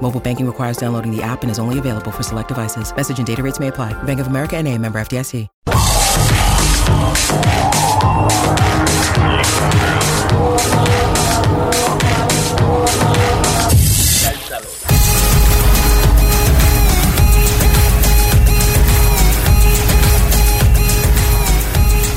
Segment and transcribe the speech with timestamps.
[0.00, 2.94] Mobile banking requires downloading the app and is only available for select devices.
[2.96, 3.92] Message and data rates may apply.
[4.04, 5.48] Bank of America and a member FDIC.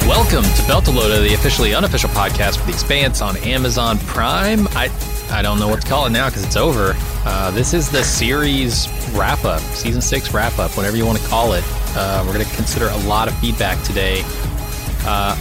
[0.08, 4.68] Welcome to Beltalowda, the officially unofficial podcast for The Expanse on Amazon Prime.
[4.70, 4.88] I
[5.32, 6.94] I don't know what to call it now because it's over.
[7.26, 11.28] Uh, this is the series wrap up, season six wrap up, whatever you want to
[11.28, 11.64] call it.
[11.96, 14.24] Uh, we're going to consider a lot of feedback today.
[15.04, 15.38] Uh,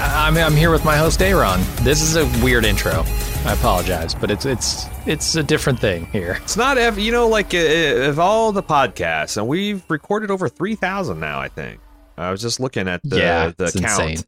[0.00, 1.60] I'm, I'm here with my host Aaron.
[1.82, 3.04] This is a weird intro.
[3.44, 6.38] I apologize, but it's it's it's a different thing here.
[6.42, 10.48] It's not ev you know like uh, of all the podcasts, and we've recorded over
[10.48, 11.40] three thousand now.
[11.40, 11.80] I think
[12.16, 14.10] I was just looking at the yeah, the count.
[14.10, 14.18] insane.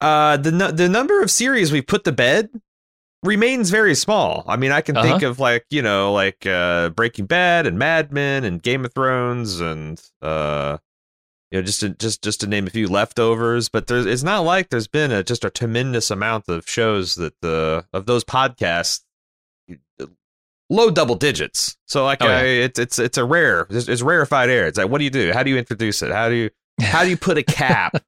[0.00, 2.48] Uh, the the number of series we put to bed
[3.22, 4.44] remains very small.
[4.48, 5.28] I mean, I can think Uh-huh.
[5.30, 9.60] of like you know like uh, Breaking Bad and Mad Men and Game of Thrones
[9.60, 10.78] and uh,
[11.50, 13.68] you know just to, just just to name a few leftovers.
[13.68, 17.34] But there's it's not like there's been a just a tremendous amount of shows that
[17.42, 19.00] the of those podcasts
[20.70, 21.76] low double digits.
[21.86, 22.38] So like Oh, yeah.
[22.38, 24.66] I, it's it's it's a rare it's, it's rarefied air.
[24.66, 25.32] It's like what do you do?
[25.32, 26.10] How do you introduce it?
[26.10, 28.02] How do you how do you put a cap?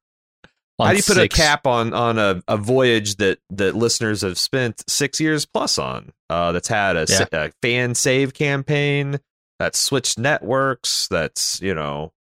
[0.79, 4.21] How do you put six- a cap on on a, a voyage that that listeners
[4.21, 6.11] have spent six years plus on?
[6.29, 9.19] Uh, that's had a, sa- a fan save campaign.
[9.59, 11.07] That's switched networks.
[11.09, 12.11] That's you know.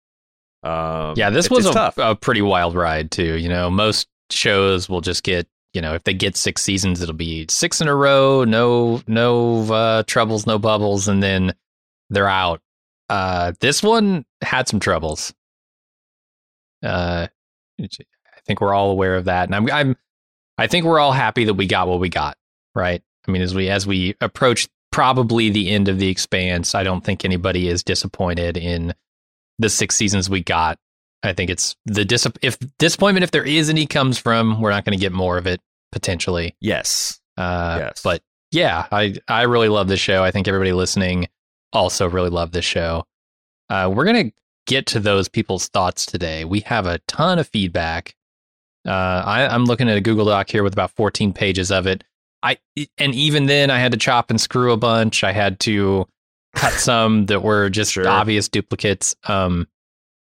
[0.62, 3.34] Um, Yeah, this it- was a, a pretty wild ride too.
[3.38, 7.14] You know, most shows will just get you know if they get six seasons, it'll
[7.14, 11.54] be six in a row, no no uh, troubles, no bubbles, and then
[12.10, 12.60] they're out.
[13.10, 15.34] Uh, this one had some troubles.
[16.82, 17.26] Uh,
[18.46, 19.96] think we're all aware of that, and I'm I'm
[20.58, 22.36] I think we're all happy that we got what we got.
[22.74, 23.02] Right.
[23.26, 27.02] I mean, as we as we approach probably the end of the expanse, I don't
[27.04, 28.94] think anybody is disappointed in
[29.58, 30.78] the six seasons we got.
[31.22, 34.84] I think it's the dis- if disappointment if there is any comes from we're not
[34.84, 36.54] going to get more of it potentially.
[36.60, 37.20] yes.
[37.36, 38.02] Uh, Yes.
[38.02, 38.22] But
[38.52, 40.22] yeah, I I really love this show.
[40.22, 41.28] I think everybody listening
[41.72, 43.04] also really love this show.
[43.70, 44.30] Uh, we're gonna
[44.66, 46.44] get to those people's thoughts today.
[46.44, 48.14] We have a ton of feedback.
[48.86, 48.90] Uh,
[49.24, 52.04] I, I'm looking at a Google Doc here with about 14 pages of it.
[52.42, 52.58] I
[52.98, 55.24] and even then I had to chop and screw a bunch.
[55.24, 56.06] I had to
[56.54, 58.06] cut some that were just Sure.
[58.06, 59.16] obvious duplicates.
[59.24, 59.66] Um,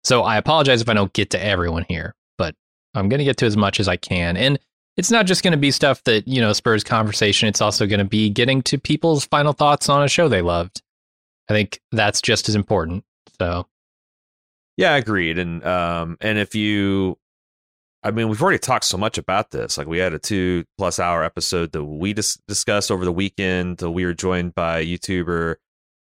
[0.03, 2.55] so I apologize if I don't get to everyone here, but
[2.93, 4.37] I'm going to get to as much as I can.
[4.37, 4.59] And
[4.97, 7.47] it's not just going to be stuff that, you know, spurs conversation.
[7.47, 10.81] It's also going to be getting to people's final thoughts on a show they loved.
[11.49, 13.03] I think that's just as important.
[13.39, 13.67] So,
[14.77, 15.39] Yeah, agreed.
[15.39, 17.17] And um, and if you,
[18.03, 19.77] I mean, we've already talked so much about this.
[19.77, 23.81] Like we had a two plus hour episode that we dis- discussed over the weekend.
[23.83, 25.55] Uh, We were joined by YouTuber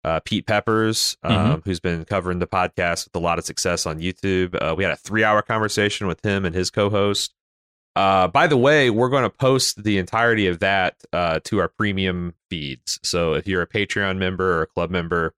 [0.04, 3.98] uh, Pete Peppers, um, who's been covering the podcast with a lot of success on
[3.98, 4.54] YouTube.
[4.54, 7.34] Uh, we had a three hour conversation with him and his co host.
[7.96, 11.66] Uh, by the way, we're going to post the entirety of that uh, to our
[11.66, 13.00] premium feeds.
[13.02, 15.34] So if you're a Patreon member or a club member,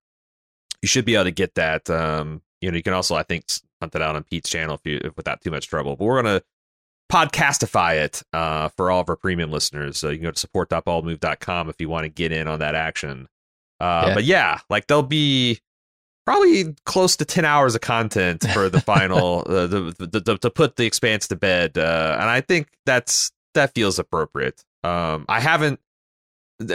[0.83, 1.89] you should be able to get that.
[1.89, 3.45] Um, you know, you can also, I think,
[3.81, 5.97] hunt it out on Pete's channel if you if, without too much trouble.
[5.97, 6.43] But we're gonna
[7.11, 9.99] podcastify it uh, for all of our premium listeners.
[9.99, 13.29] So you can go to support.baldmove.com if you want to get in on that action.
[13.81, 14.15] Uh, Yeah.
[14.15, 15.61] But yeah, like there'll be
[16.27, 20.51] probably close to 10 hours of content for the final uh, the, the, the, to
[20.51, 25.41] put the expanse to bed uh, and i think that's that feels appropriate um i
[25.41, 25.81] haven't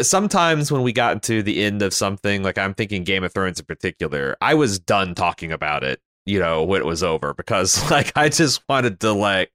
[0.02, 3.60] sometimes when we got into the end of something like i'm thinking game of thrones
[3.60, 7.90] in particular i was done talking about it you know when it was over because
[7.92, 9.52] like i just wanted to like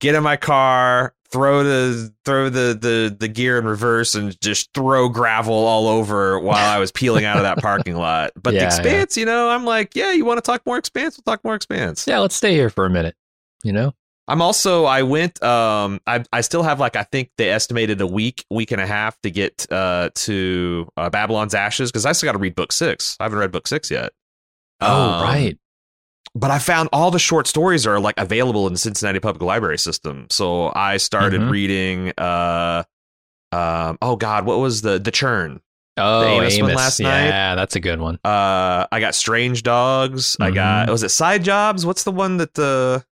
[0.00, 4.72] get in my car throw the throw the the the gear in reverse and just
[4.74, 8.60] throw gravel all over while i was peeling out of that parking lot but Yeah,
[8.60, 8.66] the yeah.
[8.66, 11.54] expanse you know i'm like yeah you want to talk more expanse we'll talk more
[11.54, 13.16] expanse yeah, let's stay here for a minute.
[13.64, 13.92] You know?
[14.28, 18.06] I'm also I went um I I still have like I think they estimated a
[18.06, 22.28] week week and a half to get uh to uh, Babylon's Ashes because I still
[22.28, 23.16] got to read book six.
[23.18, 24.12] I haven't read book six yet.
[24.80, 25.58] Oh, Um, right.
[26.36, 29.78] But I found all the short stories are like available in the Cincinnati Public Library
[29.78, 30.26] system.
[30.30, 31.50] So I started Mhm.
[31.50, 32.84] reading uh
[33.52, 35.60] um oh god what was the the churn
[35.98, 36.68] Oh, Amos Amos.
[36.68, 37.26] one last night.
[37.28, 38.16] Yeah, that's a good one.
[38.24, 40.92] uh I got Strange Dogs I got Mhm.
[40.92, 43.04] was it Side Jobs what's the one that the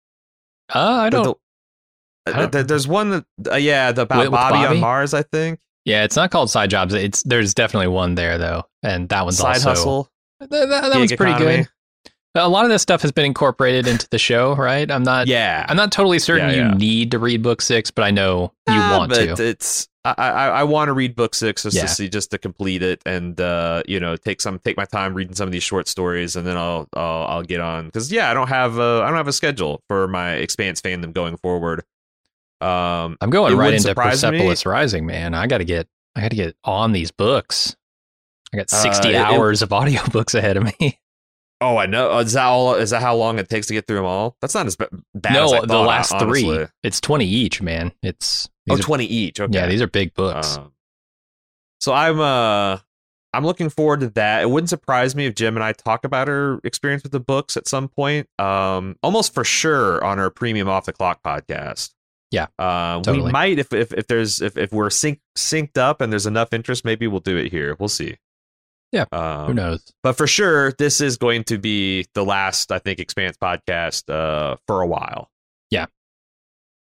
[0.75, 1.25] Uh, I don't.
[1.25, 1.35] the-
[2.32, 4.67] I don't- th- there's one that uh, yeah, the about Bobbie, Bobbie?
[4.76, 5.61] on Mars, I think.
[5.85, 6.93] yeah, it's not called side jobs.
[6.94, 10.11] It's there's definitely one there though, and that one's also Side also hustle.
[10.41, 11.56] That, that, that one's pretty economy.
[11.59, 11.69] good.
[12.36, 14.90] A lot of this stuff has been incorporated into the show, right?
[14.90, 15.28] I'm not.
[15.28, 15.64] Yeah.
[15.69, 18.75] I'm not totally certain Yeah, you need to read book six, but I know you
[18.75, 19.42] Ah, want but to.
[19.46, 21.82] It's I I, I want to read book six just Yeah.
[21.82, 25.14] to see just to complete it and uh you know take some take my time
[25.14, 28.31] reading some of these short stories and then I'll I'll, I'll get on because yeah
[28.31, 31.84] I don't have a I don't have a schedule for my Expanse fandom going forward.
[32.60, 34.30] Um, I'm going right into surprise me.
[34.30, 35.34] Persepolis Rising, man.
[35.34, 35.87] I got to get.
[36.16, 37.76] I got to get on these books.
[38.52, 40.98] I got Uh, 60 it- it- hours of audiobooks ahead of me.
[41.60, 43.96] oh I know is that all is that how long it takes to get through
[43.96, 44.36] them all?
[44.40, 45.36] That's not as ba- bad.
[45.36, 46.66] as I no, the thought, last three.
[46.82, 47.92] It's 20 each, man.
[48.02, 49.40] It's Oh, are- 20 each.
[49.40, 49.52] Okay.
[49.52, 50.56] yeah, these are big books.
[50.56, 50.72] Um,
[51.80, 52.78] so I'm uh
[53.32, 54.42] I'm looking forward to that.
[54.42, 57.56] It wouldn't surprise me if Jim and I talk about our experience with the books
[57.56, 58.28] at some point.
[58.38, 61.90] Um almost for sure on our premium off the clock podcast.
[62.30, 66.10] Yeah, Uh, we might if, if if there's if, if we're sync, synced up and
[66.12, 67.76] there's enough interest, maybe we'll do it here.
[67.78, 68.16] We'll see.
[68.94, 69.93] Yeah, Um, Who knows?
[70.05, 74.56] But for sure, this is going to be the last, I think, Expanse podcast uh,
[74.69, 75.31] for a while.
[75.70, 75.87] Yeah.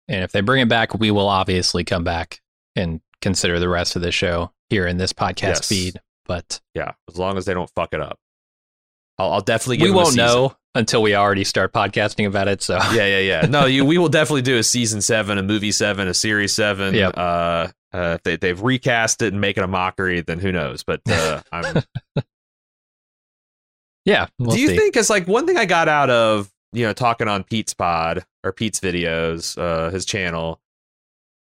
[0.07, 2.41] And if they bring it back, we will obviously come back
[2.77, 5.69] and consider the rest of the show here in this podcast Yes.
[5.69, 6.01] feed.
[6.27, 8.19] But Yeah, as long as they don't fuck it up.
[9.19, 12.63] I'll, I'll definitely give we won't know until we already start podcasting about it.
[12.63, 13.47] So yeah, yeah, yeah.
[13.47, 13.85] No, you.
[13.85, 16.95] We will definitely do a season seven, a movie seven, a series seven.
[16.95, 17.15] Yep.
[17.17, 20.83] Uh, uh, if they, they've recast it and make it a mockery, then who knows?
[20.83, 21.83] But uh, I'm.
[24.05, 24.77] yeah, we'll do you see.
[24.77, 24.93] think?
[24.93, 28.53] Because like one thing I got out of you know talking on Pete's pod or
[28.53, 30.61] Pete's videos, uh, his channel,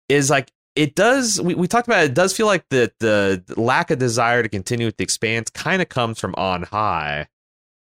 [0.09, 1.39] is like it does.
[1.41, 2.11] We, we talked about it.
[2.11, 5.81] It does feel like the the lack of desire to continue with the expanse kind
[5.81, 7.27] of comes from on high,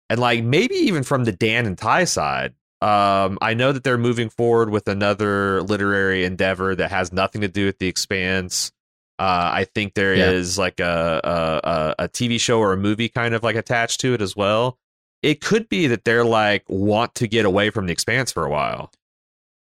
[0.10, 2.54] and like maybe even from the Dan and Ty side.
[2.82, 7.48] Um, I know that they're moving forward with another literary endeavor that has nothing to
[7.48, 8.72] do with the expanse.
[9.20, 10.62] Uh, I think there is Yeah.
[10.62, 14.14] like a, a a a TV show or a movie kind of like attached to
[14.14, 14.78] it as well.
[15.24, 18.50] It could be that they're like want to get away from the expanse for a
[18.50, 18.92] while.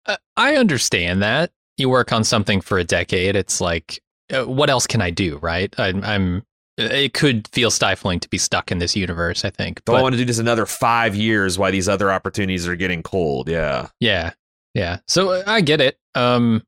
[0.04, 3.36] Uh, I understand that you work on something for a decade.
[3.36, 4.00] It's like,
[4.32, 5.38] uh, what else can I do?
[5.38, 5.72] Right?
[5.78, 6.02] I'm.
[6.02, 6.42] I'm
[6.78, 9.44] it could feel stifling to be stuck in this universe.
[9.44, 9.84] I think.
[9.84, 13.02] Don't But- want to do this another five years while these other opportunities are getting
[13.02, 13.48] cold.
[13.48, 13.88] Yeah.
[14.00, 14.32] Yeah.
[14.74, 14.98] Yeah.
[15.08, 15.98] So uh, I get it.
[16.14, 16.62] Um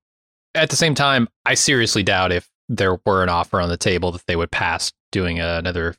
[0.55, 4.12] at the same time, I seriously doubt if there were an offer on the table
[4.12, 5.94] that they would pass doing another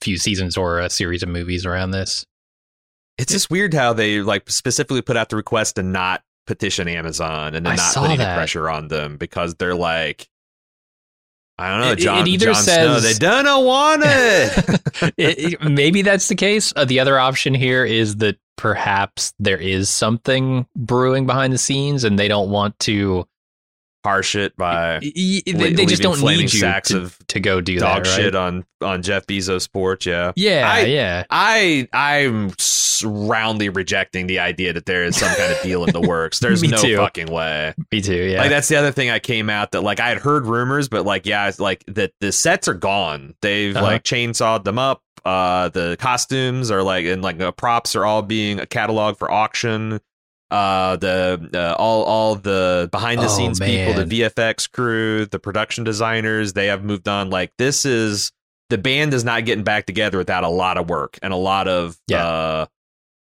[0.00, 2.26] few seasons or a series of movies around this.
[3.18, 7.54] It's just weird how they like specifically put out the request to not petition Amazon
[7.54, 10.28] and then I not saw put any pressure on them because they're like,
[11.58, 14.80] I don't know, It- it John, either Jon Snow, says- they don't want it.
[15.16, 16.72] It- it- maybe that's the case.
[16.74, 22.04] Uh, the other option here is that perhaps there is something brewing behind the scenes
[22.04, 23.26] and they don't want to
[24.04, 25.40] Harsh it by they,
[25.72, 28.16] they just don't need you sacks to, of to go do dog that, right?
[28.20, 30.06] shit on on Jeff Bezos' porch.
[30.06, 30.32] Yeah.
[30.36, 31.24] Yeah, I- yeah.
[31.30, 32.52] I I'm
[33.02, 36.38] roundly rejecting the idea that there is some kind of deal in the works.
[36.38, 36.96] There's no too.
[36.96, 37.74] fucking way.
[37.90, 38.14] Me too.
[38.14, 38.40] Yeah.
[38.40, 41.04] Like that's the other thing I came out that like I had heard rumors, but
[41.04, 43.34] like yeah, it's like that the sets are gone.
[43.40, 43.84] They've Uh-huh.
[43.86, 45.00] like chainsawed them up.
[45.24, 50.00] Uh, the costumes are like and like the props are all being cataloged for auction.
[50.54, 55.40] Uh, the uh, all all the behind the scenes Oh, people, the VFX crew, the
[55.40, 57.28] production designers, they have moved on.
[57.28, 58.30] Like this is
[58.70, 61.66] the band is not getting back together without a lot of work and a lot
[61.66, 62.24] of Yeah.
[62.24, 62.66] uh,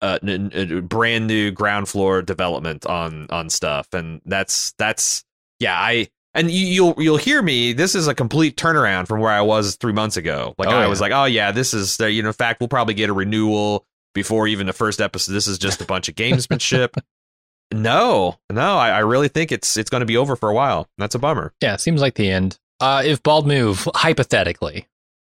[0.03, 5.23] uh, n- n- brand new ground floor development on on stuff, and that's that's
[5.61, 5.75] yeah.
[5.79, 7.75] I and you, you'll you'll hear me.
[7.75, 10.55] This is a complete turnaround from where I was three months ago.
[10.59, 10.87] Like Oh, I yeah.
[10.89, 12.09] was like, oh yeah, this is there.
[12.09, 15.33] You know, in fact, we'll probably get a renewal before even the first episode.
[15.33, 16.95] This is just a bunch of gamesmanship.
[17.73, 20.89] no, no, I, I really think it's it's going to be over for a while.
[20.99, 21.53] That's a bummer.
[21.63, 22.59] Yeah, seems like the end.
[22.81, 24.87] Uh, if Bald Move hypothetically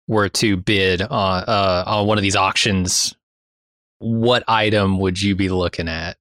[0.07, 3.15] were to bid on uh, on one of these auctions,
[4.00, 6.17] what item would you be looking at?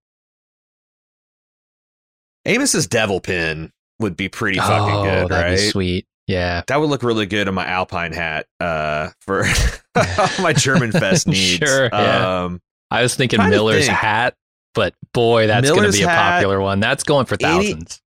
[2.46, 5.56] Amos's devil pin would be pretty fucking oh, good, right?
[5.56, 6.06] sweet.
[6.26, 9.44] Yeah, That would look really good on my Alpine hat uh, for
[10.40, 11.58] my German Fest needs.
[11.58, 12.44] Sure, yeah.
[12.44, 13.98] Um, I was thinking Miller's think.
[13.98, 14.36] hat,
[14.74, 16.80] but boy, that's going to be a popular one.
[16.80, 18.00] That's going for thousands.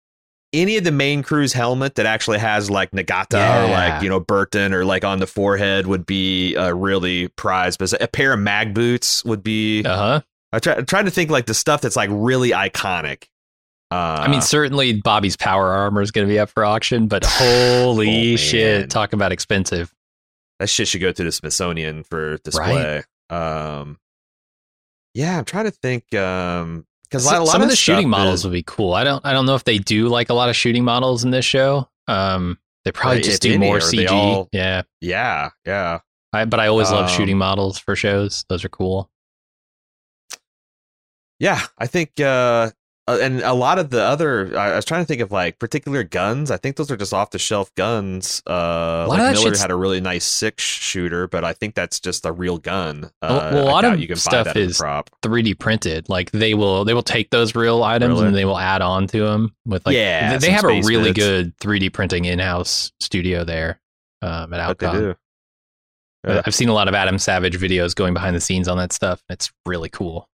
[0.53, 4.19] any of the main crew's helmet that actually has like Nagata or like you know
[4.19, 7.79] Burton or like on the forehead would be uh, really prized.
[7.79, 9.83] But a pair of mag boots would be.
[9.83, 10.21] Uh huh.
[10.51, 13.23] I try I'm trying to think like the stuff that's like really iconic.
[13.91, 17.23] Uh, I mean, certainly Bobbie's power armor is going to be up for auction, but
[17.27, 19.93] holy Oh, shit, talk about expensive.
[20.59, 23.03] that shit should go to the Smithsonian for display.
[23.29, 23.97] Um,
[25.13, 26.13] yeah, I'm trying to think.
[26.15, 28.93] Um, because So- some of the shooting models is- would be cool.
[28.93, 31.29] I don't I don't know if they do like a lot of shooting models in
[31.31, 31.87] this show.
[32.07, 34.09] Um, they probably just do more CG.
[34.09, 35.99] all- yeah, yeah, yeah.
[36.33, 38.43] I, but I always love Um, shooting models for shows.
[38.49, 39.11] Those are cool.
[41.39, 42.71] Yeah, I think, uh,
[43.07, 45.59] uh, and a lot of the other, I, I was trying to think of like
[45.59, 46.49] particular guns.
[46.51, 48.41] I think those are just off the shelf guns.
[48.47, 52.31] Uh, like Miller had a really nice six shooter, but I think that's just a
[52.31, 53.11] real gun.
[53.21, 55.09] Uh, Well- a lot of you can stuff buy that as a is- prop.
[55.21, 56.07] 3D printed.
[56.07, 58.27] Like they will they will take those real items Really?
[58.27, 61.11] and they will add on to them with like Yeah, they, they have a really
[61.11, 61.19] bits.
[61.19, 63.79] good 3D printing in house studio there
[64.21, 64.95] um, at Alcon.
[64.95, 65.15] do.
[66.25, 66.41] Yeah.
[66.45, 69.21] I've seen a lot of Adam Savage videos going behind the scenes on that stuff.
[69.29, 70.29] It's really cool.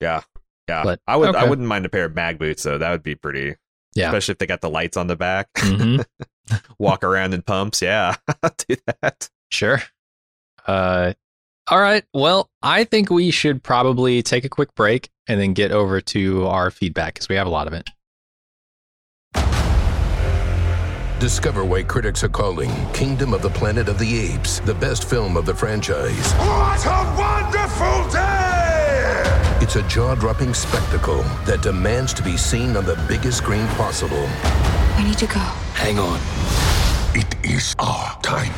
[0.00, 0.20] Yeah,
[0.68, 0.82] yeah.
[0.84, 1.34] But- I would.
[1.34, 2.78] I wouldn't mind a pair of mag boots though.
[2.78, 3.56] That would be pretty.
[3.94, 4.06] Yeah.
[4.08, 5.48] especially if they got the lights on the back.
[5.58, 5.98] hmm
[6.78, 7.80] Walk around in pumps.
[7.82, 8.16] Yeah,
[8.68, 9.28] do that.
[9.50, 9.80] Sure.
[10.66, 11.12] Uh,
[11.68, 12.04] all right.
[12.12, 16.46] Well, I think we should probably take a quick break and then get over to
[16.46, 17.88] our feedback because we have a lot of it.
[21.20, 25.36] Discover why critics are calling Kingdom of the Planet of the Apes the best film
[25.36, 26.32] of the franchise.
[26.32, 28.31] What a wonderful day!
[29.62, 34.28] It's a jaw dropping spectacle that demands to be seen on the biggest screen possible.
[34.96, 35.38] We need to go.
[35.78, 36.18] Hang on.
[37.14, 38.52] It is our time.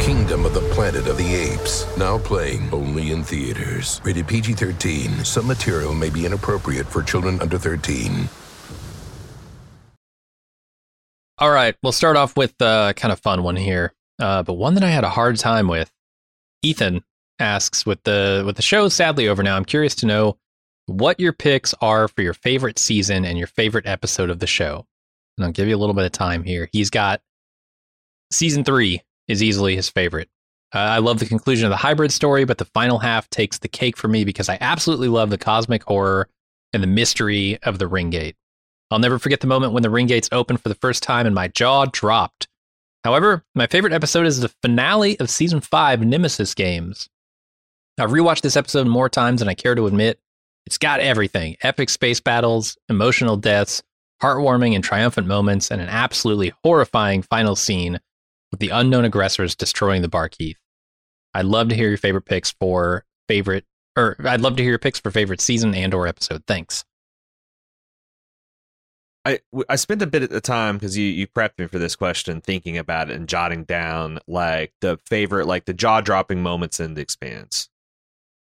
[0.00, 1.84] Kingdom of the Planet of the Apes.
[1.98, 4.00] Now playing only in theaters.
[4.04, 5.22] Rated PG 13.
[5.22, 8.30] Some material may be inappropriate for children under 13.
[11.36, 11.76] All right.
[11.82, 14.88] We'll start off with uh, kind of fun one here, uh, but one that I
[14.88, 15.92] had a hard time with.
[16.62, 17.04] Ethan
[17.38, 20.38] asks, with the with the show sadly over now, I'm curious to know
[20.86, 24.86] what your picks are for your favorite season and your favorite episode of the show.
[25.36, 26.68] And I'll give you a little bit of time here.
[26.72, 27.20] He's got
[28.30, 30.28] season three is easily his favorite.
[30.74, 33.68] Uh, I love the conclusion of the hybrid story, but the final half takes the
[33.68, 36.28] cake for me because I absolutely love the cosmic horror
[36.72, 38.36] and the mystery of the ring gate.
[38.90, 41.34] I'll never forget the moment when the ring gates opened for the first time and
[41.34, 42.48] my jaw dropped.
[43.04, 47.08] However, my favorite episode is the finale of season five, Nemesis Games.
[47.98, 50.18] I've rewatched this episode more times than I care to admit.
[50.66, 53.82] It's got everything epic space battles, emotional deaths,
[54.22, 58.00] heartwarming and triumphant moments, and an absolutely horrifying final scene
[58.50, 60.56] with the unknown aggressors destroying the Barkeith.
[61.34, 63.64] I'd love to hear your favorite picks for favorite,
[63.96, 66.44] or I'd love to hear your picks for favorite season and or episode.
[66.46, 66.84] Thanks.
[69.24, 71.94] I, I spent a bit of the time because you you prepped me for this
[71.94, 76.80] question, thinking about it and jotting down like the favorite, like the jaw dropping moments
[76.80, 77.68] in the Expanse.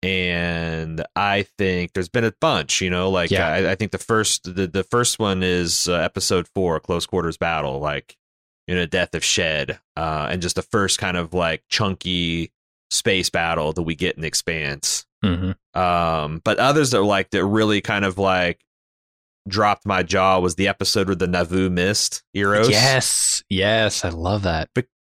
[0.06, 3.48] And I think there's been a bunch, you know, like Yeah.
[3.48, 7.38] I, I think the first the the first one is uh, episode four, close quarters
[7.38, 8.16] battle, like
[8.68, 12.52] you know, death of Shed, uh, and just the first kind of like chunky
[12.92, 15.06] space battle that we get in Expanse.
[15.24, 18.62] hmm Um, but others that like that really kind of like
[19.48, 22.70] dropped my jaw was the episode with the Nauvoo mist Eros.
[22.70, 24.70] Yes, yes, I love that.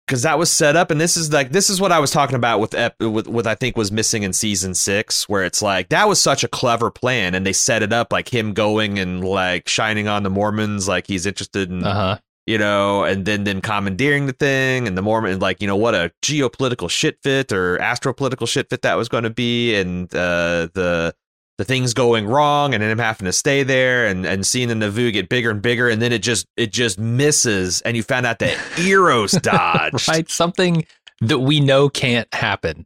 [0.07, 2.35] Because that was set up, and this is like this is what I was talking
[2.35, 5.89] about with ep- with what I think was missing in season six, where it's like
[5.89, 9.23] that was such a clever plan, and they set it up like him going and
[9.23, 12.17] like shining on the Mormons, like he's interested in Uh huh.
[12.47, 15.93] you know, and then then commandeering the thing, and the Mormon, like, you know, what
[15.95, 20.67] a geopolitical shit fit or astropolitical shit fit that was going to be, and uh,
[20.73, 21.13] the
[21.57, 24.75] the things going wrong, and then him having to stay there, and and seeing the
[24.75, 28.25] Nauvoo get bigger and bigger, and then it just it just misses, and you found
[28.25, 30.07] out that Eros dodged.
[30.07, 30.85] Right, something
[31.21, 32.85] that we know can't happen.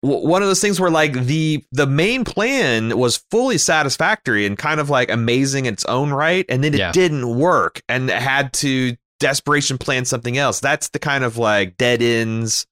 [0.00, 4.80] one of those things where like the the main plan was fully satisfactory and kind
[4.80, 6.90] of like amazing in its own right and then it Yeah.
[6.90, 12.02] didn't work and had to desperation plan something else that's the kind of like dead
[12.02, 12.66] ends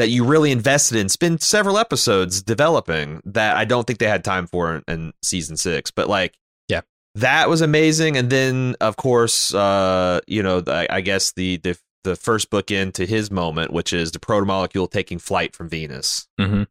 [0.00, 4.24] that you really invested in spend several episodes developing that i don't think they had
[4.24, 6.36] time for in, in season six but like
[6.68, 6.80] Yeah.
[7.14, 11.78] that was amazing and then of course uh you know the, i guess the the
[12.04, 16.64] the first book into his moment which is the protomolecule taking flight from venus hmm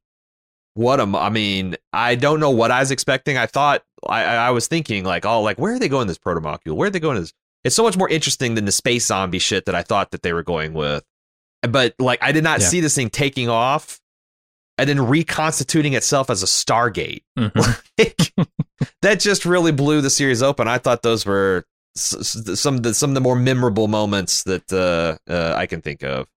[0.76, 3.38] what a mo- I mean, I don't know what I was expecting.
[3.38, 6.20] I thought I, I I was thinking like, oh, like where are they going this
[6.20, 6.74] protomolecule?
[6.74, 7.34] Where are they going this?
[7.66, 10.32] It's so much more interesting than the space zombie shit that I thought that they
[10.32, 11.04] were going with.
[11.62, 12.68] But like, I did not Yeah.
[12.68, 14.00] see this thing taking off
[14.78, 17.24] and then reconstituting itself as a Stargate.
[17.38, 17.50] hmm
[19.02, 20.68] that just really blew the series open.
[20.68, 25.18] I thought those were some of the some of the more memorable moments that uh,
[25.32, 26.28] uh, I can think of.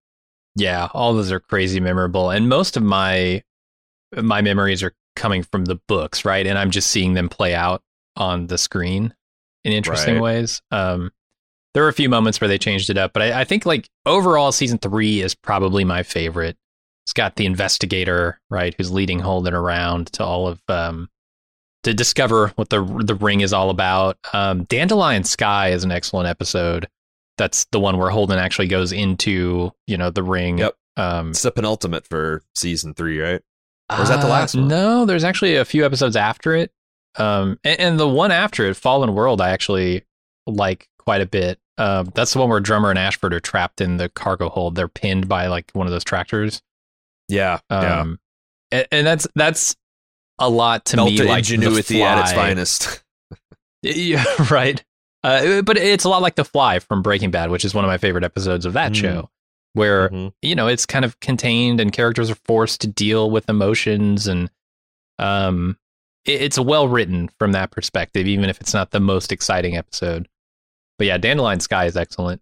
[0.56, 3.42] Yeah, all those are crazy memorable, and most of my
[4.16, 6.46] my memories are coming from the books, right?
[6.46, 7.82] And I'm just seeing them play out
[8.16, 9.14] on the screen
[9.64, 10.22] in interesting Right.
[10.22, 10.60] ways.
[10.72, 11.12] Um,
[11.74, 13.88] there were a few moments where they changed it up, but I, I think like
[14.06, 16.56] overall, season three is probably my favorite.
[17.04, 21.08] It's got the investigator, right, who's leading Holden around to all of um,
[21.82, 24.18] to discover what the the ring is all about.
[24.32, 26.88] Um, Dandelion Sky is an excellent episode.
[27.38, 30.58] That's the one where Holden actually goes into you know the ring.
[30.58, 30.74] Yep.
[30.96, 33.40] Um, It's the penultimate for season three, right?
[33.90, 34.68] Or is that the uh, last one?
[34.68, 36.70] No, there's actually a few episodes after it.
[37.16, 40.04] Um, and, and the one after it, Fallen World, I actually
[40.46, 41.58] like quite a bit.
[41.78, 44.74] Um, that's the one where Drummer and Ashford are trapped in the cargo hold.
[44.74, 46.62] They're pinned by like one of those tractors.
[47.28, 47.60] Yeah.
[47.70, 48.00] yeah.
[48.00, 48.18] Um,
[48.70, 49.74] and, and that's that's
[50.38, 53.02] a lot to me like The ingenuity at its finest.
[53.84, 54.82] Yeah, right.
[55.24, 57.88] Uh, but it's a lot like The Fly from Breaking Bad, which is one of
[57.88, 58.96] my favorite episodes of that Mm.
[58.96, 59.30] show,
[59.72, 60.32] where Mhm.
[60.40, 64.50] you know it's kind of contained and characters are forced to deal with emotions and
[65.18, 65.76] um,
[66.24, 70.28] it- it's well written from that perspective, even if it's not the most exciting episode.
[70.98, 72.40] But yeah, Dandelion Sky is excellent.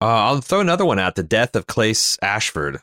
[0.00, 2.80] Uh, I'll throw another one out: the death of Klaes Ashford.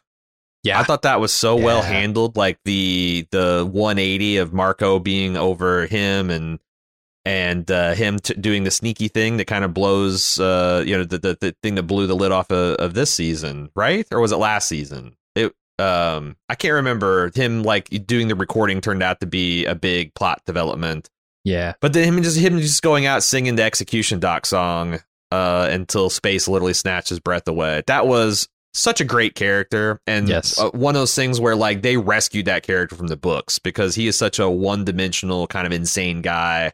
[0.63, 5.35] Yeah, I thought that was so well handled, like the the 180 of Marco being
[5.35, 6.59] over him and
[7.25, 11.03] and uh, him t- doing the sneaky thing that kind of blows, uh, you know,
[11.03, 14.05] the, the the thing that blew the lid off of, of this season, right?
[14.11, 15.15] Or was it last season?
[15.35, 19.75] It um, I can't remember him like doing the recording turned out to be a
[19.75, 21.09] big plot development.
[21.43, 24.99] Yeah, But then him just him just going out singing the execution dock song
[25.31, 27.81] uh, until space literally snatched his breath away.
[27.87, 30.59] That was such a great character, and Yes.
[30.59, 33.95] uh, one of those things where like they rescued that character from the books because
[33.95, 36.71] he is such a one dimensional kind of insane guy,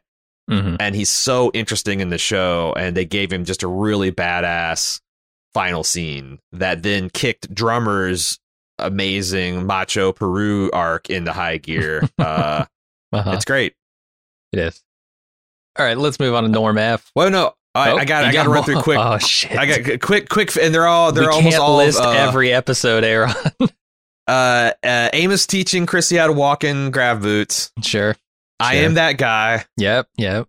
[0.49, 4.11] hmm and he's so interesting in the show, and they gave him just a really
[4.11, 4.99] badass
[5.53, 8.37] final scene that then kicked drummers
[8.79, 12.63] amazing macho peru arc into high gear uh
[13.11, 13.31] uh-huh.
[13.31, 13.73] it's great
[14.53, 14.83] it is.
[15.77, 17.11] All right, let's move on to Norm F.
[17.15, 18.23] well no I, Oh, I got.
[18.23, 19.55] I got to run through quick Oh shit!
[19.55, 23.03] I got quick, quick, and they're all they're we almost all list uh, every episode,
[23.03, 23.33] Aaron.
[24.27, 27.71] Uh, uh, Amos teaching Chrissy how to walk in grab boots.
[27.81, 28.13] sure.
[28.59, 28.83] I Sure.
[28.85, 29.63] am that guy.
[29.77, 30.09] Yep.
[30.17, 30.47] Yep.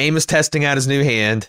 [0.00, 1.48] Amos testing out his new hand.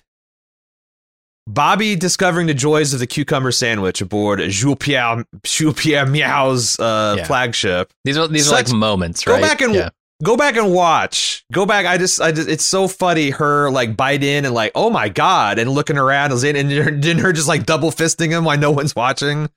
[1.48, 7.16] Bobbie discovering the joys of the cucumber sandwich aboard Jules Pierre Jules Pierre Mao's uh,
[7.18, 7.24] Yeah.
[7.26, 7.92] flagship.
[8.04, 9.90] These are these are like moments, Go back and yeah.
[10.24, 11.46] Go back and watch.
[11.52, 11.86] Go back.
[11.86, 13.30] I just, I just, it's so funny.
[13.30, 17.18] Her like bite in and like, oh my god, and looking around and then then
[17.20, 19.50] her just like double fisting him while no one's watching.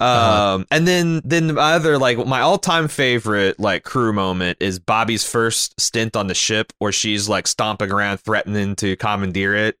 [0.00, 0.64] Um, Uh-huh.
[0.70, 5.28] and then then my other like my all time favorite like crew moment is Bobbie's
[5.28, 9.76] first stint on the ship where she's like stomping around threatening to commandeer it,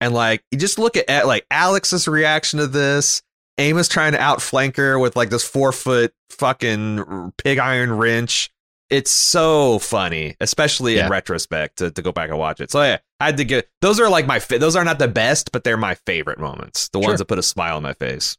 [0.00, 3.22] and like you just look at, at like Alex's reaction to this.
[3.58, 8.50] Amos trying to outflank her with like this four foot fucking pig iron wrench.
[8.90, 11.04] It's so funny, especially Yeah.
[11.06, 12.70] in retrospect to, to go back and watch it.
[12.72, 15.06] So yeah, I had to get those are like my fa- those are not the
[15.08, 16.88] best, but they're my favorite moments.
[16.88, 17.08] The Sure.
[17.10, 18.36] ones that put a smile on my face.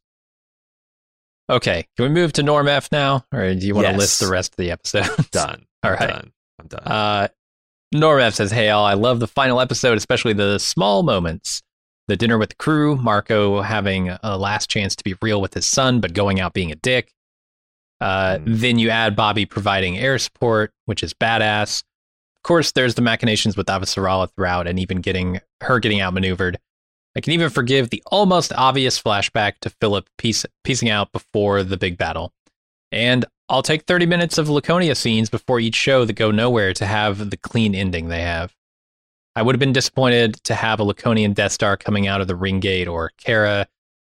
[1.50, 1.88] Okay.
[1.98, 3.94] Can we move to Norm F now, or do you want Yes.
[3.96, 5.30] to list the rest of the episode?
[5.32, 5.66] Done.
[5.84, 6.08] All I'm.
[6.08, 6.32] Done.
[6.60, 6.84] I'm done.
[6.84, 7.28] Uh,
[7.94, 11.62] Norm F says, "Hey all, I love the final episode, especially the small moments.
[12.08, 15.68] The dinner with the crew, Marco having a last chance to be real with his
[15.68, 17.14] son, but going out being a dick.
[18.02, 18.58] Uh, Mm.
[18.60, 21.84] Then you add Bobbie providing air support, which is badass.
[22.40, 26.58] Of course, there's the machinations with Avasarala throughout, and even getting her getting outmaneuvered.
[27.16, 31.78] I can even forgive the almost obvious flashback to Filip piece, piecing out before the
[31.78, 32.34] big battle.
[32.92, 36.86] And I'll take 30 minutes of Laconia scenes before each show that go nowhere to
[36.86, 38.56] have the clean ending they have.
[39.36, 42.36] I would have been disappointed to have a Laconian Death Star coming out of the
[42.36, 43.68] ring gate or Cara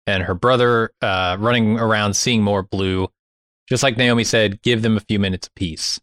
[0.07, 3.07] and her brother uh, running around seeing more blue.
[3.71, 5.97] Just like Naomi said, give them a few minutes apiece.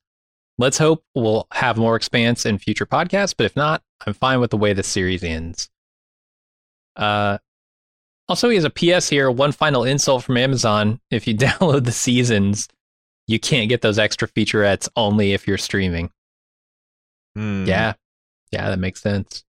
[0.57, 4.51] Let's hope we'll have more expanse in future podcasts, but if not, I'm fine with
[4.51, 5.69] the way the series ends.
[6.97, 7.37] Uh,
[8.27, 9.31] also, he has a PS here.
[9.31, 10.99] One final insult from Amazon.
[11.11, 12.69] If you download the seasons,
[13.27, 16.11] you can't get those extra featurettes only if you're streaming.
[17.37, 17.67] Hmm.
[17.67, 17.93] Yeah.
[18.51, 19.45] Yeah, that makes sense.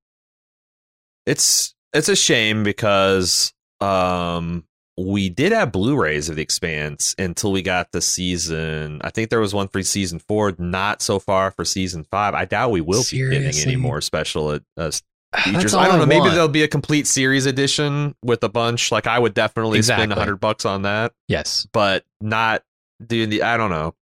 [1.26, 4.66] it's it's a shame because um
[5.08, 9.00] we did have Blu-rays of the Expanse until we got the season.
[9.04, 12.34] I think there was one for season four, not so far for season five.
[12.34, 14.92] I doubt we will be getting any more special uh,
[15.44, 15.74] features.
[15.74, 16.06] I don't know.
[16.06, 18.92] Maybe there'll be a complete series edition with a bunch.
[18.92, 21.68] Like I would definitely spend a hundred bucks on that, Yes.
[21.72, 22.64] but not
[23.06, 23.44] doing the.
[23.44, 23.96] I don't know.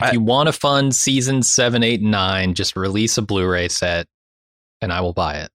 [0.00, 3.68] If I- you want to fund season seven, eight, and nine, just release a Blu-ray
[3.68, 4.06] set,
[4.80, 5.50] and I will buy it,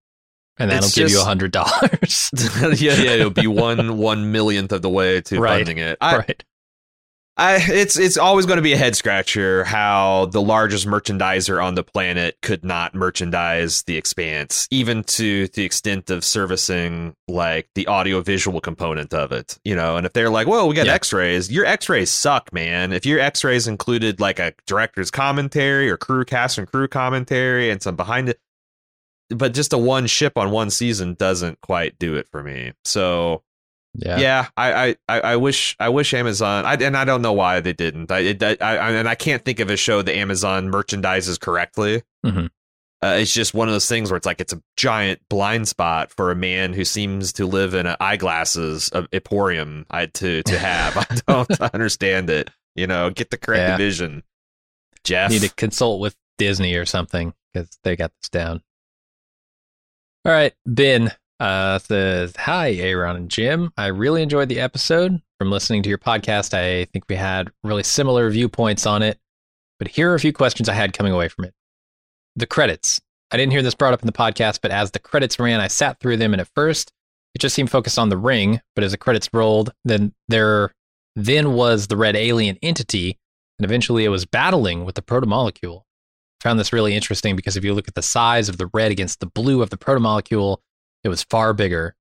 [0.58, 2.30] and that'll It's give you a hundred dollars.
[2.80, 5.58] yeah, yeah, it'll be one one millionth of the way to Right.
[5.58, 5.98] funding it.
[6.02, 6.44] I, right.
[7.38, 11.76] I it's it's always going to be a head scratcher how the largest merchandiser on
[11.76, 17.88] the planet could not merchandise the expanse, even to the extent of servicing like the
[17.88, 19.58] audio visual component of it.
[19.64, 20.94] You know, and if they're like, well, we got Yeah.
[20.94, 22.92] X-rays, your X-rays suck, man.
[22.92, 27.82] If your X-rays included like a director's commentary or crew cast and crew commentary and
[27.82, 28.40] some behind it,
[29.36, 32.74] but just a one ship on one season doesn't quite do it for me.
[32.86, 33.44] So
[33.94, 34.20] Yeah.
[34.20, 37.74] yeah, I, I, I wish I wish Amazon I, and I don't know why they
[37.74, 38.12] didn't.
[38.12, 42.04] I, it, I, I and I can't think of a show that Amazon merchandises correctly.
[42.26, 42.50] Mhm.
[43.04, 46.12] Uh, it's just one of those things where it's like it's a giant blind spot
[46.12, 49.88] for a man who seems to live in an eyeglasses of emporium.
[49.90, 50.96] I to to have.
[50.98, 52.52] I don't understand it.
[52.76, 53.78] You know, get the correct Yeah.
[53.78, 54.22] division.
[55.04, 58.62] Jeff, Need to consult with Disney or something because they got this down.
[60.24, 63.72] All right, Ben uh, says, "Hi, Aaron and Jim.
[63.78, 65.22] I really enjoyed the episode.
[65.40, 69.18] From listening to your podcast, I think we had really similar viewpoints on it.
[69.80, 71.56] But here are a few questions I had coming away from it.
[72.36, 73.02] The credits.
[73.32, 75.68] I didn't hear this brought up in the podcast, but as the credits ran, I
[75.68, 76.92] sat through them, and at first,
[77.34, 78.62] it just seemed focused on the ring.
[78.76, 80.72] But as the credits rolled, then there
[81.16, 83.18] then was the red alien entity."
[83.62, 85.82] and eventually it was battling with the protomolecule.
[85.82, 85.91] I
[86.42, 89.20] found this really interesting because if you look at the size of the red against
[89.20, 90.58] the blue of the protomolecule,
[91.04, 91.96] it was far bigger.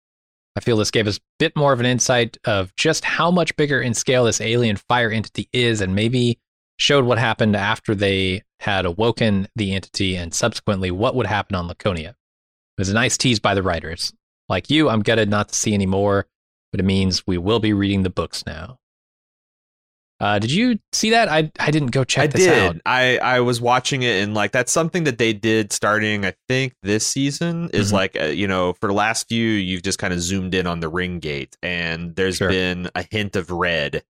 [0.57, 3.55] I feel this gave us a bit more of an insight of just how much
[3.57, 6.41] bigger in scale this alien fire entity is, and maybe
[6.77, 11.69] showed what happened after they had awoken the entity and subsequently what would happen on
[11.69, 12.11] Laconia.
[12.11, 14.13] It was a nice tease by the writers.
[14.49, 16.27] Like you, I'm gutted not to see any more,
[16.73, 18.80] but it means we will be reading the books now.
[20.21, 21.29] Uh, did you see that?
[21.31, 22.59] I I didn't go check I this did.
[22.59, 22.77] out.
[22.85, 26.75] I I was watching it and like that's something that they did starting I think
[26.83, 27.93] this season is Mhm.
[27.95, 30.81] like uh, you know for the last few you've just kind of zoomed in on
[30.81, 32.51] the ring gate and there's Sure.
[32.51, 34.03] been a hint of red.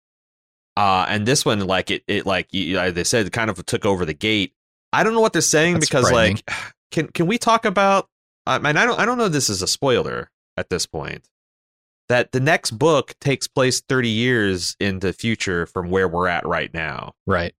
[0.79, 3.85] Uh and this one like it it like you, uh, they said kind of took
[3.85, 4.55] over the gate.
[4.95, 6.43] I don't know what they're saying That's because like
[6.91, 8.09] can can we talk about
[8.47, 11.29] I mean I don't I don't know if this is a spoiler at this point.
[12.09, 16.47] That the next book takes place 30 years into the future from where we're at
[16.47, 17.13] right now.
[17.27, 17.55] Right.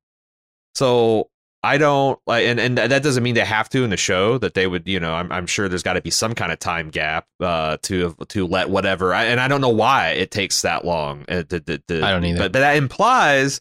[0.73, 1.29] So
[1.61, 4.53] I don't like, and, and that doesn't mean they have to in the show that
[4.53, 6.89] they would, you know, I'm, I'm sure there's got to be some kind of time
[6.89, 10.85] gap uh, to to let whatever, I, and I don't know why it takes that
[10.85, 11.25] long.
[11.27, 12.39] Uh, the, the, the, I don't either.
[12.39, 13.59] But, but that implies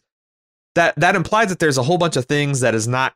[0.75, 3.13] that that implies that there's a whole bunch of things that is not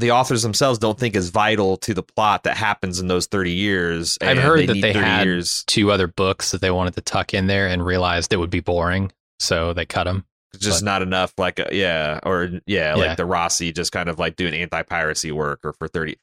[0.00, 3.52] the authors themselves don't think is vital to the plot that happens in those 30
[3.52, 4.18] years.
[4.20, 5.62] I've heard that they had years.
[5.66, 8.60] two other books that they wanted to tuck in there and realized it would be
[8.60, 10.24] boring, so they cut them.
[10.58, 12.94] just but- not enough like a, yeah or yeah Yeah.
[12.96, 16.16] like the Roci just kind of like doing anti-piracy work or for 30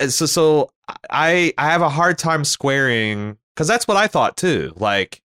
[0.00, 0.70] Uh, so so
[1.10, 5.20] i i have a hard time squaring because that's what i thought too like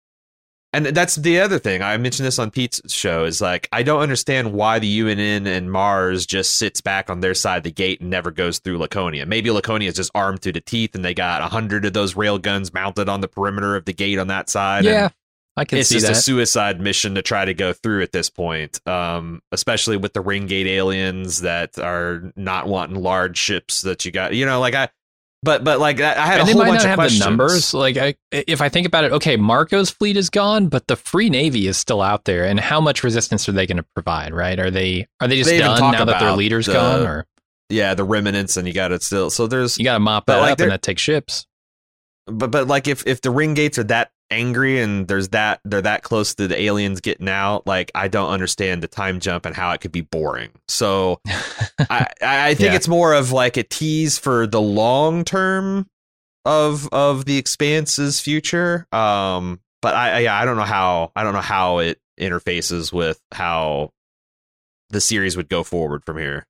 [0.73, 4.01] and that's the other thing i mentioned this on pete's show is like i don't
[4.01, 8.01] understand why the unn and mars just sits back on their side of the gate
[8.01, 11.13] and never goes through laconia maybe laconia is just armed to the teeth and they
[11.13, 14.27] got a hundred of those rail guns mounted on the perimeter of the gate on
[14.27, 15.09] that side and Yeah,
[15.55, 15.79] I can see.
[15.81, 16.13] it's see just that.
[16.17, 20.21] a suicide mission to try to go through at this point um especially with the
[20.21, 24.73] ring gate aliens that are not wanting large ships that you got you know like
[24.73, 24.89] i
[25.43, 26.97] but but like i I had and a they whole might bunch not of have
[26.97, 27.73] questions the numbers.
[27.73, 31.29] Like, I, if I think about it, okay, Marco's fleet is gone, but the Free
[31.29, 32.45] Navy is still out there.
[32.45, 34.33] And how much resistance are they going to provide?
[34.33, 34.57] Right?
[34.59, 37.05] Are they are they just They done now that their about leader's the- gone?
[37.05, 37.25] Or
[37.69, 40.35] yeah the remnants and you got it still so there's you got to mop But,
[40.35, 41.45] that like, up, they're- and that takes ships.
[42.27, 45.81] but but like if if the ring gates are that angry and there's that they're
[45.81, 49.55] that close to the aliens getting out like i don't understand the time jump and
[49.55, 51.19] how it could be boring so
[51.89, 52.75] I, I think Yeah.
[52.75, 55.87] it's more of like a tease for the long term
[56.45, 58.85] of of the expanse's future.
[58.91, 62.91] Um, but I, I yeah, I don't know how I don't know how it interfaces
[62.91, 63.91] with how
[64.89, 66.45] the series would go forward from here.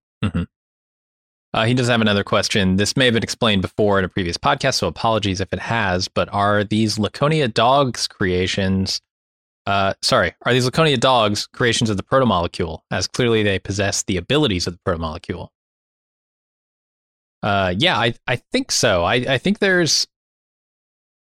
[1.54, 2.78] Uh, he does have another question.
[2.78, 6.08] This may have been explained before in a previous podcast, so apologies if it has.
[6.08, 9.02] But are these Laconia dogs creations?
[9.68, 12.80] Uh, sorry, are these Laconia dogs creations of the protomolecule?
[12.92, 15.50] As clearly they possess the abilities of the protomolecule.
[17.44, 19.04] Uh, yeah, I I think so.
[19.04, 20.08] I I think there's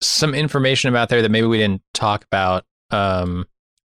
[0.01, 2.65] some information about there that maybe we didn't talk about.
[2.91, 3.45] Um,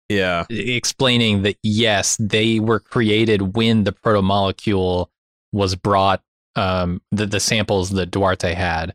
[0.09, 5.07] Yeah, explaining that yes, they were created when the protomolecule
[5.53, 6.23] was brought.
[6.57, 8.95] Um, the the samples that Duarte had.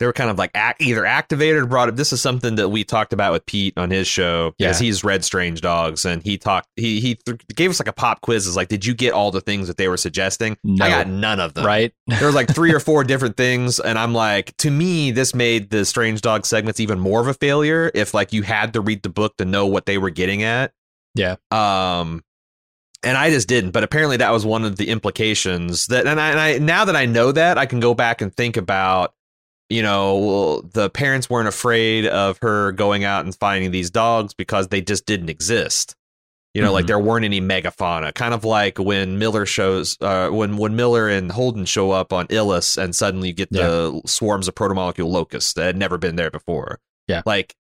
[0.00, 1.96] they were kind of like act, either activated or brought up.
[1.96, 4.86] This is something that we talked about with Pete on his show because Yeah.
[4.86, 6.68] he's read Strange Dogs and he talked.
[6.76, 8.46] He he th- gave us like a pop quiz.
[8.46, 10.56] Is like, did you get all the things that they were suggesting?
[10.62, 10.84] No.
[10.84, 11.66] I got none of them.
[11.66, 11.92] Right?
[12.06, 15.70] there was like three or four different things and i'm like to me this made
[15.70, 19.02] the strange dog segments even more of a failure if like you had to read
[19.02, 20.72] the book to know what they were getting at
[21.16, 21.36] Yeah.
[21.50, 22.22] um
[23.02, 23.70] and I just didn't.
[23.72, 26.06] But apparently, that was one of the implications that.
[26.06, 28.56] And I, and I now that I know that, I can go back and think
[28.56, 29.14] about,
[29.68, 34.68] you know, the parents weren't afraid of her going out and finding these dogs because
[34.68, 35.94] they just didn't exist.
[36.54, 36.88] You know, like Mhm.
[36.88, 38.12] there weren't any megafauna.
[38.14, 42.26] Kind of like when Miller shows, uh, when when Miller and Holden show up on
[42.28, 46.30] Ilus, and suddenly you get the swarms of protomolecule locusts that had never been there
[46.30, 46.80] before.
[47.06, 47.22] Yeah.
[47.26, 47.54] like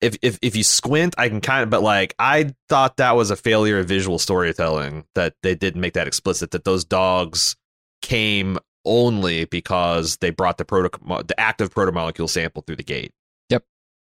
[0.00, 3.30] if if if you squint, I can kind of, but like I thought that was
[3.30, 6.50] a failure of visual storytelling that they didn't make that explicit.
[6.50, 7.56] That those dogs
[8.02, 10.90] came only because they brought the proto
[11.26, 13.12] the active protomolecule sample through the gate.
[13.50, 13.64] Yep,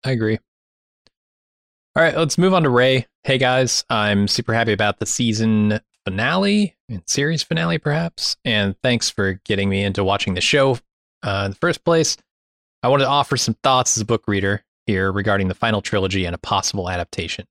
[0.06, 0.40] I agree.
[1.96, 3.08] All right, let's move on to Ray.
[3.24, 8.38] Hey guys, I'm super happy about the season finale and series finale, perhaps.
[8.46, 10.78] And thanks for getting me into watching the show
[11.24, 12.18] uh, in the first place.
[12.84, 16.26] I wanted to offer some thoughts as a book reader here regarding the final trilogy
[16.26, 17.46] and a possible adaptation.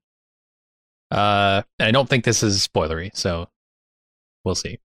[1.11, 3.49] Uh, I don't think this is spoilery, so
[4.44, 4.79] we'll see.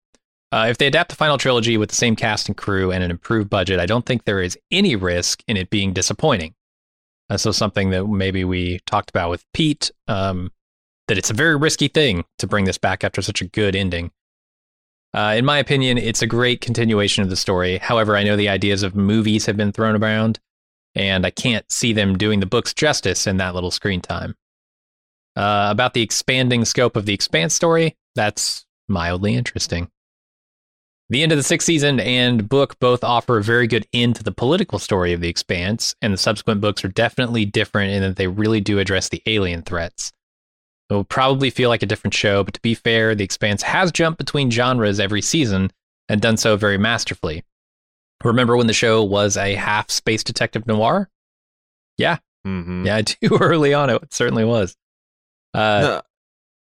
[0.52, 3.10] Uh, if they adapt the final trilogy with the same cast and crew and an
[3.10, 6.54] improved budget, I don't think there is any risk in it being disappointing.
[7.30, 10.52] Uh, so something that maybe we talked about with Pete, um,
[11.08, 14.12] that it's a very risky thing to bring this back after such a good ending.
[15.14, 17.78] Uh, in my opinion, it's a great continuation of the story.
[17.78, 20.40] However, I know the ideas of movies have been thrown around,
[20.96, 24.36] and I can't see them doing the books justice in that little screen time.
[25.36, 29.90] Uh, about the expanding scope of the Expanse story, that's mildly interesting.
[31.10, 34.24] The end of the sixth season and book both offer a very good end to
[34.24, 38.16] the political story of The Expanse, and the subsequent books are definitely different in that
[38.16, 40.14] they really do address the alien threats.
[40.90, 43.92] It will probably feel like a different show, but to be fair, The Expanse has
[43.92, 45.72] jumped between genres every season
[46.08, 47.44] and done so very masterfully.
[48.24, 51.10] Remember when the show was a half space detective noir?
[51.98, 52.86] Yeah, Mm-hmm.
[52.86, 53.90] yeah, too early on.
[53.90, 54.76] It certainly was.
[55.54, 56.02] Uh, No,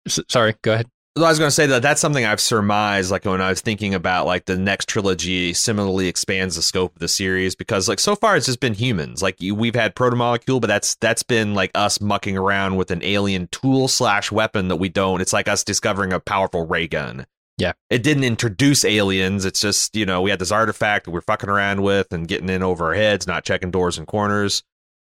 [0.07, 0.87] s- sorry, go ahead.
[1.17, 3.93] I was going to say that that's something I've surmised, like when I was thinking
[3.93, 8.15] about like the next trilogy, similarly expands the scope of the series because like so
[8.15, 9.21] far it's just been humans.
[9.21, 13.03] Like you, we've had protomolecule, but that's that's been like us mucking around with an
[13.03, 15.19] alien tool slash weapon that we don't.
[15.19, 17.25] It's like us discovering a powerful ray gun.
[17.59, 17.73] Yeah.
[17.89, 19.45] it didn't introduce aliens.
[19.45, 22.49] It's just you know we had this artifact that we're fucking around with and getting
[22.49, 24.63] in over our heads, not checking doors and corners.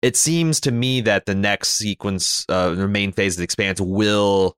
[0.02, 3.82] It seems to me that the next sequence, uh, the main phase of the expanse,
[3.82, 4.56] will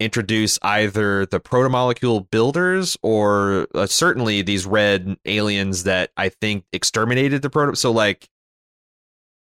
[0.00, 7.42] introduce either the protomolecule builders or uh, certainly these red aliens that I think exterminated
[7.42, 7.76] the proto.
[7.76, 8.28] So like,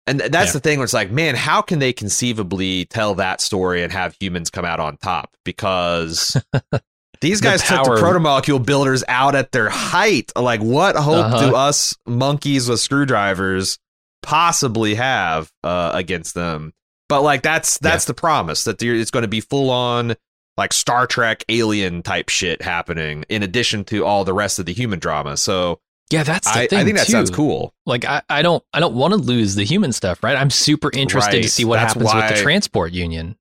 [0.06, 0.52] and th- that's Yeah.
[0.54, 4.16] the thing where it's like, man, how can they conceivably tell that story and have
[4.20, 5.36] humans come out on top?
[5.44, 6.40] Because
[7.20, 10.32] these The guys took the power- protomolecule builders out at their height.
[10.36, 11.50] Like, what hope Uh-huh.
[11.50, 13.78] do us monkeys with screwdrivers
[14.22, 16.72] possibly have uh, against them?
[17.08, 20.16] But like, that's that's the promise that it's going to be full on
[20.56, 24.72] like Star Trek alien type shit happening in addition to all the rest of the
[24.72, 25.36] human drama.
[25.36, 26.78] So Yeah, that's the I, thing.
[26.80, 27.12] I think that too.
[27.12, 27.74] sounds cool.
[27.84, 30.34] Like I, I don't I don't want to lose the human stuff, right?
[30.36, 33.36] I'm super interested to see what That's happens with the transport union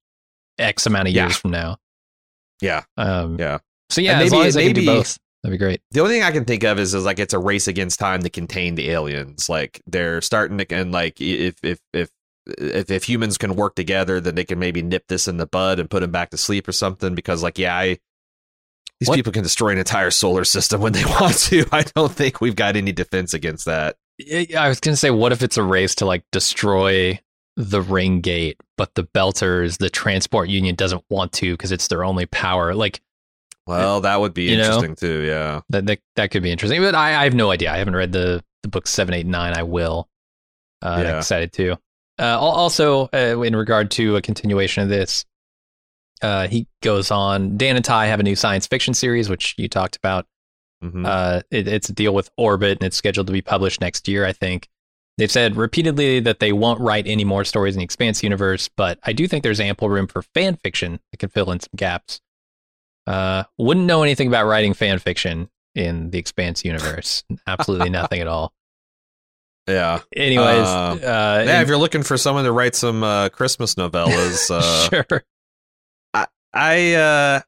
[0.59, 1.25] X amount of Yeah.
[1.27, 1.77] years from now.
[2.61, 2.83] Yeah.
[2.97, 3.59] Um Yeah.
[3.89, 5.81] so yeah, And as maybe- long as they can do maybe- both, that'd be great.
[5.91, 8.21] The only thing I can think of is, is like it's a race against time
[8.23, 9.47] to contain the aliens.
[9.49, 12.09] Like they're starting to and like if if if
[12.59, 15.79] if, if humans can work together, then they can maybe nip this in the bud
[15.79, 17.15] and put them back to sleep or something.
[17.15, 17.97] Because like yeah, I
[18.99, 21.65] these What- people can destroy an entire solar system when they want to.
[21.71, 23.97] I don't think we've got any defense against that.
[24.17, 27.19] Yeah, I was gonna say, what if it's a race to like destroy
[27.57, 32.03] the ring gate, but the Belters, the transport union doesn't want to because it's their
[32.03, 32.73] only power.
[32.75, 33.01] Like
[33.67, 34.63] Well, that would be You know?
[34.63, 35.21] interesting too.
[35.25, 35.61] Yeah.
[35.69, 36.81] that, that that could be interesting.
[36.81, 37.71] But I, I have no idea.
[37.71, 39.53] I haven't read the the book seven, eight, nine.
[39.57, 40.09] I will.
[40.83, 41.17] Uh, and I'm Yeah.
[41.19, 41.75] excited too.
[42.19, 45.25] Uh, also, uh, in regard to a continuation of this,
[46.21, 47.57] uh, he goes on.
[47.57, 50.25] Dan and Ty have a new science fiction series, which you talked about.
[50.83, 51.05] Mhm.
[51.05, 54.25] Uh, it, it's a deal with Orbit, and it's scheduled to be published next year,
[54.25, 54.67] I think.
[55.17, 58.99] They've said repeatedly that they won't write any more stories in the Expanse universe, but
[59.03, 62.19] I do think there's ample room for fan fiction that can fill in some gaps.
[63.07, 67.23] Uh, wouldn't know anything about writing fan fiction in the Expanse universe.
[67.47, 68.51] Absolutely nothing at all.
[69.67, 70.01] yeah.
[70.15, 71.61] Anyways, Uh, uh, Yeah.
[71.61, 75.23] If you're looking for someone to write some uh, Christmas novellas, uh, sure.
[76.57, 77.41] I uh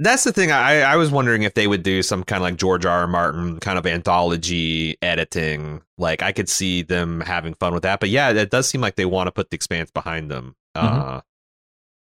[0.00, 0.50] that's the thing.
[0.50, 3.00] I I was wondering if they would do some kind of like George R.
[3.00, 3.06] R.
[3.06, 5.82] Martin kind of anthology editing.
[5.98, 8.00] Like I could see them having fun with that.
[8.00, 10.56] But yeah, it does seem like they want to put the expanse behind them.
[10.74, 11.20] Uh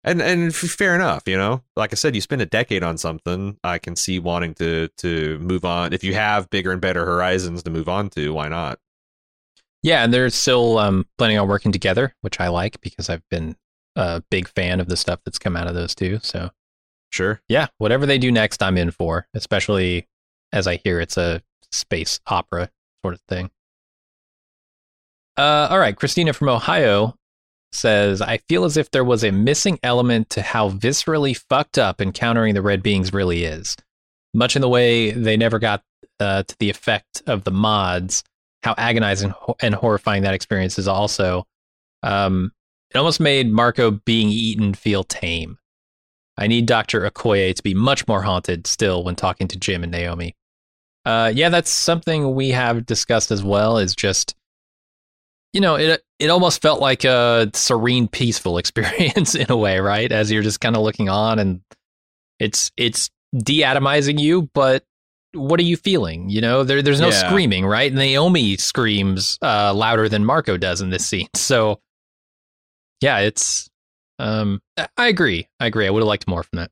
[0.05, 1.63] and and f- fair enough, you know.
[1.77, 3.59] Like I said, you spend a decade on something.
[3.65, 5.93] I can see wanting to to move on.
[5.93, 8.79] If you have bigger and better horizons to move on to, why not?
[9.83, 13.57] Yeah, and they're still um, planning on working together, which I like because I've been
[13.97, 16.19] a big fan of the stuff that's come out of those two.
[16.23, 16.51] So
[17.11, 17.41] Sure.
[17.49, 19.27] Yeah, whatever they do next, I'm in for.
[19.35, 20.07] Especially
[20.53, 21.43] as I hear it's a
[21.73, 22.71] space opera
[23.03, 23.51] sort of thing.
[25.37, 27.15] Uh, all right, Christina from Ohio
[27.73, 32.01] says, I feel as if there was a missing element to how viscerally fucked up
[32.01, 33.77] encountering the red beings really is.
[34.35, 35.83] Much in the way they never got
[36.19, 38.23] uh, to the effect of the mods,
[38.63, 41.47] how agonizing and horrifying that experience is also.
[42.03, 42.53] Um,
[42.91, 45.59] it almost made Marco being eaten feel tame.
[46.41, 47.09] I need Dr.
[47.09, 50.35] Okoye to be much more haunted still when talking to Jim and Naomi.
[51.05, 53.79] Uh, yeah, that's something we have discussed as well.
[53.79, 54.35] Is just,
[55.53, 60.11] you know, it it almost felt like a serene, peaceful experience in a way, right?
[60.11, 61.61] As you're just kind of looking on, and
[62.39, 64.85] it's it's deatomizing you, but
[65.33, 66.29] what are you feeling?
[66.29, 67.29] You know, there there's no Yeah.
[67.29, 67.93] screaming, right?
[67.93, 71.81] Naomi screams uh, louder than Marco does in this scene, so
[73.01, 73.70] yeah, it's.
[74.21, 74.61] Um,
[74.97, 75.49] I- agree.
[75.59, 75.87] I agree.
[75.87, 76.71] I would have liked more from that.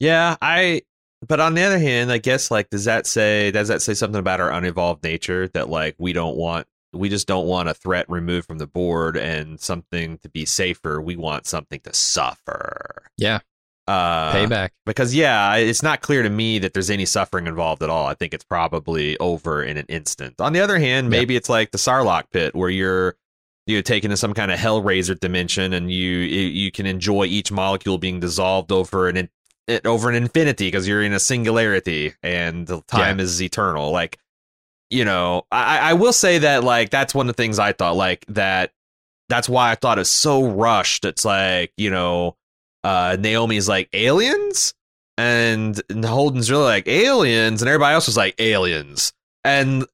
[0.00, 0.82] Yeah, I.
[1.26, 4.18] But on the other hand, I guess like does that say does that say something
[4.18, 8.06] about our unevolved nature that like we don't want we just don't want a threat
[8.08, 11.00] removed from the board and something to be safer.
[11.00, 13.04] We want something to suffer.
[13.16, 13.38] Yeah,
[13.86, 14.70] Uh, payback.
[14.84, 18.06] because yeah, it's not clear to me that there's any suffering involved at all.
[18.08, 20.40] I think it's probably over in an instant.
[20.40, 23.14] On the other hand, maybe it's like the Sarlacc pit where you're
[23.66, 27.98] you're taken to some kind of Hellraiser dimension and you you can enjoy each molecule
[27.98, 29.28] being dissolved over an
[29.68, 33.90] it- over an infinity because you're in a singularity and the time is eternal.
[33.90, 34.18] Like
[34.90, 37.96] you know, I, I will say that like that's one of the things I thought
[37.96, 38.72] like that.
[39.28, 41.04] That's why I thought it's so rushed.
[41.06, 42.36] It's like you know,
[42.84, 44.74] uh, Naomi's like aliens,
[45.16, 49.12] and Holden's really like aliens, and everybody else was like aliens,
[49.44, 49.86] and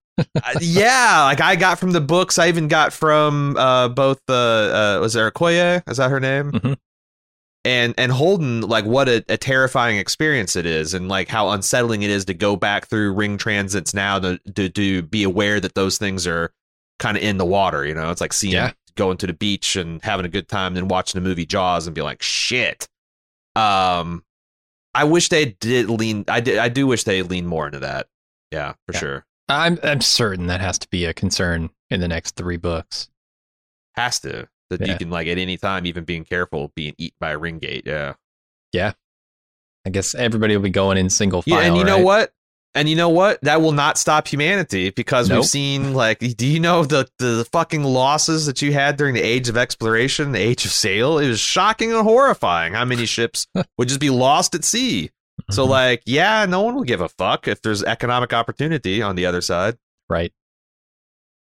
[0.61, 2.38] yeah, like I got from the books.
[2.38, 5.83] I even got from uh, both the uh, was there Okoye?
[5.88, 6.52] Is that her name?
[6.52, 6.76] Mhm.
[7.64, 12.02] And and Holden, like what a, a terrifying experience it is, and like how unsettling
[12.02, 15.74] it is to go back through ring transits now to to, to be aware that
[15.74, 16.52] those things are
[16.98, 17.85] kind of in the water.
[17.85, 18.72] You know, it's like seeing Yeah.
[18.96, 21.94] going to the beach and having a good time, then watching the movie Jaws and
[21.94, 22.88] be like, shit.
[23.57, 24.24] Um,
[24.94, 26.24] I wish they did lean.
[26.28, 26.59] I did.
[26.59, 28.07] I do wish they leaned more into that.
[28.50, 28.98] Yeah, for Yeah.
[29.00, 29.26] sure.
[29.48, 33.08] I'm I'm certain that has to be a concern in the next three books.
[33.94, 37.30] Has to that you can like at any time, even being careful, being eaten by
[37.30, 37.84] a ring gate.
[37.87, 38.14] Yeah.
[38.72, 38.92] Yeah.
[39.87, 41.61] I guess everybody will be going in single file.
[41.61, 42.32] Yeah, and you know what?
[42.74, 43.40] And you know what?
[43.40, 45.38] That will not stop humanity because Nope.
[45.38, 49.22] we've seen like do you know the the fucking losses that you had during the
[49.22, 51.18] age of exploration, the age of sail?
[51.18, 53.46] It was shocking and horrifying how many ships
[53.78, 55.11] would just be lost at sea.
[55.51, 55.70] So Mhm.
[55.70, 59.40] like, yeah, no one will give a fuck if there's economic opportunity on the other
[59.40, 59.77] side.
[60.09, 60.33] Right.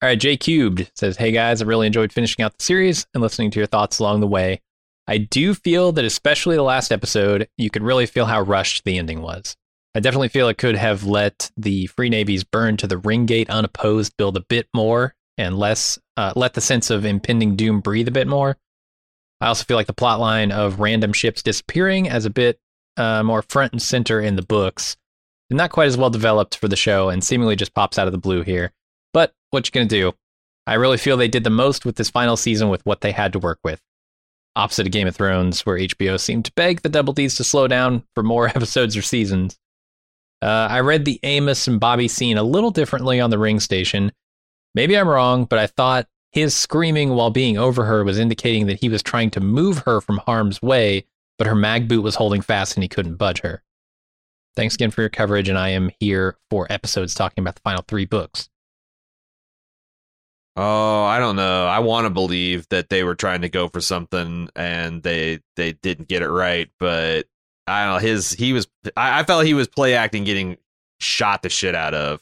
[0.01, 3.21] All right, J Cubed says, Hey guys, I really enjoyed finishing out the series and
[3.21, 4.61] listening to your thoughts along the way.
[5.07, 8.97] I do feel that, especially the last episode, you could really feel how rushed the
[8.97, 9.55] ending was.
[9.95, 13.49] I definitely feel it could have let the Free Navies burn to the ring gate
[13.49, 18.07] unopposed build a bit more and less, uh, let the sense of impending doom breathe
[18.07, 18.55] a bit more.
[19.41, 22.59] I also feel like the plot line of random ships disappearing as a bit
[22.99, 24.97] uh, more front and center in the books,
[25.49, 28.11] and not quite as well developed for the show, and seemingly just pops out of
[28.11, 28.71] the blue here.
[29.13, 30.13] But what you gonna do?
[30.67, 33.33] I really feel they did the most with this final season with what they had
[33.33, 33.81] to work with.
[34.55, 37.67] Opposite of Game of Thrones, where HBO seemed to beg the Double D's to slow
[37.67, 39.57] down for more episodes or seasons.
[40.41, 44.11] Uh, I read the Amos and Bobbie scene a little differently on the ring station.
[44.75, 48.79] Maybe I'm wrong, but I thought his screaming while being over her was indicating that
[48.79, 51.05] he was trying to move her from harm's way,
[51.39, 53.63] but her mag boot was holding fast and he couldn't budge her.
[54.55, 57.83] Thanks again for your coverage, and I am here for episodes talking about the final
[57.87, 58.49] three books.
[60.57, 61.65] Oh, I don't know.
[61.65, 65.71] I want to believe that they were trying to go for something and they they
[65.73, 67.27] didn't get it right, but
[67.65, 67.99] I don't know.
[67.99, 70.57] His he was I, I felt he was play acting getting
[70.99, 72.21] shot the shit out of.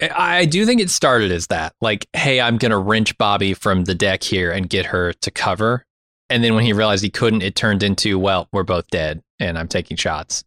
[0.00, 1.74] I I do think it started as that.
[1.82, 5.30] Like, hey, I'm going to wrench Bobbie from the deck here and get her to
[5.30, 5.84] cover.
[6.28, 9.56] And then when he realized he couldn't, it turned into, well, we're both dead and
[9.58, 10.44] I'm taking shots.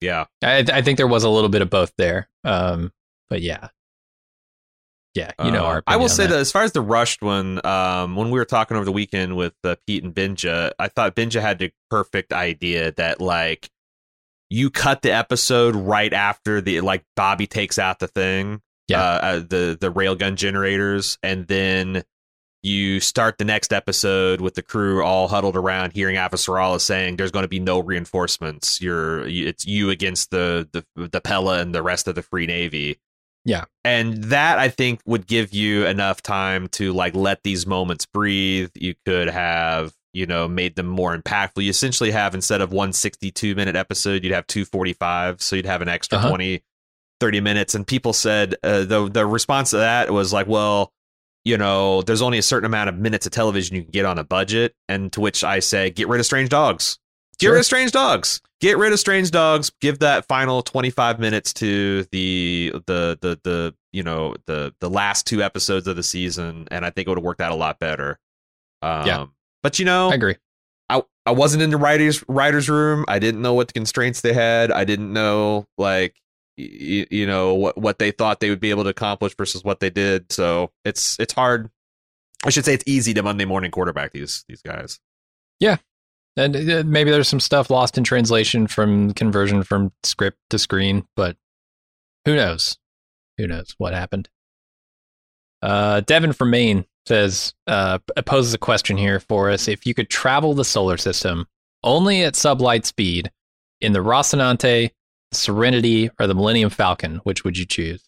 [0.00, 0.26] Yeah.
[0.42, 2.28] I, I think there was a little bit of both there.
[2.44, 2.92] Um,
[3.28, 3.68] but yeah.
[5.14, 6.38] Yeah, you know, Uh, I will say that.
[6.38, 9.52] as far as the rushed one, um, when we were talking over the weekend with
[9.62, 13.68] uh, Pete and Benja, I thought Benja had the perfect idea that like
[14.48, 19.02] you cut the episode right after the like Bobbie takes out the thing, Yeah.
[19.02, 22.04] uh, uh, the the railgun generators, and then
[22.62, 27.30] you start the next episode with the crew all huddled around, hearing Avasarala saying, "There's
[27.32, 28.80] going to be no reinforcements.
[28.80, 32.98] You're it's you against the the the Pella and the rest of the Free Navy."
[33.44, 33.64] Yeah.
[33.82, 38.70] And that I think would give you enough time to like let these moments breathe.
[38.74, 41.64] You could have you know made them more impactful.
[41.64, 45.82] You essentially have instead of one 62 minute episode, you'd have 245 so you'd have
[45.82, 46.28] an extra Uh-huh.
[46.28, 46.62] 20,
[47.18, 47.74] 30 minutes.
[47.74, 50.92] And people said uh, the the response to that was like, well.
[51.44, 54.18] You know, there's only a certain amount of minutes of television you can get on
[54.18, 56.98] a budget, and to which I say, get rid of Strange Dogs.
[57.38, 57.52] Get Sure.
[57.54, 58.40] rid of Strange Dogs.
[58.60, 59.72] Get rid of Strange Dogs.
[59.80, 65.26] Give that final 25 minutes to the the the the you know the the last
[65.26, 67.80] two episodes of the season, and I think it would have worked out a lot
[67.80, 68.20] better.
[68.82, 69.26] Um, Yeah.
[69.64, 70.36] But you know, I agree.
[70.88, 73.04] I I wasn't in the writers writers room.
[73.08, 74.70] I didn't know what the constraints they had.
[74.70, 76.14] I didn't know like
[76.58, 79.80] y- you know what what they thought they would be able to accomplish versus what
[79.80, 80.30] they did.
[80.32, 81.70] So it's it's hard.
[82.44, 85.00] I should say it's easy to Monday morning quarterback these these guys.
[85.60, 85.76] Yeah,
[86.36, 91.06] and uh, maybe there's some stuff lost in translation from conversion from script to screen,
[91.16, 91.36] but
[92.24, 92.78] who knows?
[93.38, 94.28] Who knows what happened?
[95.62, 99.68] Uh, Devin from Maine says, uh, poses a question here for us.
[99.68, 101.46] If you could travel the solar system
[101.84, 103.30] only at sublight speed
[103.80, 104.90] in the Rocinante,
[105.32, 108.02] Serenity, or the Millennium Falcon, which would you choose?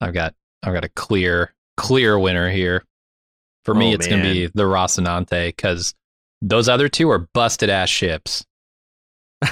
[0.00, 2.84] I've got, I've got a clear, clear winner here.
[3.64, 5.94] For me, Oh, it's going to be the Rocinante because
[6.42, 8.44] those other two are busted ass ships.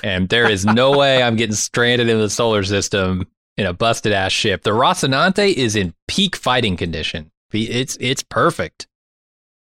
[0.03, 3.27] And there is no way I'm getting stranded in the solar system
[3.57, 4.63] in a busted ass ship.
[4.65, 7.31] The Rocinante is in peak fighting condition.
[7.55, 8.87] It's it's perfect.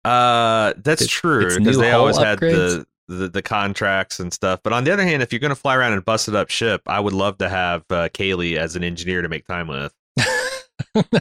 [0.04, 4.60] Uh, that's It's- true because they always had the, the the contracts and stuff.
[4.62, 6.48] But on the other hand, if you're going to fly around and bust it up
[6.50, 9.92] ship, I would love to have uh, Kaylee as an engineer to make time with.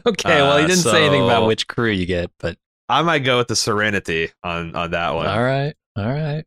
[0.08, 3.20] okay, well, he Uh, didn't say anything about which crew you get, but I might
[3.20, 5.28] go with the Serenity on on that one.
[5.28, 6.46] all right, all right.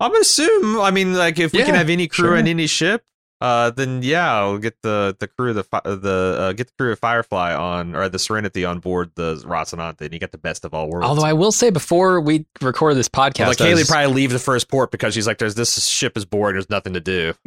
[0.00, 0.80] I'm assume.
[0.80, 2.36] I mean, like if we can have any crew sure.
[2.38, 3.02] on any ship,
[3.40, 6.72] uh, then yeah, I'll get the the crew of the fi- the uh, get the
[6.78, 10.38] crew of Firefly on or the Serenity on board the Rocinante, and you get the
[10.38, 11.06] best of all worlds.
[11.06, 14.32] Although I will say, before we record this podcast, like I Kaylee was- probably leave
[14.32, 16.56] the first port because she's like, "There's this ship is bored.
[16.56, 17.34] There's nothing to do."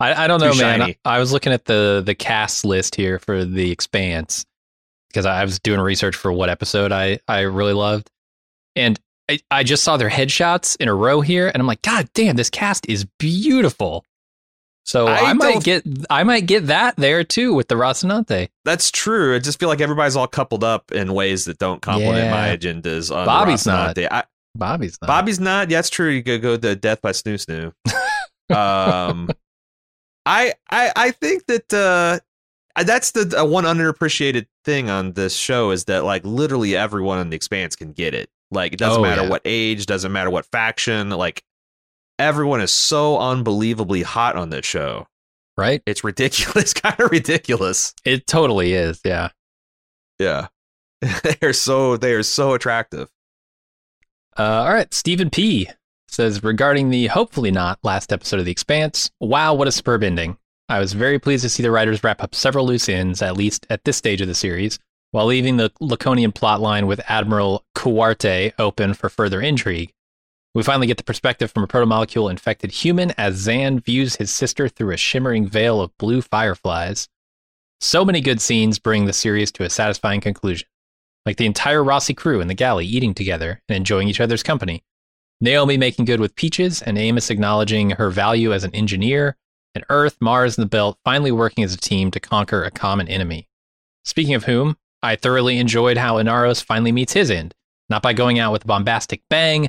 [0.00, 0.82] I, I don't know, Too man.
[0.82, 0.96] I.
[1.04, 4.44] I was looking at the the cast list here for the Expanse
[5.08, 8.10] because I was doing research for what episode I I really loved,
[8.76, 8.98] and
[9.28, 12.36] I, I just saw their headshots in a row here, and I'm like, God damn,
[12.36, 14.04] this cast is beautiful.
[14.88, 18.48] So I, I might get I might get that there too with the Rocinante.
[18.64, 19.36] That's true.
[19.36, 22.30] I just feel like everybody's all coupled up in ways that don't complement Yeah.
[22.30, 23.14] my agendas.
[23.14, 23.98] On Bobbie's not.
[23.98, 24.24] I,
[24.54, 25.08] Bobbie's not.
[25.08, 25.68] Bobbie's not.
[25.68, 26.08] Yeah, that's true.
[26.08, 28.56] You could go to Death by Snu Snu.
[28.56, 29.28] um,
[30.26, 32.20] I I I think that uh,
[32.82, 37.28] that's the uh, one underappreciated thing on this show is that like literally everyone in
[37.28, 38.30] the Expanse can get it.
[38.50, 39.28] Like it doesn't Oh, matter yeah.
[39.28, 41.10] what age, doesn't matter what faction.
[41.10, 41.42] Like
[42.18, 45.06] everyone is so unbelievably hot on this show.
[45.56, 45.82] right?
[45.86, 46.72] It's ridiculous.
[46.74, 47.94] kind of ridiculous.
[48.04, 49.00] It totally is.
[49.04, 49.30] Yeah.
[50.18, 50.48] Yeah,
[51.00, 53.08] they are so they are so attractive.
[54.36, 55.68] Uh, all right, Stephen P
[56.08, 59.10] says regarding the hopefully not last episode of The Expanse.
[59.20, 60.38] Wow, what a superb ending!
[60.68, 63.66] I was very pleased to see the writers wrap up several loose ends, at least
[63.70, 64.78] at this stage of the series,
[65.12, 69.92] while leaving the Laconian plotline with Admiral Duarte open for further intrigue.
[70.58, 74.68] We finally get the perspective from a protomolecule infected human as Xan views his sister
[74.68, 77.08] through a shimmering veil of blue fireflies.
[77.80, 80.66] So many good scenes bring the series to a satisfying conclusion
[81.24, 84.82] like the entire Roci crew in the galley eating together and enjoying each other's company.
[85.40, 89.36] Naomi making good with Peaches, and Amos acknowledging her value as an engineer,
[89.76, 93.06] and Earth, Mars, and the Belt finally working as a team to conquer a common
[93.06, 93.48] enemy.
[94.04, 97.54] Speaking of whom, I thoroughly enjoyed how Inaros finally meets his end,
[97.88, 99.68] not by going out with a bombastic bang,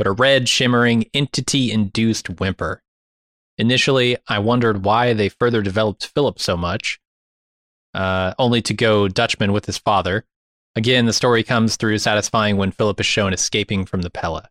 [0.00, 2.82] but a red, shimmering, entity induced whimper.
[3.58, 6.98] Initially, I wondered why they further developed Filip so much,
[7.92, 10.24] uh, only to go Dutchman with his father.
[10.74, 14.48] Again, the story comes through satisfying when Filip is shown escaping from the Pella.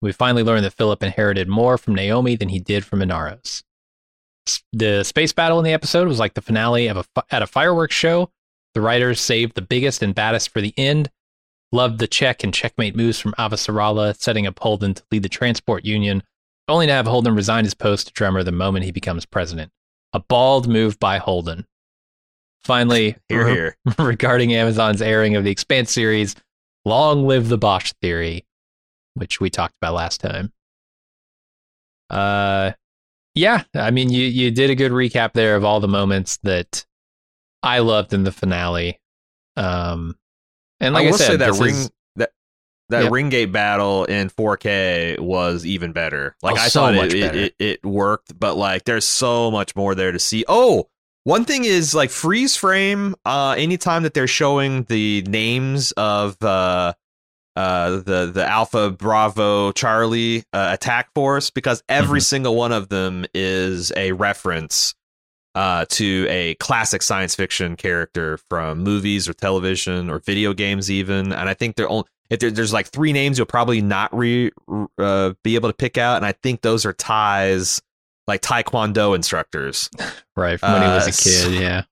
[0.00, 3.64] We finally learn that Filip inherited more from Naomi than he did from Inaros.
[4.72, 7.96] The space battle in the episode was like the finale of a at a fireworks
[7.96, 8.30] show.
[8.74, 11.10] The writers saved the biggest and baddest for the end.
[11.72, 15.84] Loved the check and checkmate moves from Avasarala, setting up Holden to lead the transport
[15.84, 16.22] union,
[16.68, 19.72] only to have Holden resign his post to drummer the moment he becomes president.
[20.12, 21.66] A bald move by Holden.
[22.62, 23.76] Finally, Here, here.
[23.98, 26.36] regarding Amazon's airing of the Expanse series,
[26.84, 28.44] long live the Bosch theory,
[29.14, 30.52] which we talked about last time.
[32.10, 32.72] Uh,
[33.34, 36.84] yeah, I mean, you you did a good recap there of all the moments that
[37.62, 39.00] I loved in the finale.
[39.56, 40.16] Um,
[40.82, 42.30] and like I, I said, say that ring is- that
[42.90, 43.12] that Yep.
[43.12, 46.36] ring gate battle in 4K was even better.
[46.42, 49.74] Like Oh, I so thought it, it, it it worked, but like there's so much
[49.74, 50.44] more there to see.
[50.46, 50.88] Oh,
[51.24, 53.14] one thing is like freeze frame.
[53.24, 56.92] Uh, anytime that they're showing the names of uh
[57.54, 62.24] uh, the the Alpha Bravo Charlie uh, attack force because every Mhm.
[62.24, 64.94] single one of them is a reference
[65.54, 71.32] uh, to a classic science fiction character from movies or television or video games, even.
[71.32, 74.50] And I think they're only if there, there's like three names you'll probably not re,
[74.98, 77.80] uh, be able to pick out, and I think those are Ty's
[78.26, 79.88] like Taekwondo instructors.
[80.34, 81.60] Right from when he was Uh, a kid.
[81.60, 81.82] Yeah.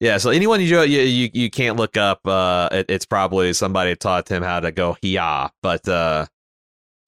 [0.00, 3.96] Yeah, so anyone you you you, you can't look up, uh, it, it's probably somebody
[3.96, 5.50] taught him how to go hiya.
[5.62, 6.26] But uh,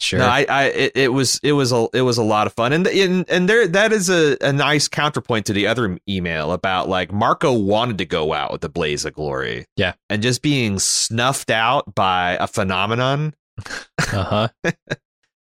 [0.02, 0.18] Sure.
[0.18, 2.72] no, I, I it, it was it was a it was a lot of fun,
[2.72, 6.88] and and and there that is a, a nice counterpoint to the other email about
[6.88, 9.92] like Marco wanted to go out with the blaze of glory, Yeah.
[10.10, 13.34] and just being snuffed out by a phenomenon.
[14.12, 14.48] uh huh.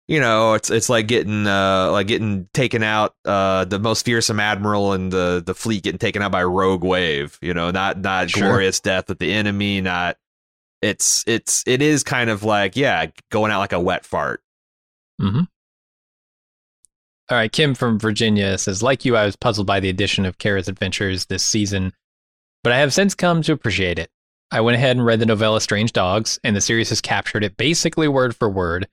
[0.08, 4.42] You know, it's it's like getting uh like getting taken out uh the most fearsome
[4.42, 7.40] admiral and the the fleet getting taken out by rogue wave.
[7.42, 8.44] You know, not not Sure.
[8.50, 9.80] glorious death with the enemy.
[9.80, 10.18] Not
[10.82, 14.42] it's it's it is kind of like yeah going out like a wet fart.
[17.30, 20.38] All right, Kim from Virginia says, like you, I was puzzled by the addition of
[20.38, 21.94] Cara's adventures this season,
[22.64, 24.10] but I have since come to appreciate it.
[24.52, 27.56] I went ahead and read the novella Strange Dogs, and the series has captured it
[27.56, 28.88] basically word for word.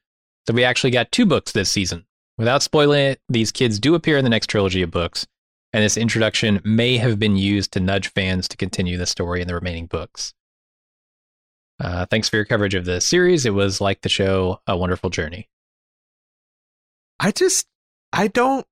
[0.47, 2.07] So we actually got two books this season.
[2.37, 5.27] Without spoiling it, these kids do appear in the next trilogy of books,
[5.73, 9.49] and this introduction may have been used to nudge fans to continue the story in
[9.49, 10.33] the remaining books.
[11.81, 13.45] Uh, thanks for your coverage of the series.
[13.45, 15.49] It was like the show, A Wonderful Journey.
[17.21, 17.67] I just
[18.13, 18.67] I don't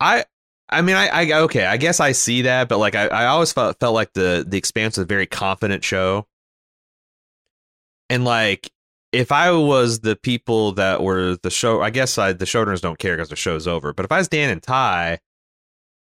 [0.00, 0.24] I
[0.68, 3.52] I mean I, I okay I guess I see that but like I, I always
[3.52, 6.26] felt felt like the the expanse was a very confident show.
[8.10, 8.70] And like
[9.12, 12.98] if I was the people that were the show I guess I, the showrunners don't
[12.98, 15.20] care because the show's over but if I was Dan and Ty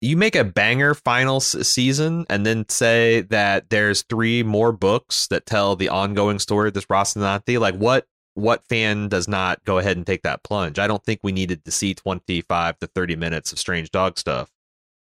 [0.02, 5.46] you make a banger final season and then say that there's three more books that
[5.46, 9.98] tell the ongoing story of this Rocinante like what what fan does not go ahead
[9.98, 10.78] and take that plunge?
[10.80, 14.52] I don't think we needed to see 25 to 30 minutes of strange dog stuff.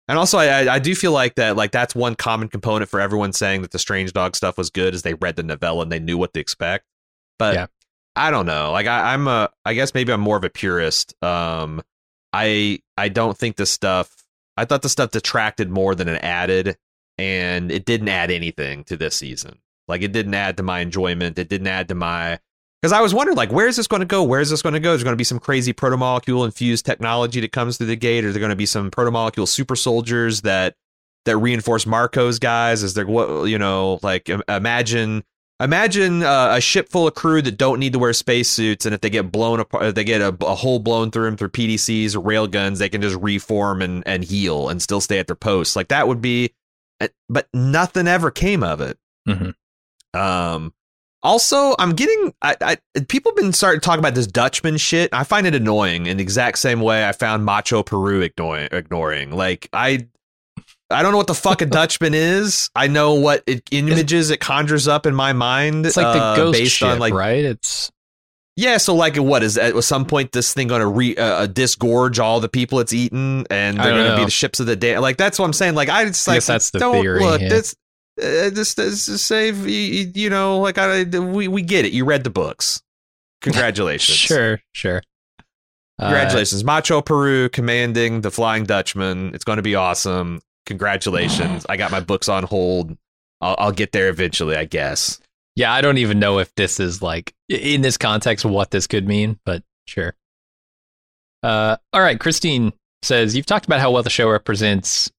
[0.09, 3.33] And also, I, I- do feel like that, like that's one common component for everyone
[3.33, 5.99] saying that the strange dog stuff was good, is they read the novella and they
[5.99, 6.85] knew what to expect.
[7.39, 7.67] But Yeah.
[8.15, 8.71] I don't know.
[8.73, 11.15] Like I, I'm a, I guess maybe I'm more of a purist.
[11.23, 11.83] Um,
[12.33, 14.25] I, I don't think this stuff.
[14.57, 16.79] I thought the stuff detracted more than it added,
[17.19, 19.59] and it didn't add anything to this season.
[19.89, 21.39] Like it didn't add to my enjoyment.
[21.39, 22.39] It didn't add to my
[22.83, 24.23] because I was wondering, like, where is this going to go?
[24.23, 24.93] Where is this going to go?
[24.93, 28.25] Is there going to be some crazy protomolecule infused technology that comes through the gate?
[28.25, 30.75] Or is there going to be some protomolecule super soldiers that
[31.25, 32.83] that reinforce Marco's guys?
[32.83, 33.99] Is there what you know?
[34.03, 35.25] Like, imagine
[35.59, 39.01] imagine uh, a ship full of crew that don't need to wear spacesuits, and if
[39.01, 42.15] they get blown apart, if they get a, a hole blown through them through PDCs
[42.15, 45.77] or railguns, they can just reform and and heal and still stay at their posts.
[45.77, 46.53] Like that would be,
[47.01, 48.99] eh, but nothing ever came of it.
[49.27, 49.55] Mhm.
[50.15, 50.73] Um.
[51.27, 55.13] Also, I'm getting I, I people been starting to talk about this Dutchman shit.
[55.13, 58.69] I find it annoying in the exact same way I found Macho Peru ignoring.
[58.71, 59.33] ignoring.
[59.33, 60.07] Like I,
[60.89, 62.71] I don't know what the fuck a Dutchman is.
[62.77, 65.85] I know what it, images it conjures up in my mind.
[65.85, 67.45] It's like the uh, ghost based ship, on like right?
[67.45, 67.91] It's
[68.55, 68.77] yeah.
[68.77, 72.21] So like, what is at some point this thing going to re uh, uh, disgorge
[72.21, 74.97] all the people it's eaten, and they're going to be the ships of the day?
[74.97, 75.75] Like that's what I'm saying.
[75.75, 77.49] Like I just I like guess that's the don't theory, look yeah.
[77.49, 77.75] this.
[78.21, 81.93] Uh, just, just save you, you know like I we we get it.
[81.93, 82.83] You read the books.
[83.43, 84.17] Congratulations.
[84.17, 85.03] sure, sure.
[85.99, 89.35] Uh, Congratulations, Macho Peru commanding the Flying Dutchman.
[89.35, 90.41] It's going to be awesome.
[90.67, 91.65] Congratulations.
[91.69, 92.97] I got my books on hold.
[93.41, 95.21] I'll, I'll get there eventually, I guess.
[95.55, 99.07] yeah, I don't even know if this is like in this context what this could
[99.07, 100.15] mean, but sure.
[101.43, 105.11] Uh, all right, Christine says you've talked about how well the show represents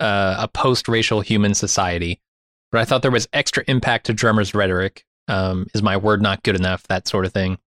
[0.00, 2.20] uh, a post-racial human society,
[2.72, 5.04] but I thought there was extra impact to Drummer's rhetoric.
[5.28, 6.82] Um, is my word not good enough?
[6.88, 7.58] That sort of thing.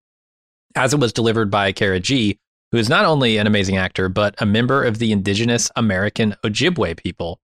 [0.75, 2.37] As it was delivered by Cara Gee,
[2.71, 6.97] who is not only an amazing actor but a member of the indigenous American Ojibwe
[6.97, 7.39] people.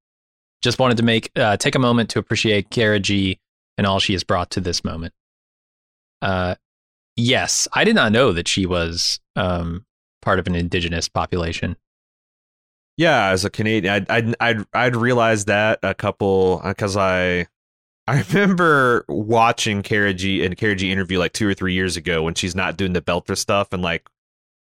[0.62, 3.40] Just wanted to make uh, take a moment to appreciate Cara Gee
[3.78, 5.14] and all she has brought to this moment.
[6.22, 6.56] Uh,
[7.16, 9.86] yes, I did not know that she was um,
[10.22, 11.76] part of an indigenous population.
[12.98, 17.48] Yeah, as a Canadian, I'd I'd I'd, I'd realized that a couple because I
[18.08, 22.22] I remember watching Cara Gee and Cara Gee interview like two or three years ago
[22.24, 24.08] when she's not doing the belter stuff and like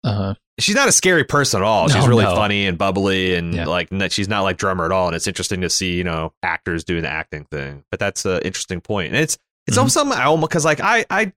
[0.05, 0.35] Uh-huh.
[0.61, 1.89] she's not a scary person at all.
[1.89, 2.35] She's really no.
[2.37, 3.67] funny and bubbly and Yeah.
[3.67, 5.09] like she's not like drummer at all.
[5.09, 7.85] And it's interesting to see you know actors doing the acting thing.
[7.91, 9.09] But that's an interesting point.
[9.13, 9.37] And it's
[9.67, 9.81] it's Mhm.
[9.81, 11.33] almost something I almost because like I I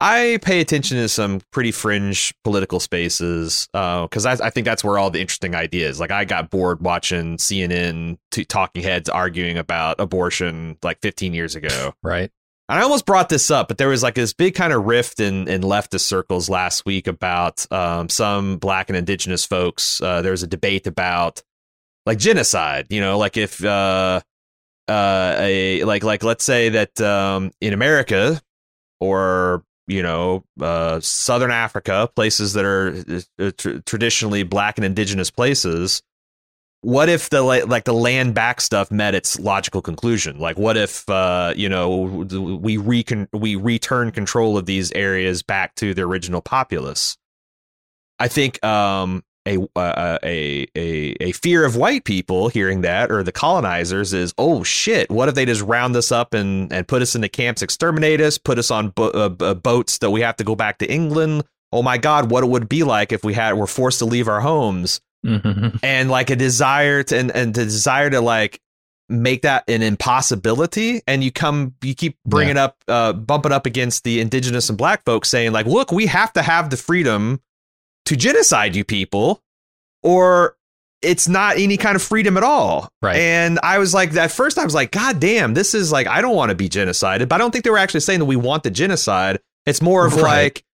[0.00, 4.98] I pay attention to some pretty fringe political spaces because I, I think that's where
[4.98, 5.98] all the interesting ideas.
[5.98, 11.54] Like I got bored watching CNN t- talking heads arguing about abortion like 15 years
[11.54, 11.94] ago.
[12.02, 12.30] Right.
[12.68, 15.18] and I almost brought this up, but there was like this big kind of rift
[15.18, 20.00] in in leftist circles last week about um, some black and indigenous folks.
[20.00, 21.42] Uh, there was a debate about
[22.04, 22.86] like genocide.
[22.90, 24.20] You know, like if uh,
[24.88, 28.40] uh, a like like let's say that um, in America
[29.00, 35.30] or you know uh, Southern Africa, places that are uh, tr- traditionally black and indigenous
[35.30, 36.02] places
[36.86, 40.38] what if the like the land back stuff met its logical conclusion?
[40.38, 42.06] Like, what if uh, you know
[42.62, 47.16] we recon- we return control of these areas back to the original populace?
[48.20, 53.22] I think um, a, uh, a a a fear of white people hearing that or
[53.22, 57.02] the colonizers is oh shit what if they just round us up and and put
[57.02, 60.44] us into camps exterminate us put us on bo- uh, boats that we have to
[60.44, 63.54] go back to England oh my god what it would be like if we had
[63.54, 65.76] were forced to leave our homes mm-hmm.
[65.82, 68.60] and like a desire to and, and the desire to like
[69.08, 72.64] make that an impossibility and you come you keep bringing yeah.
[72.64, 76.32] up uh bumping up against the indigenous and black folks saying like look we have
[76.32, 77.40] to have the freedom
[78.06, 79.42] to genocide you people
[80.02, 80.56] or
[81.02, 82.88] it's not any kind of freedom at all.
[83.02, 83.16] Right.
[83.16, 86.20] And I was like, at first I was like, God damn, this is like, I
[86.20, 87.28] don't want to be genocided.
[87.28, 89.38] But I don't think they were actually saying that we want the genocide.
[89.66, 90.22] It's more of right.
[90.22, 90.64] like,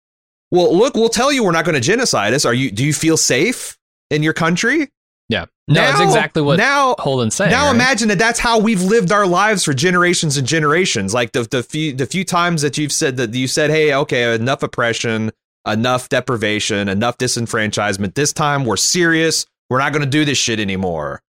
[0.51, 2.45] well, look, we'll tell you we're not going to genocide us.
[2.45, 3.77] Are you, do you feel safe?
[4.13, 4.89] in your country.
[5.29, 5.47] Yeah.
[5.67, 7.51] No, now, that's exactly what now, Holden's saying.
[7.51, 7.75] Now right?
[7.75, 11.15] imagine that that's how we've lived our lives for generations and generations.
[11.15, 14.35] Like the the few the few times that you've said that you said, "Hey, okay,
[14.35, 15.31] enough oppression,
[15.67, 18.15] enough deprivation, enough disenfranchisement.
[18.15, 19.47] This time we're serious.
[19.71, 21.23] We're not going to do this shit anymore."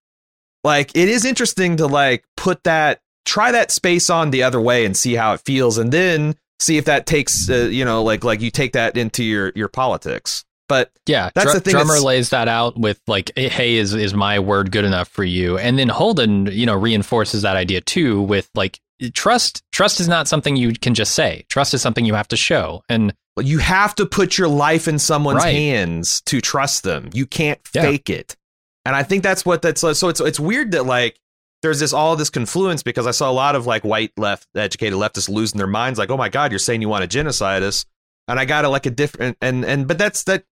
[0.64, 4.84] Like it is interesting to like put that try that space on the other way
[4.84, 8.24] and see how it feels and then see if that takes uh, you know like
[8.24, 10.44] like you take that into your your politics.
[10.66, 11.72] But yeah, that's dr- the thing.
[11.72, 15.58] Drummer lays that out with like, "Hey, is is my word good enough for you?"
[15.58, 18.80] And then Holden, you know, reinforces that idea too with like
[19.12, 19.62] trust.
[19.72, 21.44] Trust is not something you can just say.
[21.50, 24.98] Trust is something you have to show, and you have to put your life in
[24.98, 25.54] someone's right.
[25.54, 27.10] hands to trust them.
[27.12, 28.36] You can't fake it.
[28.84, 30.08] And I think that's what that's uh, so.
[30.08, 31.18] It's it's weird that like
[31.62, 34.98] there's this all this confluence because I saw a lot of like white left educated
[34.98, 37.86] leftists losing their minds, like, "Oh my God, you're saying you want to genocide us."
[38.28, 40.44] and I got a like a different and and but that's that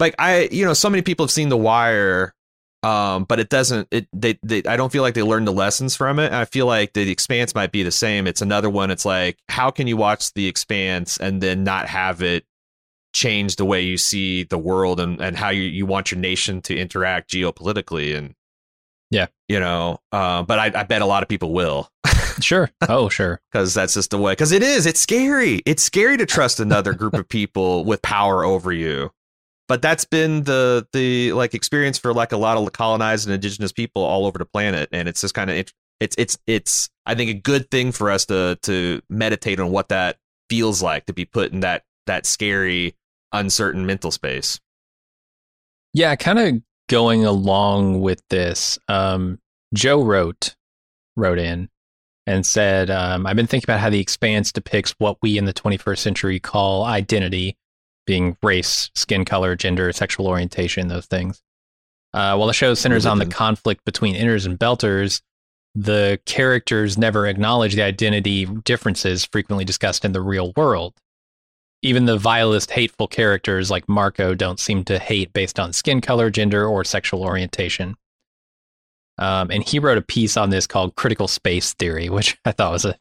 [0.00, 2.34] like I, you know, so many people have seen The Wire,
[2.82, 3.88] um, but it doesn't.
[3.90, 6.32] It they, they I don't feel like they learned the lessons from it.
[6.32, 8.26] I feel like the Expanse might be the same.
[8.26, 8.90] It's another one.
[8.90, 12.44] It's like how can you watch The Expanse and then not have it
[13.14, 16.60] change the way you see the world and and how you you want your nation
[16.62, 18.34] to interact geopolitically and
[19.10, 20.00] yeah, you know.
[20.12, 21.90] Uh, but I, I bet a lot of people will.
[22.40, 22.70] sure.
[22.88, 23.40] Oh, sure.
[23.50, 24.32] Because that's just the way.
[24.32, 24.86] Because it is.
[24.86, 25.62] It's scary.
[25.64, 29.10] It's scary to trust another group of people with power over you
[29.68, 33.70] but that's been the the like experience for like a lot of colonized and indigenous
[33.70, 35.56] people all over the planet and it's just kind of
[36.00, 39.88] it's it's it's i think a good thing for us to to meditate on what
[39.88, 40.16] that
[40.48, 42.96] feels like to be put in that that scary
[43.32, 44.58] uncertain mental space.
[45.92, 49.38] Yeah kind of going along with this um
[49.74, 50.56] joe wrote
[51.16, 51.68] wrote in
[52.26, 55.52] and said um, i've been thinking about how the expanse depicts what we in the
[55.52, 57.58] 21st century call identity
[58.08, 61.42] being race, skin color, gender, sexual orientation, those things.
[62.14, 65.20] Uh, while the show centers on the conflict between inners and belters,
[65.74, 70.94] the characters never acknowledge the identity differences frequently discussed in the real world.
[71.82, 76.30] Even the vilest, hateful characters like Marco don't seem to hate based on skin color,
[76.30, 77.94] gender, or sexual orientation.
[79.18, 82.72] Um, and he wrote a piece on this called Critical Space Theory, which I thought
[82.72, 82.98] was a,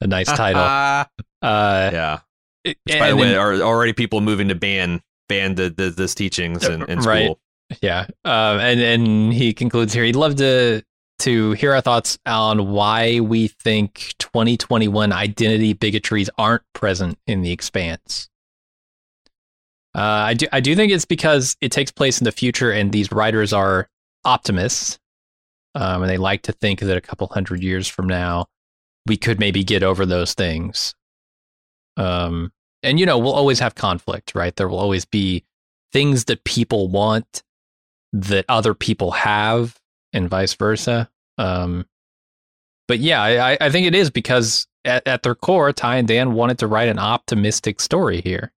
[0.00, 0.62] a nice title.
[1.42, 2.20] uh, yeah.
[2.64, 6.14] Which, by the way, then, are already people moving to ban ban the, the this
[6.14, 7.24] teachings in, in right.
[7.24, 7.40] school.
[7.80, 10.04] Yeah, uh, and and he concludes here.
[10.04, 10.82] He'd love to
[11.20, 17.52] to hear our thoughts on why we think 2021 identity bigotries aren't present in the
[17.52, 18.28] expanse.
[19.94, 22.92] Uh, I do I do think it's because it takes place in the future, and
[22.92, 23.88] these writers are
[24.24, 24.98] optimists,
[25.74, 28.46] um, and they like to think that a couple hundred years from now,
[29.06, 30.94] we could maybe get over those things.
[31.96, 34.54] Um, and you know, we'll always have conflict, right?
[34.54, 35.44] There will always be
[35.92, 37.42] things that people want
[38.12, 39.78] that other people have,
[40.12, 41.10] and vice versa.
[41.36, 41.86] Um,
[42.86, 46.32] but yeah, I, I think it is because at, at their core, Ty and Dan
[46.32, 48.52] wanted to write an optimistic story here.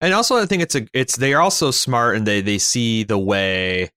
[0.00, 3.04] And also, I think it's a it's they are also smart and they they see
[3.04, 3.90] the way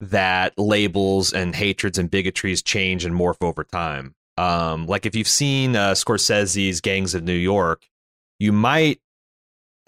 [0.00, 4.14] that labels and hatreds and bigotries change and morph over time.
[4.38, 7.86] Um, like if you've seen uh, Scorsese's Gangs of New York,
[8.38, 9.00] you might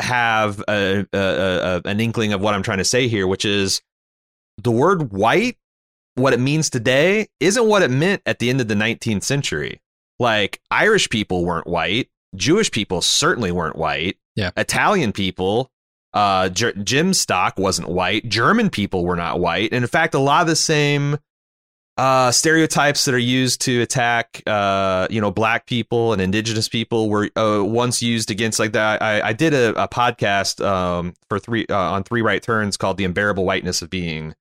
[0.00, 3.80] have a, a, a, an inkling of what I'm trying to say here, which is
[4.58, 5.56] the word white,
[6.14, 9.80] what it means today, isn't what it meant at the end of the 19th century.
[10.18, 14.18] Like Irish people weren't white, Jewish people certainly weren't white.
[14.36, 14.50] Yeah.
[14.56, 15.70] Italian people,
[16.12, 18.28] uh, J- Jim Stock wasn't white.
[18.28, 19.72] German people were not white.
[19.72, 21.18] And in fact, a lot of the same
[21.96, 27.08] uh, stereotypes that are used to attack, uh, you know, black people and indigenous people
[27.08, 29.00] were uh, once used against like that.
[29.00, 32.96] I, I did a, a podcast um, for three uh, on three right turns called
[32.96, 34.34] "The Unbearable Whiteness of Being,"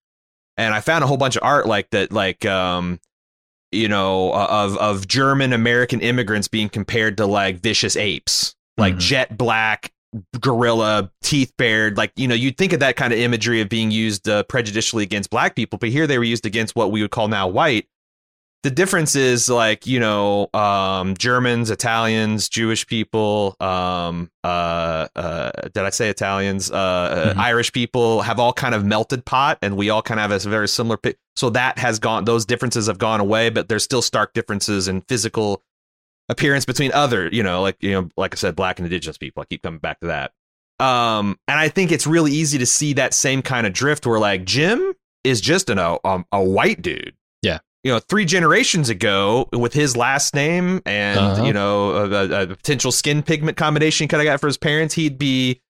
[0.57, 2.99] and I found a whole bunch of art like that, like um,
[3.71, 8.99] you know, of of German American immigrants being compared to like vicious apes, like Mhm.
[8.99, 9.91] jet black
[10.39, 11.97] gorilla, teeth bared.
[11.97, 15.03] Like you know, you'd think of that kind of imagery of being used uh, prejudicially
[15.03, 17.87] against black people, but here they were used against what we would call now white.
[18.63, 23.57] The difference is like you know um, Germans, Italians, Jewish people.
[23.59, 26.71] Um, uh, uh, did I say Italians?
[26.71, 27.37] Uh, uh, Mhm.
[27.37, 30.49] Irish people have all kind of melted pot, and we all kind of have a
[30.49, 30.97] very similar.
[31.35, 35.01] So that has gone; those differences have gone away, but there's still stark differences in
[35.01, 35.61] physical
[36.29, 39.41] appearance between other, you know, like you know, like I said, black and indigenous people.
[39.41, 40.31] I keep coming back to that.
[40.79, 44.19] Um, and I think it's really easy to see that same kind of drift where
[44.19, 44.93] like Jim
[45.23, 47.13] is just an, a um, a white dude.
[47.41, 47.59] Yeah.
[47.83, 51.43] You know, three generations ago, with his last name and Uh-huh.
[51.43, 54.57] you know a, a, a potential skin pigment combination he could have got for his
[54.57, 55.61] parents, he'd be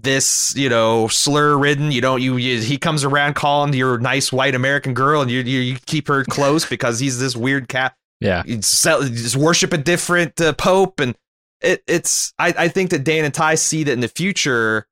[0.00, 1.90] this you know slur ridden.
[1.92, 5.40] You don't you, you he comes around calling your nice white American girl, and you
[5.40, 8.42] you, you keep her close because he's this weird cat Yeah.
[8.60, 11.14] sell, just worship a different uh, pope and
[11.60, 14.86] it, it's I, I think that dan and ty see that in the future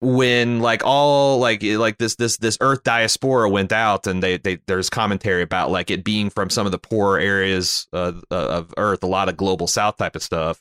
[0.00, 4.58] when like all like like this this this earth diaspora went out and they, they
[4.66, 9.02] there's commentary about like it being from some of the poorer areas uh, of earth
[9.02, 10.60] a lot of global south type of stuff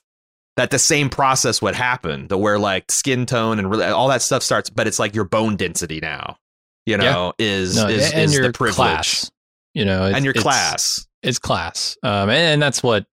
[0.56, 4.24] that the same process would happen the where like skin tone and really, all that
[4.24, 6.38] stuff starts but it's like your bone density now
[6.88, 9.32] you know is No, is, and is your the privilege class.
[9.76, 11.98] You know, and your class it's class.
[12.04, 13.06] Um, and, and that's what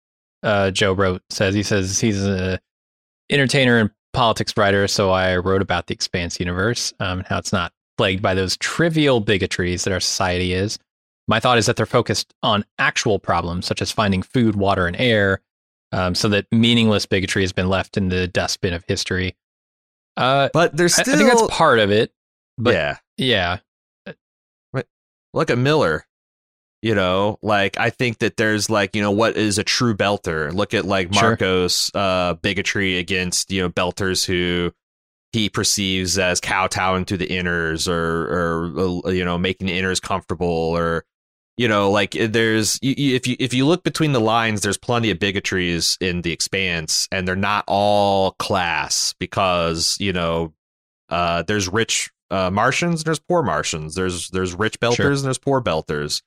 [0.42, 1.54] uh, Joe wrote says.
[1.54, 2.60] He says he's a
[3.30, 7.52] entertainer and politics writer, so I wrote about the Expanse universe um, and how it's
[7.52, 10.78] not plagued by those trivial bigotries that our society is.
[11.28, 14.96] My thought is that they're focused on actual problems such as finding food, water, and
[14.96, 15.40] air,
[15.92, 19.36] um, so that meaningless bigotry has been left in the dustbin of history.
[20.16, 22.12] Uh, but there's I, still I think that's part of it.
[22.58, 23.58] But yeah yeah,
[25.32, 26.06] look at Miller.
[26.82, 30.52] You know, like I think that there's like, you know, what is a true belter?
[30.52, 31.22] Look at like Sure.
[31.30, 34.72] Marcos uh bigotry against, you know, belters who
[35.32, 40.02] he perceives as kowtowing to the inners or or uh, you know, making the inners
[40.02, 41.04] comfortable or
[41.56, 44.76] you know, like there's you, you- if you if you look between the lines, there's
[44.78, 50.52] plenty of bigotries in the expanse and they're not all class because, you know,
[51.10, 53.94] uh there's rich uh, Martians, and there's poor Martians.
[53.94, 55.12] There's there's rich belters Sure.
[55.12, 56.22] and there's poor belters.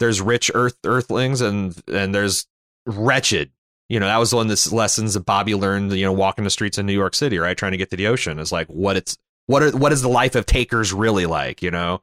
[0.00, 2.46] There's rich Earth Earthlings and and there's
[2.86, 3.52] wretched.
[3.88, 5.92] You know that was one of the lessons that Bobbie learned.
[5.92, 8.06] You know, walking the streets in New York City, right, trying to get to the
[8.08, 11.60] ocean is like what it's what are what is the life of takers really like?
[11.62, 12.00] You know,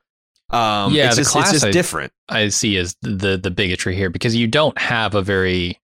[0.49, 2.13] um, Yeah, it's just, class it's just I- different.
[2.29, 5.79] I see as the the bigotry here because you don't have a very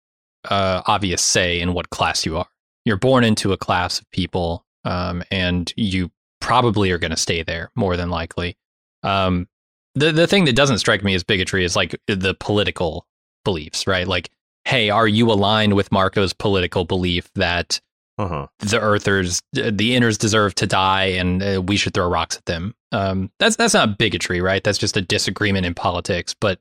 [0.49, 2.47] uh, obvious say in what class you are.
[2.87, 7.43] You're born into a class of people, um, and you probably are going to stay
[7.43, 8.57] there more than likely.
[9.03, 9.49] Um,
[9.95, 13.07] the the thing that doesn't strike me as bigotry is like the political
[13.45, 14.07] beliefs, right?
[14.07, 14.31] Like,
[14.65, 17.81] hey, are you aligned with Marco's political belief that
[18.19, 18.47] Uh-huh.
[18.59, 22.75] the Earthers, the Inners deserve to die, and uh, we should throw rocks at them.
[22.93, 24.63] Um, that's that's not bigotry, right?
[24.63, 26.35] That's just a disagreement in politics.
[26.39, 26.61] But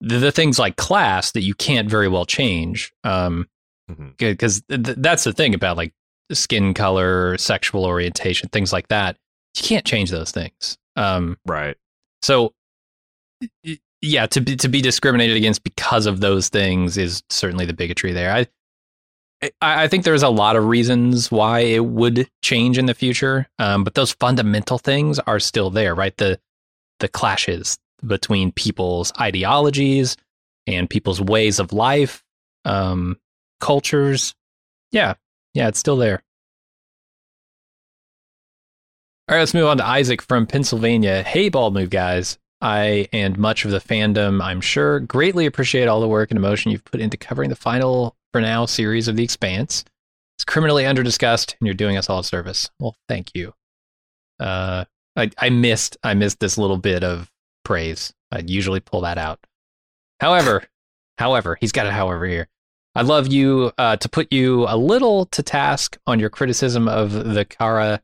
[0.00, 3.48] the, the things like class that you can't very well change, um,
[3.90, 4.16] Mhm.
[4.18, 5.92] because th- that's the thing about like
[6.32, 9.16] skin color, sexual orientation, things like that.
[9.56, 10.76] You can't change those things.
[10.96, 11.76] Um, Right.
[12.22, 12.52] So,
[14.02, 18.12] yeah, to be to be discriminated against because of those things is certainly the bigotry
[18.12, 18.32] there.
[18.32, 18.46] I
[19.60, 23.84] I, think there's a lot of reasons why it would change in the future, um,
[23.84, 26.16] but those fundamental things are still there, right?
[26.16, 26.40] The
[27.00, 30.16] the clashes between people's ideologies
[30.66, 32.24] and people's ways of life,
[32.64, 33.18] um,
[33.60, 34.34] cultures.
[34.90, 35.14] Yeah,
[35.54, 36.22] yeah, it's still there.
[39.28, 41.24] All right, let's move on to Isaac from Pennsylvania.
[41.24, 42.38] Hey, Bald Move guys.
[42.60, 46.70] I and much of the fandom, I'm sure, greatly appreciate all the work and emotion
[46.70, 49.84] you've put into covering the final, for now, series of The Expanse.
[50.36, 52.70] It's criminally underdiscussed, and you're doing us all a service.
[52.78, 53.52] Well, thank you.
[54.38, 54.84] Uh,
[55.16, 57.28] I, I missed, I missed this little bit of
[57.64, 58.12] praise.
[58.30, 59.44] I'd usually pull that out.
[60.20, 60.62] However,
[61.18, 62.46] however, he's got a however here.
[62.94, 67.34] I'd love you uh, to put you a little to task on your criticism of
[67.34, 68.02] the Cara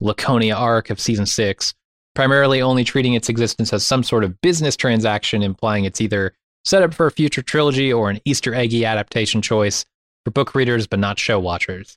[0.00, 1.74] Laconia arc of season six,
[2.14, 6.34] primarily only treating its existence as some sort of business transaction, implying it's either
[6.64, 9.84] set up for a future trilogy or an Easter eggy adaptation choice
[10.24, 11.96] for book readers but not show watchers.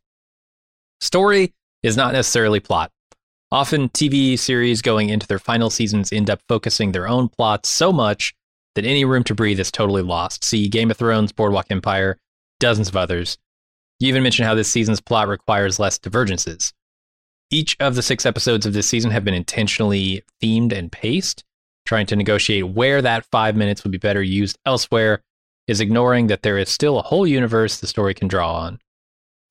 [1.02, 2.92] Story is not necessarily plot.
[3.52, 7.92] Often, TV series going into their final seasons end up focusing their own plots so
[7.92, 8.34] much
[8.76, 10.44] that any room to breathe is totally lost.
[10.44, 12.18] See Game of Thrones, Boardwalk Empire,
[12.60, 13.38] dozens of others.
[14.00, 16.74] You even mentioned how this season's plot requires less divergences.
[17.54, 21.44] Each of the six episodes of this season have been intentionally themed and paced,
[21.86, 25.22] trying to negotiate where that five minutes would be better used elsewhere,
[25.68, 28.80] is ignoring that there is still a whole universe the story can draw on.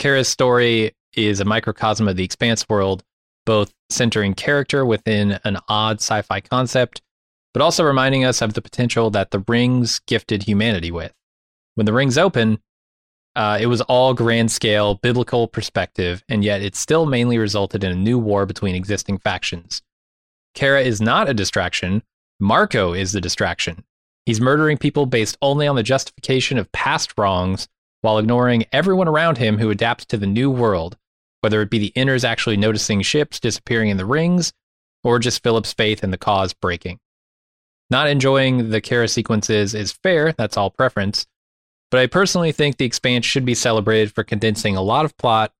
[0.00, 3.04] Cara's story is a microcosm of the Expanse world,
[3.46, 7.02] both centering character within an odd sci fi concept,
[7.54, 11.12] but also reminding us of the potential that the rings gifted humanity with.
[11.76, 12.58] When the rings open,
[13.34, 17.92] uh, it was all grand scale, biblical perspective, and yet it still mainly resulted in
[17.92, 19.82] a new war between existing factions.
[20.54, 22.02] Cara is not a distraction,
[22.40, 23.84] Marco is the distraction.
[24.26, 27.68] He's murdering people based only on the justification of past wrongs
[28.02, 30.96] while ignoring everyone around him who adapts to the new world,
[31.40, 34.52] whether it be the inners actually noticing ships disappearing in the rings
[35.04, 36.98] or just Filip's faith in the cause breaking.
[37.90, 41.26] Not enjoying the Cara sequences is fair, that's all preference,
[41.92, 45.52] but I personally think The Expanse should be celebrated for condensing a lot of plot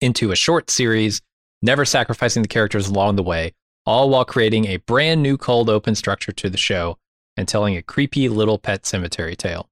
[0.00, 1.22] into a short series,
[1.62, 3.54] never sacrificing the characters along the way,
[3.86, 6.98] all while creating a brand new cold open structure to the show
[7.36, 9.70] and telling a creepy little pet cemetery tale.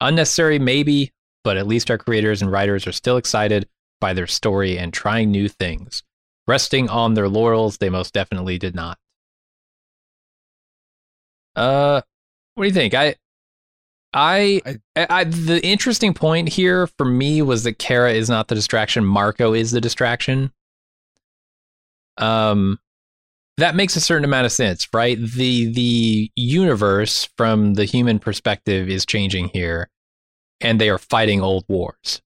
[0.00, 1.10] Unnecessary, maybe,
[1.42, 3.68] but at least our creators and writers are still excited
[4.00, 6.04] by their story and trying new things.
[6.46, 8.96] Resting on their laurels, they most definitely did not.
[11.56, 12.02] Uh,
[12.54, 12.94] what do you think?
[12.94, 13.16] I
[14.12, 14.62] I,
[14.96, 19.04] I, I, the interesting point here for me was that Cara is not the distraction.
[19.04, 20.50] Marco is the distraction.
[22.16, 22.78] Um,
[23.58, 25.18] that makes a certain amount of sense, right?
[25.20, 29.90] The the universe from the human perspective is changing here,
[30.60, 32.22] and they are fighting old wars.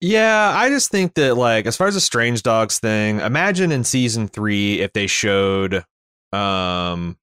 [0.00, 3.84] Yeah, I just think that like as far as the Strange Dogs thing, imagine in
[3.84, 5.84] season three if they showed
[6.32, 7.16] um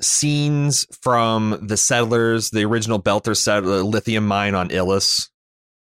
[0.00, 5.30] scenes from the settlers, the original Belter settler, lithium mine on Ilus.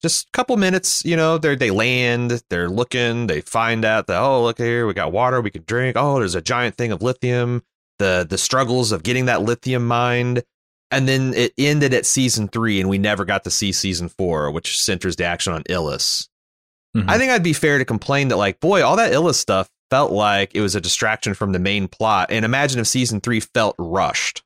[0.01, 4.21] Just a couple minutes, you know, they they land, they're looking, they find out that
[4.21, 5.95] oh look here, we got water we can drink.
[5.97, 7.63] Oh, there's a giant thing of lithium.
[7.99, 10.43] The the struggles of getting that lithium mined,
[10.91, 14.51] and then it ended at season three, and we never got to see season four,
[14.51, 16.27] which centers the action on Ilus.
[16.95, 17.09] Mm-hmm.
[17.09, 20.11] I think I'd be fair to complain that like, boy, all that Ilus stuff felt
[20.11, 22.31] like it was a distraction from the main plot.
[22.31, 24.41] And imagine if season three felt rushed.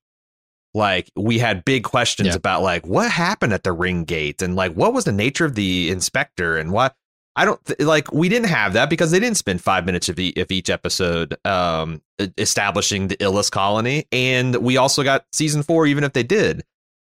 [0.73, 2.35] Like we had big questions yeah.
[2.35, 5.55] about like what happened at the ring gate and like what was the nature of
[5.55, 6.95] the inspector and what
[7.37, 10.19] I don't th- like we didn't have that because they didn't spend five minutes of,
[10.19, 12.01] e- of each episode um,
[12.37, 16.65] establishing the Ilus colony, and we also got season four even if they did.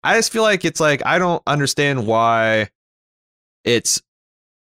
[0.02, 2.70] I just feel like it's like I don't understand why
[3.62, 4.02] it's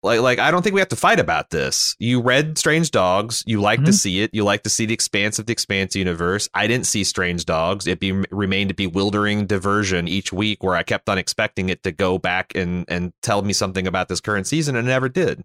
[0.03, 1.95] like, like I don't think we have to fight about this.
[1.99, 3.43] You read Strange Dogs.
[3.45, 3.85] You like mm-hmm.
[3.85, 4.31] to see it.
[4.33, 6.49] You like to see the expanse of the Expanse universe.
[6.53, 7.85] I didn't see Strange Dogs.
[7.85, 11.91] It be, remained a bewildering diversion each week, where I kept on expecting it to
[11.91, 15.43] go back and and tell me something about this current season, and it never did.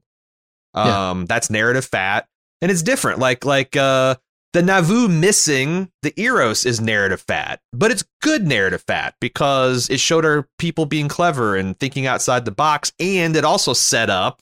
[0.75, 1.11] Yeah.
[1.11, 2.27] Um, that's narrative fat,
[2.63, 3.19] and it's different.
[3.19, 4.17] Like like uh,
[4.55, 10.01] the Nauvoo missing the Eros is narrative fat, but it's good narrative fat because it
[10.01, 14.41] showed our people being clever and thinking outside the box, and it also set up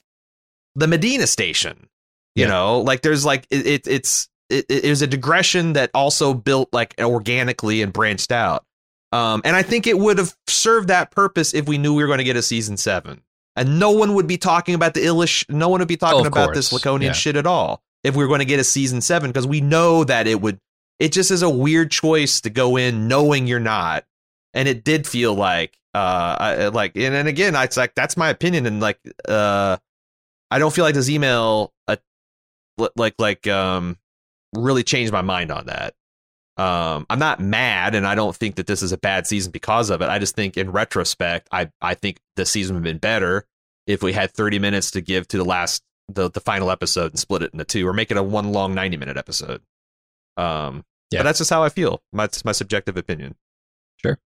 [0.75, 1.87] the Medina station.
[2.35, 2.49] You yeah.
[2.49, 6.69] know, like there's like it, it it's it, it was a digression that also built
[6.73, 8.65] like organically and branched out.
[9.11, 12.07] Um, and I think it would have served that purpose if we knew we were
[12.07, 13.21] going to get a season seven,
[13.55, 15.49] and no one would be talking about the illish.
[15.49, 16.57] No one would be talking oh, about course.
[16.57, 17.13] this Laconian yeah.
[17.13, 20.03] shit at all if we were going to get a season seven because we know
[20.03, 20.59] that it would.
[20.99, 24.05] It just is a weird choice to go in knowing you're not,
[24.53, 28.29] and it did feel like uh I, like and, and again it's like that's my
[28.29, 28.99] opinion and like
[29.29, 29.77] uh
[30.51, 31.97] I don't feel like this email uh,
[32.95, 33.97] like like um
[34.53, 35.93] really changed my mind on that.
[36.57, 39.89] Um, I'm not mad, and I don't think that this is a bad season because
[39.89, 40.09] of it.
[40.09, 43.45] I just think, in retrospect, I I think the season would have been better
[43.87, 47.19] if we had 30 minutes to give to the last the the final episode and
[47.19, 49.61] split it into two, or make it a one long 90 minute episode.
[50.37, 52.01] Um, yeah, but that's just how I feel.
[52.13, 53.35] My my subjective opinion.
[53.97, 54.17] Sure.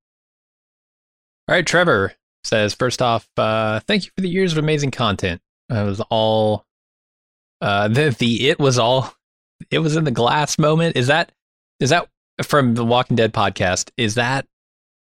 [1.47, 2.13] All right, Trevor
[2.43, 5.41] says first off, uh, thank you for the years of amazing content.
[5.69, 6.65] It was all
[7.61, 9.13] uh the the it was all
[9.71, 10.95] it was in the glass moment.
[10.95, 11.31] Is that
[11.79, 12.07] is that
[12.43, 13.91] from the Walking Dead podcast?
[13.97, 14.45] Is that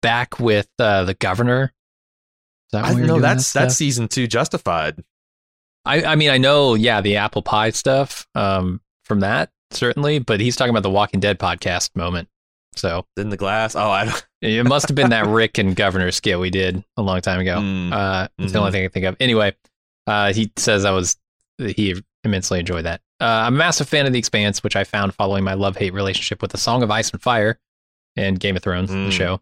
[0.03, 1.73] back with uh, the governor?
[2.73, 5.03] That I know that's that that's season two justified.
[5.85, 10.41] I I mean I know yeah the apple pie stuff um from that certainly, but
[10.41, 12.29] he's talking about the Walking Dead podcast moment.
[12.75, 13.77] So in the glass.
[13.77, 14.27] Oh, I don't.
[14.41, 17.57] it must have been that Rick and Governor skit we did a long time ago.
[17.59, 18.61] Mm, Uh, it's the Mhm.
[18.61, 19.17] only thing I can think of.
[19.21, 19.55] Anyway,
[20.07, 21.17] uh, he says I was
[21.59, 21.95] he
[22.25, 23.01] immensely enjoyed that.
[23.21, 25.93] Uh, I'm a massive fan of The Expanse, which I found following my love hate
[25.95, 27.59] relationship with The Song of Ice and Fire
[28.17, 29.13] and Game of Thrones, the Mm.
[29.13, 29.41] show.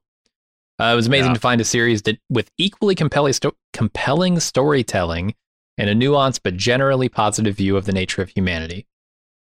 [0.79, 1.35] Uh, it was amazing Yeah.
[1.35, 5.35] to find a series that with equally compelling sto- compelling storytelling
[5.79, 8.87] and a nuanced but generally positive view of the nature of humanity.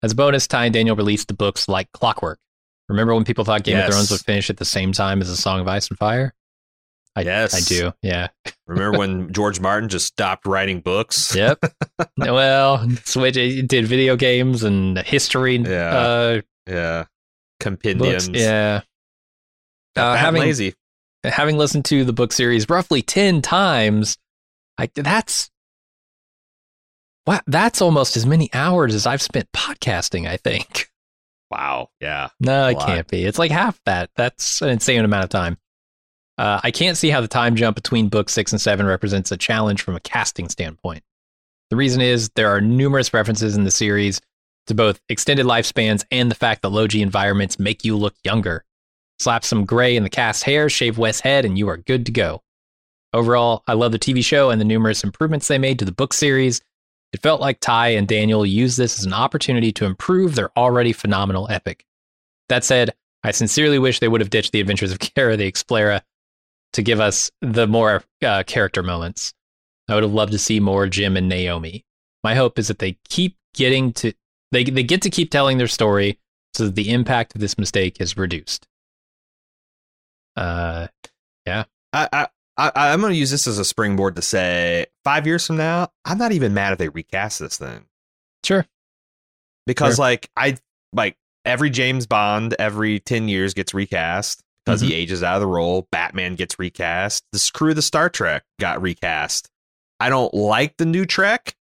[0.04, 2.40] As a bonus, Ty and Daniel released the books like Clockwork.
[2.90, 3.88] Remember when people thought Game Yes.
[3.90, 6.34] of Thrones would finish at the same time as The Song of Ice and Fire?
[7.18, 7.54] I, Yes.
[7.56, 7.94] I do.
[8.04, 8.28] Yeah.
[8.68, 11.36] Remember when George Martin just stopped writing books?
[11.36, 11.60] Yep.
[12.18, 15.98] well, Switch it did video games and history Yeah.
[15.98, 17.00] uh, Yeah.
[17.00, 17.10] books.
[17.60, 18.30] Compendiums.
[18.30, 18.82] Yeah.
[19.96, 20.76] Got Uh, having lazy.
[21.24, 24.18] having listened to the book series roughly ten times,
[24.78, 25.50] I that's
[27.26, 30.28] wow, that's almost as many hours as I've spent podcasting.
[30.28, 30.90] I think.
[31.50, 31.90] Wow.
[32.02, 32.28] Yeah.
[32.40, 32.86] No, it lot.
[32.86, 33.24] can't be.
[33.26, 34.10] It's like half that.
[34.16, 35.58] That's an insane amount of time.
[36.38, 39.38] Uh, I can't see how the time jump between book six and seven represents a
[39.38, 41.04] challenge from a casting standpoint.
[41.70, 44.22] The reason is there are numerous references in the series
[44.68, 48.64] to both extended lifespans and the fact that low G environments make you look younger.
[49.20, 52.12] Slap some gray in the cast hair, shave Wes' head, and you are good to
[52.12, 52.44] go.
[53.14, 56.14] Overall, I love the TV show and the numerous improvements they made to the book
[56.14, 56.62] series.
[57.14, 60.94] It felt like Ty and Daniel used this as an opportunity to improve their already
[60.94, 61.86] phenomenal epic.
[62.50, 66.02] That said, I sincerely wish they would have ditched the adventures of Cara the Explorer
[66.78, 69.34] to give us the more uh, character moments.
[69.90, 71.84] I would have loved to see more Jim and Naomi.
[72.24, 74.14] My hope is that they keep getting to
[74.52, 76.20] they they get to keep telling their story
[76.54, 78.68] so that the impact of this mistake is reduced.
[80.36, 80.88] Uh,
[81.46, 81.64] yeah.
[81.94, 85.48] I, I, I, I'm going to use this as a springboard to say five years
[85.48, 87.86] from now, I'm not even mad if they recast this thing
[88.44, 88.66] sure.
[89.66, 90.06] because, Sure.
[90.06, 90.58] like, I
[90.94, 95.48] like every James Bond every 10 years gets recast because he ages out of the
[95.48, 95.88] role.
[95.92, 97.24] Batman gets recast.
[97.32, 99.50] The crew of the Star Trek got recast.
[100.00, 101.56] I don't like the new Trek,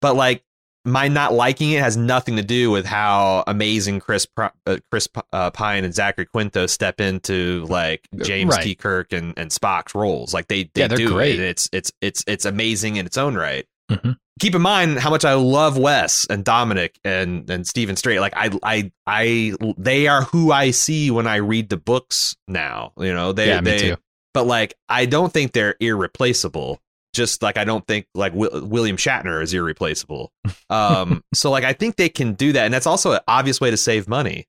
[0.00, 0.42] but like
[0.84, 4.50] my not liking it has nothing to do with how amazing Chris uh,
[4.90, 8.64] Chris uh, Pine and Zachary Quinto step into like James Right.
[8.64, 8.74] T.
[8.74, 10.34] Kirk and, and Spock's roles.
[10.34, 11.38] Like they, they Yeah, do great.
[11.38, 11.44] it.
[11.44, 13.64] It's it's it's it's amazing in its own right.
[13.90, 14.18] Mhm.
[14.40, 18.20] Keep in mind how much I love Wes and Dominic and and Steven Strait.
[18.20, 22.92] Like I I I they are who I see when I read the books now.
[22.96, 23.96] You know they yeah, they too.
[24.34, 26.80] but like I don't think they're irreplaceable.
[27.12, 30.32] Just like I don't think like Wi- William Shatner is irreplaceable.
[30.70, 33.70] Um, so like I think they can do that, and that's also an obvious way
[33.70, 34.46] to save money.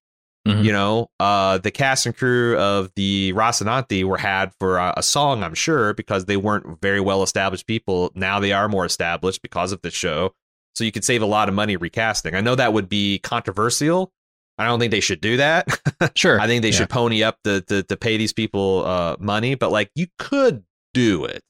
[0.47, 0.63] Mhm.
[0.65, 5.03] You know, uh, the cast and crew of the Rocinante were had for a, a
[5.03, 8.11] song, I'm sure, because they weren't very well established people.
[8.13, 10.33] Now they are more established because of the show.
[10.75, 12.35] So you could save a lot of money recasting.
[12.35, 14.11] I know that would be controversial.
[14.57, 15.67] I don't think they should do that.
[16.15, 16.39] Sure.
[16.39, 16.75] I think they Yeah.
[16.79, 20.63] should pony up the, the to pay these people uh, money, but like you could
[20.93, 21.41] do it.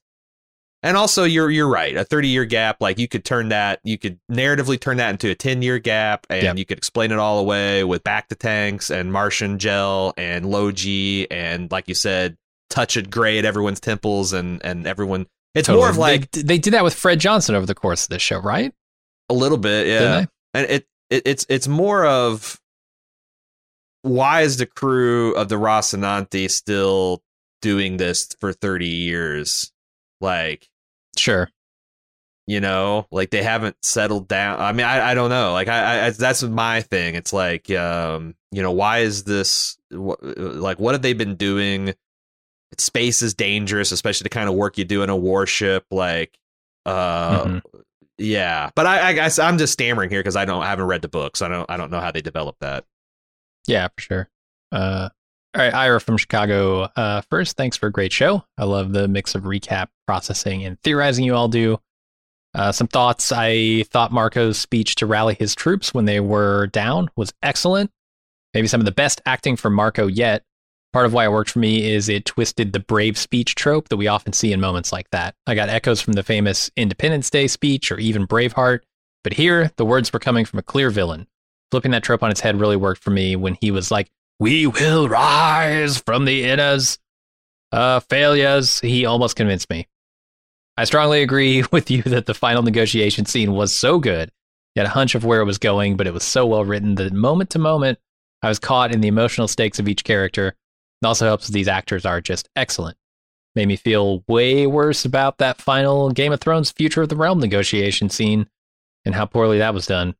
[0.84, 1.96] And also, you're you're right.
[1.96, 5.30] A 30 year gap, like you could turn that, you could narratively turn that into
[5.30, 6.58] a 10 year gap, and Yep.
[6.58, 10.70] you could explain it all away with back to tanks and Martian gel and low
[10.70, 12.36] G and like you said,
[12.68, 15.26] touch it gray at everyone's temples and and everyone.
[15.54, 18.10] It's more of like they, they did that with Fred Johnson over the course of
[18.10, 18.72] this show, right?
[19.30, 20.26] a little bit, yeah.
[20.52, 22.60] And it, it it's it's more of
[24.02, 27.22] why is the crew of the Rocinante still
[27.62, 29.72] doing this for 30 years
[30.20, 30.68] like?
[31.18, 31.50] Sure.
[32.46, 36.06] you know like they haven't settled down i mean i, I don't know like I,
[36.06, 40.92] I that's my thing it's like um you know why is this wh- like what
[40.94, 41.94] have they been doing
[42.78, 46.36] space is dangerous especially the kind of work you do in a warship like
[46.86, 47.62] uh Mhm.
[48.18, 51.00] yeah but i i guess i'm just stammering here because i don't I haven't read
[51.02, 52.84] the books i don't i don't know how they developed that
[53.66, 54.28] Yeah, for sure.
[54.70, 55.08] Uh,
[55.54, 56.88] all right, Ira from Chicago.
[56.96, 58.44] Uh, first, thanks for a great show.
[58.58, 61.78] I love the mix of recap, processing, and theorizing you all do.
[62.54, 63.32] Uh, some thoughts.
[63.34, 67.90] I thought Marco's speech to rally his troops when they were down was excellent.
[68.52, 70.44] Maybe some of the best acting from Marco yet.
[70.92, 73.96] Part of why it worked for me is it twisted the brave speech trope that
[73.96, 75.34] we often see in moments like that.
[75.46, 78.80] I got echoes from the famous Independence Day speech or even Braveheart,
[79.24, 81.26] but here the words were coming from a clear villain
[81.74, 84.08] flipping that trope on its head really worked for me when he was like,
[84.38, 86.98] "We will rise from the inners,
[87.72, 89.88] uh, failures." He almost convinced me.
[90.76, 94.30] I strongly agree with you that the final negotiation scene was so good.
[94.74, 96.96] You had a hunch of where it was going, but it was so well written
[96.96, 97.98] that moment to moment,
[98.42, 100.48] I was caught in the emotional stakes of each character.
[101.00, 102.96] It also helps these actors are just excellent.
[103.54, 107.38] Made me feel way worse about that final Game of Thrones Future of the Realm
[107.38, 108.48] negotiation scene
[109.04, 110.16] and how poorly that was done.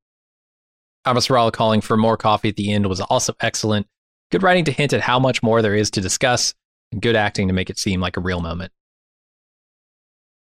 [1.05, 3.89] Thomas Rall calling for more coffee at the end was also excellent.
[4.31, 6.55] Good writing to hint at how much more there is to discuss,
[6.93, 8.73] and good acting to make it seem like a real moment.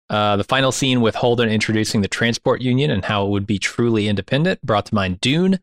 [0.08, 3.58] Uh, the final scene with Holden introducing the transport union and how it would be
[3.58, 5.60] truly independent brought to mind Dune.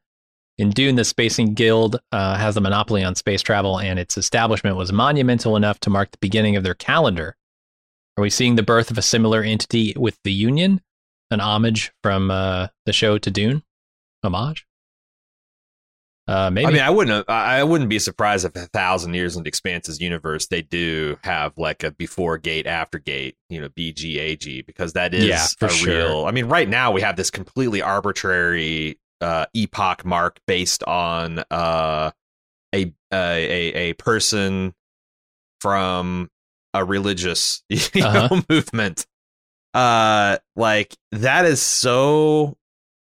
[0.57, 4.75] In Dune, the Spacing Guild uh, has a monopoly on space travel, and its establishment
[4.75, 7.35] was monumental enough to mark the beginning of their calendar.
[8.17, 10.81] Are we seeing the birth of a similar entity with the Union?
[11.29, 13.63] An homage from uh, the show to Dune?
[14.23, 14.66] Homage?
[16.27, 16.67] Uh, maybe.
[16.67, 17.29] I mean, I wouldn't.
[17.29, 21.57] I wouldn't be surprised if a thousand years in the Expanse's universe they do have
[21.57, 25.73] like a before gate, after gate, you know, BGAG, because that is Yeah, for a
[25.73, 25.93] sure.
[26.03, 26.25] real.
[26.25, 32.11] I mean, right now we have this completely arbitrary uh, epoch mark based on uh,
[32.75, 34.73] a, a a person
[35.61, 36.29] from
[36.73, 38.27] a religious you Uh-huh.
[38.29, 39.07] know, movement.
[39.73, 42.57] Uh, like that is so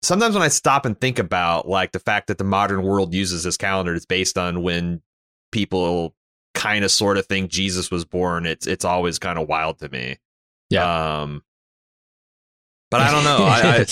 [0.06, 3.44] sometimes when I stop and think about like the fact that the modern world uses
[3.44, 5.02] this calendar, it's based on when
[5.52, 6.16] people
[6.54, 8.46] kind of sort of think Jesus was born.
[8.46, 10.18] It's it's always kind of wild to me.
[10.70, 11.22] Yeah.
[11.22, 11.44] Um,
[12.92, 13.44] but I don't know.
[13.46, 13.86] I, I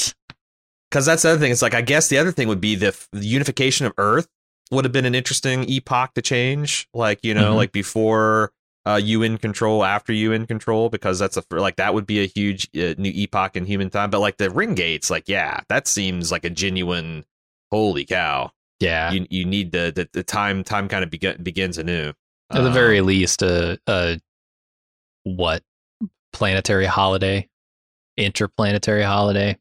[0.89, 1.51] because that's the other thing.
[1.51, 4.27] It's like I guess the other thing would be the, f- the unification of Earth
[4.71, 6.87] would have been an interesting epoch to change.
[6.93, 7.55] Like you know, Mhm.
[7.57, 8.51] like before
[8.85, 12.21] uh, you in control, after you in control, because that's a like that would be
[12.21, 14.09] a huge uh, new epoch in human time.
[14.09, 17.25] But like the ring gates, like yeah, that seems like a genuine.
[17.71, 18.51] Holy cow!
[18.79, 19.11] yeah.
[19.11, 22.13] You you need the the, the time time kind of begin, begins anew.
[22.51, 24.19] At the Um, very least, a, a
[25.23, 25.63] what
[26.33, 27.49] planetary holiday,
[28.17, 29.57] interplanetary holiday.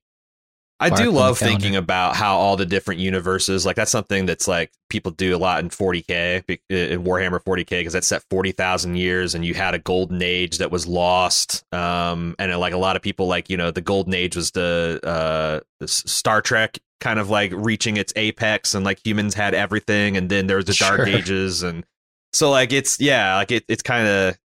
[0.82, 4.70] I do love thinking about how all the different universes, like that's something that's like
[4.90, 9.44] people do a lot in 40k in Warhammer 40k because that's set 40,000 years and
[9.44, 11.64] you had a golden age that was lost.
[11.72, 15.00] Um, and like a lot of people like, you know, the golden age was the,
[15.02, 20.16] uh, the Star Trek kind of like reaching its apex and like humans had everything.
[20.16, 21.62] And then there was the dark ages.
[21.62, 21.84] And
[22.32, 24.38] so like, it's, yeah, like it, it's kind of,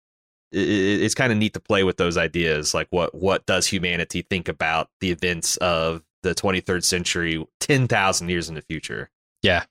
[0.53, 2.73] it, it- it's kind of neat to play with those ideas.
[2.73, 8.49] Like what, what does humanity think about the events of the 23rd century 10,000 years
[8.49, 9.11] in the future.
[9.43, 9.65] Yeah.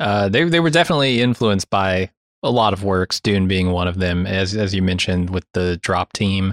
[0.00, 2.10] Uh, they they were definitely influenced by
[2.42, 4.26] a lot of works, Dune being one of them.
[4.26, 6.52] As as you mentioned with the drop team,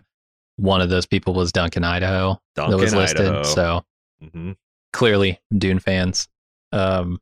[0.57, 3.22] one of those people was Duncan Idaho Duncan, that was listed.
[3.22, 3.43] Idaho.
[3.43, 3.86] So
[4.24, 4.55] Mhm.
[4.93, 6.28] clearly Dune fans.
[6.72, 7.20] Um,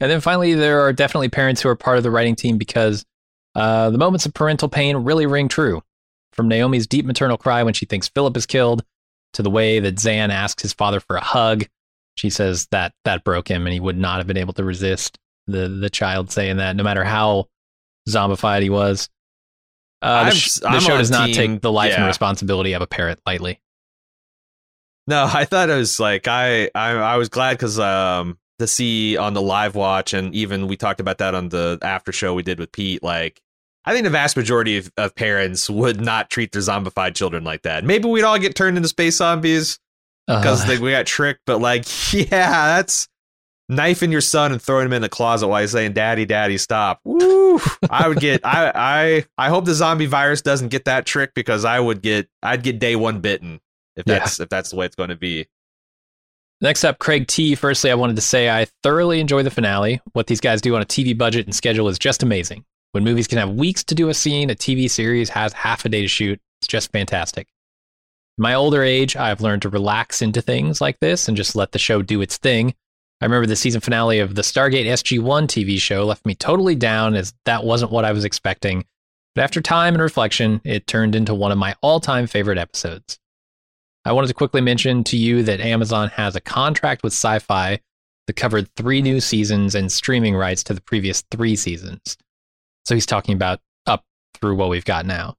[0.00, 3.04] and then finally, there are definitely parents who are part of the writing team because
[3.54, 5.82] uh, the moments of parental pain really ring true.
[6.32, 8.82] From Naomi's deep maternal cry when she thinks Filip is killed,
[9.34, 11.64] to the way that Xan asks his father for a hug.
[12.16, 15.18] She says that that broke him, and he would not have been able to resist
[15.46, 17.46] the the child saying that, no matter how
[18.08, 19.08] zombified he was.
[20.02, 22.86] Uh, the, sh- the show does not team- take the life and responsibility of a
[22.86, 23.60] parent lightly.
[25.06, 29.16] No, I thought it was like I I, I was glad because um to see
[29.16, 32.42] on the live watch and even we talked about that on the after show we
[32.42, 33.02] did with Pete.
[33.02, 33.40] Like
[33.84, 37.62] I think the vast majority of, of parents would not treat their zombified children like
[37.62, 37.84] that.
[37.84, 39.78] Maybe we'd all get turned into space zombies
[40.26, 41.40] because Uh, we got tricked.
[41.46, 43.06] But like, yeah, that's
[43.68, 47.00] knifing your son and throwing him in the closet while he's saying "Daddy, Daddy, stop."
[47.04, 47.60] Woo!
[47.90, 48.40] I would get.
[48.44, 52.28] I I I hope the zombie virus doesn't get that trick because I would get.
[52.42, 53.60] I'd get day one bitten
[53.96, 54.20] if Yeah.
[54.20, 55.46] that's if that's the way it's going to be.
[56.60, 57.54] Next up, Craig T.
[57.54, 60.00] Firstly, I wanted to say I thoroughly enjoy the finale.
[60.14, 62.64] What these guys do on a TV budget and schedule is just amazing.
[62.94, 65.88] When movies can have weeks to do a scene, a TV series has half a
[65.88, 66.40] day to shoot.
[66.60, 67.48] It's just fantastic.
[68.38, 71.72] In my older age, I've learned to relax into things like this and just let
[71.72, 72.72] the show do its thing.
[73.20, 77.16] I remember the season finale of the Stargate SG1 TV show left me totally down
[77.16, 78.84] as that wasn't what I was expecting.
[79.34, 83.18] But after time and reflection, it turned into one of my all time favorite episodes.
[84.04, 87.80] I wanted to quickly mention to you that Amazon has a contract with Sci Fi
[88.28, 92.16] that covered three new seasons and streaming rights to the previous three seasons.
[92.84, 94.04] So he's talking about up
[94.34, 95.36] through what we've got now.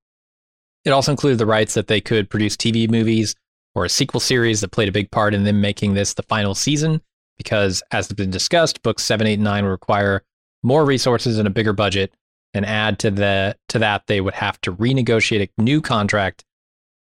[0.84, 3.36] It also included the rights that they could produce TV movies
[3.74, 6.56] or a sequel series that played a big part in them making this the final
[6.56, 7.02] season,
[7.38, 10.24] because as has been discussed, books 7, 8, and 9 would require
[10.64, 12.14] more resources and a bigger budget,
[12.54, 16.46] and add to the to that they would have to renegotiate a new contract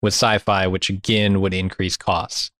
[0.01, 2.51] with sci-fi, which again would increase costs.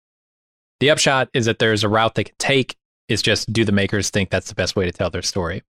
[0.79, 2.75] The upshot is that there's a route they could take.
[3.09, 5.63] It's just do the makers think that's the best way to tell their story?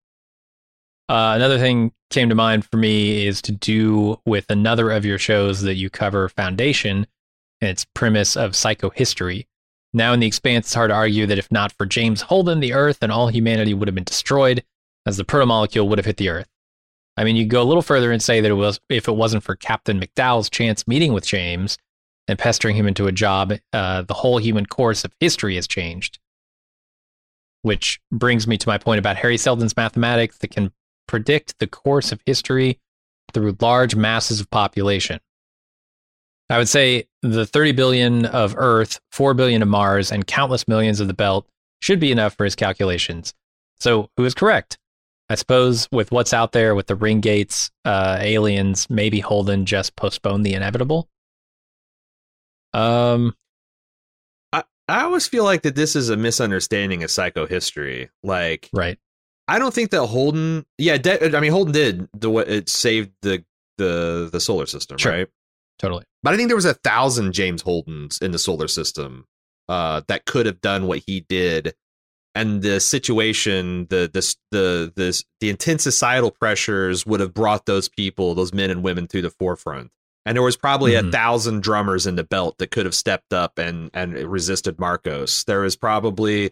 [1.09, 5.17] Uh, another thing came to mind for me is to do with another of your
[5.17, 7.07] shows that you cover, Foundation,
[7.61, 9.47] and its premise of psychohistory.
[9.91, 12.73] Now, in the expanse, it's hard to argue that if not for James Holden, the
[12.73, 14.63] Earth and all humanity would have been destroyed,
[15.07, 16.47] as the protomolecule would have hit the Earth.
[17.17, 19.43] I mean, you go a little further and say that it was if it wasn't
[19.43, 21.75] for Captain McDowell's chance meeting with James
[22.27, 26.19] and pestering him into a job, uh, the whole human course of history has changed.
[27.63, 30.71] Which brings me to my point about Hari Seldon's mathematics that can
[31.09, 32.79] predict the course of history
[33.33, 35.19] through large masses of population.
[36.51, 40.99] I would say the 30 billion of Earth, 4 billion of Mars, and countless millions
[40.99, 41.47] of the belt
[41.81, 43.33] should be enough for his calculations.
[43.79, 44.77] So, who is correct?
[45.29, 49.95] I suppose with what's out there with the ring gates, uh, aliens, maybe Holden just
[49.95, 51.09] postponed the inevitable.
[52.73, 53.35] Um,
[54.53, 58.09] I, I always feel like that this is a misunderstanding of psychohistory.
[58.21, 58.99] Like, right.
[59.55, 63.11] I don't think that Holden, yeah, de- I mean Holden did the what it saved
[63.21, 63.43] the
[63.77, 65.11] the the solar system, Sure.
[65.11, 65.27] right?
[65.79, 66.03] Totally.
[66.23, 69.25] But I think there was a thousand James Holdens in the solar system
[69.69, 71.73] uh, that could have done what he did,
[72.35, 77.87] and the situation, the the the the the intense societal pressures would have brought those
[77.89, 79.91] people, those men and women, to the forefront.
[80.25, 81.11] And there was probably a Mhm.
[81.11, 85.43] thousand drummers in the belt that could have stepped up and and resisted Marcos.
[85.45, 86.51] There was probably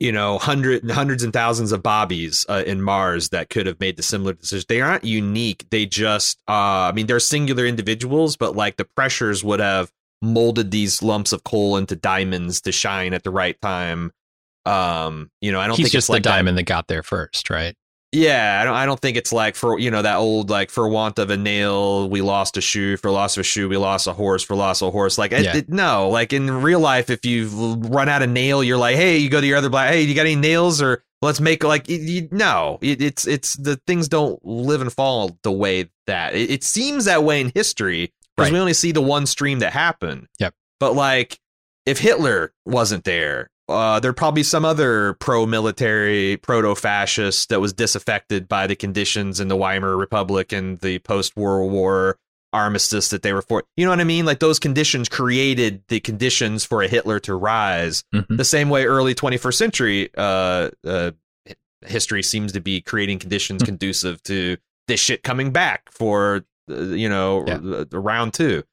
[0.00, 3.96] you know hundred hundreds and thousands of Bobbies uh, in Mars that could have made
[3.96, 4.64] the similar decision.
[4.68, 5.66] They aren't unique.
[5.70, 6.52] They just uh,
[6.88, 11.44] I mean they're singular individuals, but like the pressures would have molded these lumps of
[11.44, 14.10] coal into diamonds to shine at the right time.
[14.66, 16.88] Um, you know, I don't He's think just it's like the that- diamond that got
[16.88, 17.74] there first, right?
[18.12, 18.74] Yeah, I don't.
[18.74, 21.36] I don't think it's like for you know that old like for want of a
[21.36, 24.56] nail we lost a shoe for loss of a shoe we lost a horse for
[24.56, 25.16] loss of a horse.
[25.18, 25.56] Like it, Yeah.
[25.58, 29.18] it- no, like in real life, if you run out of nail, you're like, hey,
[29.18, 29.90] you go to your other black.
[29.92, 32.78] Hey, you got any nails or let's make like you, you, no.
[32.82, 37.04] It, it's it's the things don't live and fall the way that it, it seems
[37.04, 38.52] that way in history because Right.
[38.54, 40.26] we only see the one stream that happened.
[40.40, 40.54] Yep.
[40.80, 41.38] But like
[41.86, 48.48] if Hitler wasn't there, uh, there'd probably be some other pro-military, proto-fascist that was disaffected
[48.48, 52.18] by the conditions in the Weimar Republic and the post-World War
[52.52, 53.62] armistice that they were for.
[53.76, 54.24] You know what I mean?
[54.24, 58.02] Like those conditions created the conditions for a Hitler to rise.
[58.12, 58.36] Mhm.
[58.36, 61.12] The same way early 21st century uh, uh,
[61.86, 63.66] history seems to be creating conditions Hmm.
[63.66, 64.56] conducive to
[64.88, 67.60] this shit coming back for uh, you know Yeah.
[67.64, 68.64] r- r- round two.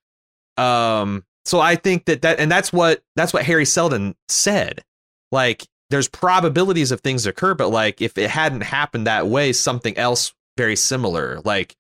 [0.58, 4.84] Um, so I think that that and that's what that's what Hari Seldon said.
[5.32, 9.98] Like, there's probabilities of things occur, but like if it hadn't happened that way, something
[9.98, 11.40] else very similar.
[11.46, 11.76] Like,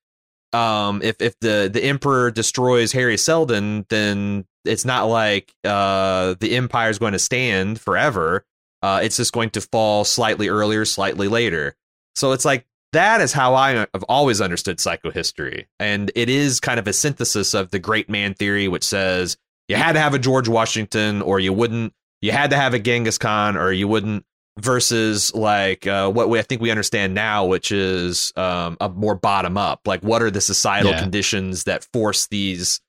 [0.53, 6.55] um, if if the the Emperor destroys Hari Seldon, then it's not like uh the
[6.55, 8.45] Empire is going to stand forever.
[8.81, 11.75] Uh, it's just going to fall slightly earlier, slightly later.
[12.15, 16.79] So it's like that is how I have always understood psychohistory, and it is kind
[16.79, 19.35] of a synthesis of the great man theory, which says
[19.67, 21.93] you had to have a George Washington or you wouldn't.
[22.21, 24.25] You had to have a Genghis Khan or you wouldn't.
[24.59, 29.13] Versus like uh, what we I think we understand now, which is um, a more
[29.13, 29.81] bottom up.
[29.85, 30.99] Like, what are the societal Yeah.
[30.99, 32.81] conditions that force these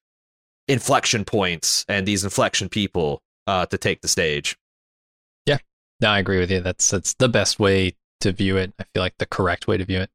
[0.67, 4.57] inflection points and these inflection people uh, to take the stage?
[5.45, 5.59] Yeah,
[6.01, 6.61] no, I agree with you.
[6.61, 8.73] That's that's the best way to view it.
[8.79, 10.11] I feel like the correct way to view it.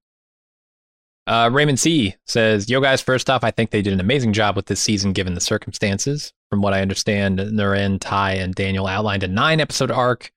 [1.27, 4.55] Uh, Raymond C says, "Yo guys, first off, I think they did an amazing job
[4.55, 6.33] with this season given the circumstances.
[6.53, 10.31] From what I understand, Naren, Ty, and Daniel outlined a nine episode arc,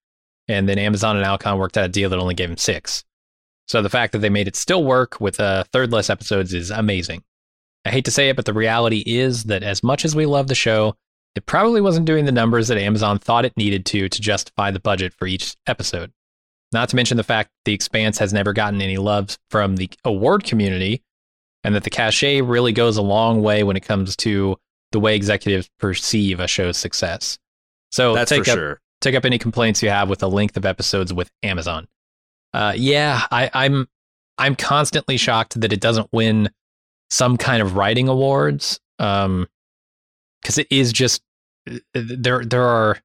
[0.48, 3.05] and then Amazon and Alcon worked out a deal that only gave him six.
[3.68, 6.70] So the fact that they made it still work with a third less episodes is
[6.70, 7.22] amazing.
[7.84, 10.47] I hate to say it, but the reality is that as much as we love
[10.47, 10.94] the show,
[11.34, 14.80] it probably wasn't doing the numbers that Amazon thought it needed to to justify the
[14.80, 16.10] budget for each episode.
[16.72, 20.44] Not to mention the fact The Expanse has never gotten any love from the award
[20.44, 21.02] community,
[21.62, 24.56] and that the cachet really goes a long way when it comes to
[24.97, 27.39] the way executives perceive a show's success.
[27.93, 28.81] So That's take for up, sure.
[29.02, 31.86] take up any complaints you have with the length of episodes with Amazon.
[32.55, 33.86] Uh, yeah, I, I'm
[34.39, 36.48] I'm constantly shocked that it doesn't win
[37.10, 38.81] some kind of writing awards.
[38.98, 39.48] Um,
[40.40, 41.23] because it is just
[41.93, 42.98] there there are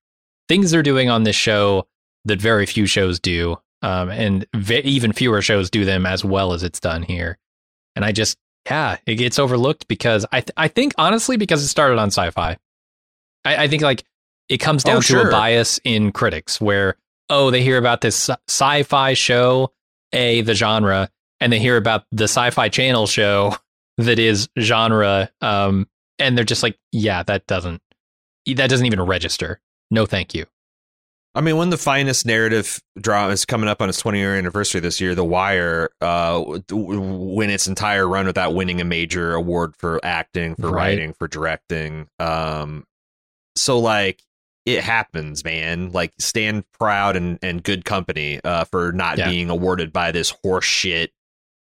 [0.47, 1.87] things they're doing on this show
[2.23, 6.53] that very few shows do, um, and ve- even fewer shows do them as well
[6.53, 7.37] as it's done here.
[7.95, 11.67] And I just yeah, it gets overlooked because I th- I think honestly because it
[11.67, 12.57] started on sci-fi.
[13.45, 14.03] I, I think like
[14.49, 16.95] it comes down Oh, to a bias in critics where
[17.29, 19.71] oh they hear about this sci-fi show
[20.13, 21.09] a the genre
[21.39, 23.55] and they hear about the sci-fi channel show
[23.97, 25.87] that is genre um
[26.19, 27.81] and they're just like yeah that doesn't
[28.55, 29.59] that doesn't even register.
[29.89, 30.45] No thank you
[31.33, 34.35] I mean, one of the finest narrative drama is coming up on its 20 year
[34.35, 35.15] anniversary this year.
[35.15, 40.69] The Wire, uh, win its entire run without winning a major award for acting, for
[40.69, 40.89] Right.
[40.89, 42.07] writing, for directing.
[42.19, 42.85] Um,
[43.55, 44.21] so like
[44.65, 45.91] it happens, man.
[45.91, 49.29] Like stand proud and and good company uh, for not Yeah.
[49.29, 51.09] being awarded by this horseshit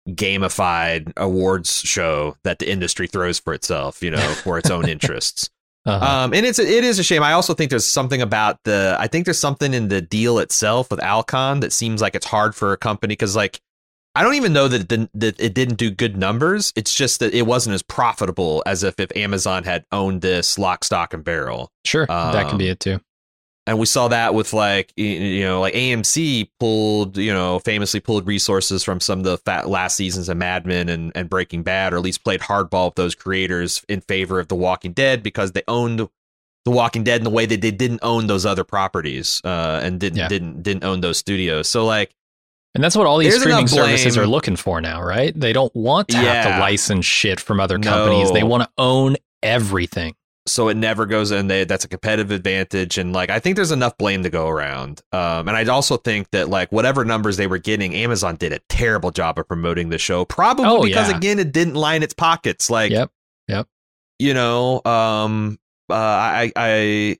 [0.10, 4.02] gamified awards show that the industry throws for itself.
[4.02, 5.50] You know, for its own interests.
[5.86, 6.06] Uh-huh.
[6.06, 7.24] Um, and it's it is a shame.
[7.24, 8.98] I also think there's something about the.
[9.00, 12.54] I think there's something in the deal itself with Alcon that seems like it's hard
[12.56, 13.62] for a company because like
[14.16, 16.74] I don't even know that it didn't, that it didn't do good numbers.
[16.76, 20.84] It's just that it wasn't as profitable as if if Amazon had owned this lock,
[20.84, 21.72] stock, and barrel.
[21.86, 23.00] Sure, that Um, can be it too.
[23.70, 28.26] And we saw that with like you know like AMC pulled you know famously pulled
[28.26, 31.94] resources from some of the fat last seasons of Mad Men and, and Breaking Bad,
[31.94, 35.52] or at least played hardball with those creators in favor of The Walking Dead because
[35.52, 36.00] they owned
[36.66, 40.00] The Walking Dead in the way that they didn't own those other properties uh, and
[40.00, 40.28] didn't Yeah.
[40.30, 41.70] didn't didn't own those studios.
[41.70, 42.16] So like
[42.74, 45.40] And that's what all these streaming services are looking for now, right?
[45.40, 48.32] They don't want to have to license shit from other companies.
[48.32, 50.16] They want to own everything.
[50.50, 53.72] So it never goes in they that's a competitive advantage and like i think there's
[53.72, 57.48] enough blame to go around um and i also think that like whatever numbers they
[57.48, 61.18] were getting amazon did a terrible job of promoting the show probably Oh, because yeah.
[61.18, 63.12] again it didn't line its pockets like Yep.
[63.48, 63.68] Yep.
[64.20, 65.58] you know um
[65.90, 67.18] uh i i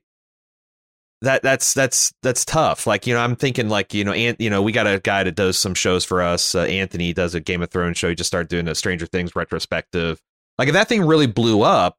[1.22, 2.86] that that's that's that's tough.
[2.86, 5.22] Like you know, I'm thinking like you know, Ant, you know, we got a guy
[5.22, 6.54] that does some shows for us.
[6.54, 8.08] Uh, Anthony does a Game of Thrones show.
[8.08, 10.22] He just started doing a Stranger Things retrospective.
[10.56, 11.98] Like if that thing really blew up,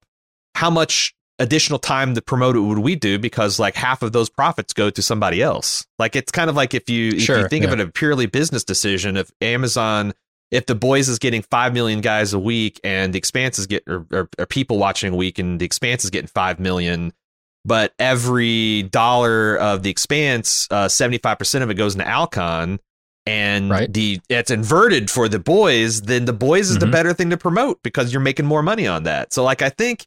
[0.56, 3.18] how much additional time to promote it would we do?
[3.20, 5.86] Because like half of those profits go to somebody else.
[6.00, 8.26] Like it's kind of like if you if you Sure, think of it a purely
[8.26, 9.18] business decision.
[9.18, 10.14] If Amazon
[10.52, 13.84] if the boys is getting five million guys a week and the expanse is get
[13.88, 17.14] or, or, or people watching a week and the expanse is getting five million
[17.64, 22.80] but every dollar of the expanse uh, 75% of it goes into alcon
[23.26, 23.94] and Right.
[23.94, 26.92] the it's inverted for the boys then the boys is the Mhm.
[26.92, 30.06] better thing to promote because you're making more money on that so like i think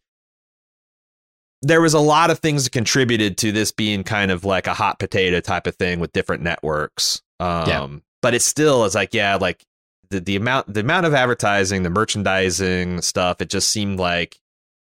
[1.67, 4.75] there was a lot of things that contributed to this being kind of like a
[4.75, 7.23] hot potato type of thing with different networks.
[7.41, 7.89] Um Yeah.
[8.23, 9.65] but it still is like yeah like
[10.11, 14.39] the, the amount the amount of advertising the merchandising stuff it just seemed like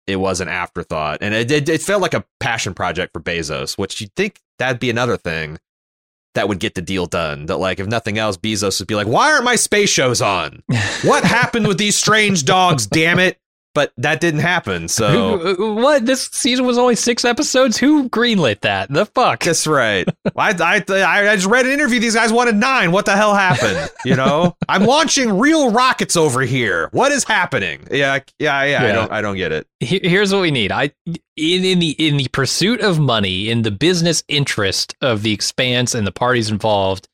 [0.07, 1.19] it was an afterthought.
[1.21, 4.79] And it, it, it felt like a passion project for bezos which you'd think that'd
[4.79, 5.59] be another thing
[6.35, 9.07] that would get the deal done that like if nothing else bezos would be like
[9.07, 10.63] why aren't my space shows on?
[11.03, 13.37] What happened with these strange dogs damn it
[13.75, 16.05] but that didn't happen so uh, what?
[16.05, 17.77] This season was only six episodes.
[17.77, 18.91] Who greenlit that?
[18.91, 19.43] The fuck?
[19.43, 20.07] That's right.
[20.35, 21.99] I, I I just read an interview.
[21.99, 22.91] These guys wanted nine.
[22.91, 23.91] What the hell happened?
[24.03, 26.89] You know, I'm launching real rockets over here.
[26.91, 27.87] What is happening?
[27.91, 28.83] Yeah, yeah, yeah.
[28.83, 29.67] I don't I don't get it.
[29.79, 30.71] Here's what we need.
[30.71, 35.31] I in, in the in the pursuit of money, in the business interest of the
[35.31, 37.07] expanse and the parties involved,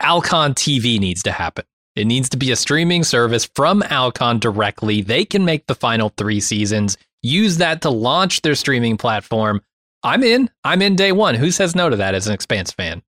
[0.00, 1.64] Alcon TV needs to happen.
[1.94, 5.02] It needs to be a streaming service from Alcon directly.
[5.02, 9.60] They can make the final three seasons, use that to launch their streaming platform.
[10.02, 10.50] I'm in.
[10.64, 11.34] I'm in day one.
[11.34, 13.02] Who says no to that as an expanse fan?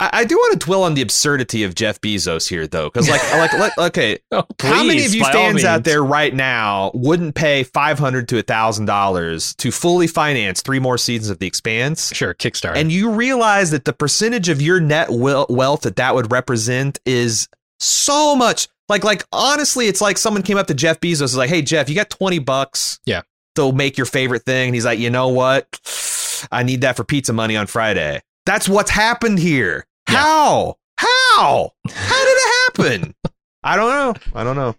[0.00, 3.08] I, I do want to dwell on the absurdity of Jeff Bezos here, though, because
[3.08, 7.36] like like like okay, Oh, how many of you fans out there right now wouldn't
[7.36, 12.12] pay five hundred to thousand dollars to fully finance three more seasons of The Expanse?
[12.12, 12.74] Sure, Kickstarter.
[12.74, 17.48] and you realize that the percentage of your net wealth that that would represent is
[17.84, 21.36] so much like like honestly it's like someone came up to jeff bezos and was
[21.36, 23.22] like hey jeff you got 20 bucks Yeah.
[23.56, 25.78] to make your favorite thing and he's like you know what
[26.52, 30.16] i need that for pizza money on friday that's what's happened here Yeah.
[30.18, 33.14] how how how did it happen
[33.64, 34.74] i don't know i don't know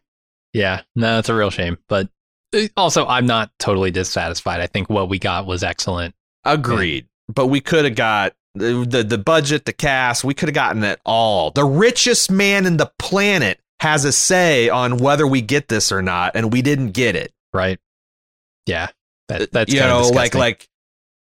[0.53, 1.77] Yeah, no, it's a real shame.
[1.89, 2.07] But
[2.55, 4.61] uh, also, I'm not totally dissatisfied.
[4.61, 6.15] I think what we got was excellent.
[6.45, 7.07] Agreed.
[7.27, 10.23] But we could have got the, the the budget, the cast.
[10.23, 11.51] We could have gotten it all.
[11.51, 16.01] The richest man in the planet has a say on whether we get this or
[16.01, 17.31] not, and we didn't get it.
[17.53, 17.79] right?
[18.65, 18.87] Yeah,
[19.27, 20.67] that, that's you kind of know, like like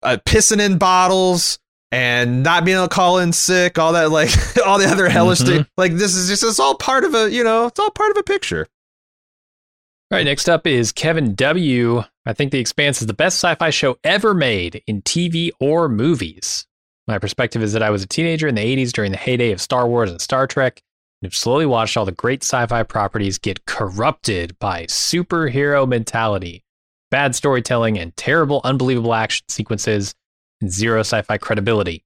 [0.03, 1.59] uh, pissing in bottles
[1.91, 3.77] and not being able to call in sick.
[3.77, 4.29] All that, like
[4.65, 5.45] all the other hellish Mhm.
[5.47, 5.67] thing.
[5.77, 8.17] Like this is just it's all part of a you know it's all part of
[8.17, 8.67] a picture.
[10.11, 12.03] All right, next up is Kevin W.
[12.27, 16.67] I think The Expanse is the best sci-fi show ever made in TV or movies.
[17.07, 19.61] My perspective is that I was a teenager in the 80s during the heyday of
[19.61, 20.81] Star Wars and Star Trek,
[21.21, 26.63] and have slowly watched all the great sci-fi properties get corrupted by superhero mentality,
[27.11, 30.15] bad storytelling, and terrible, unbelievable action sequences,
[30.61, 32.03] and zero sci-fi credibility.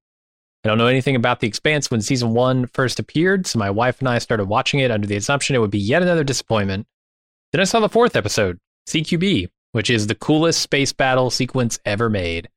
[0.65, 3.99] I don't know anything about The Expanse when season one first appeared, so my wife
[3.99, 6.85] and I started watching it under the assumption it would be yet another disappointment.
[7.53, 8.59] Then I saw the fourth episode,
[8.89, 12.49] CQB, which is the coolest space battle sequence ever made.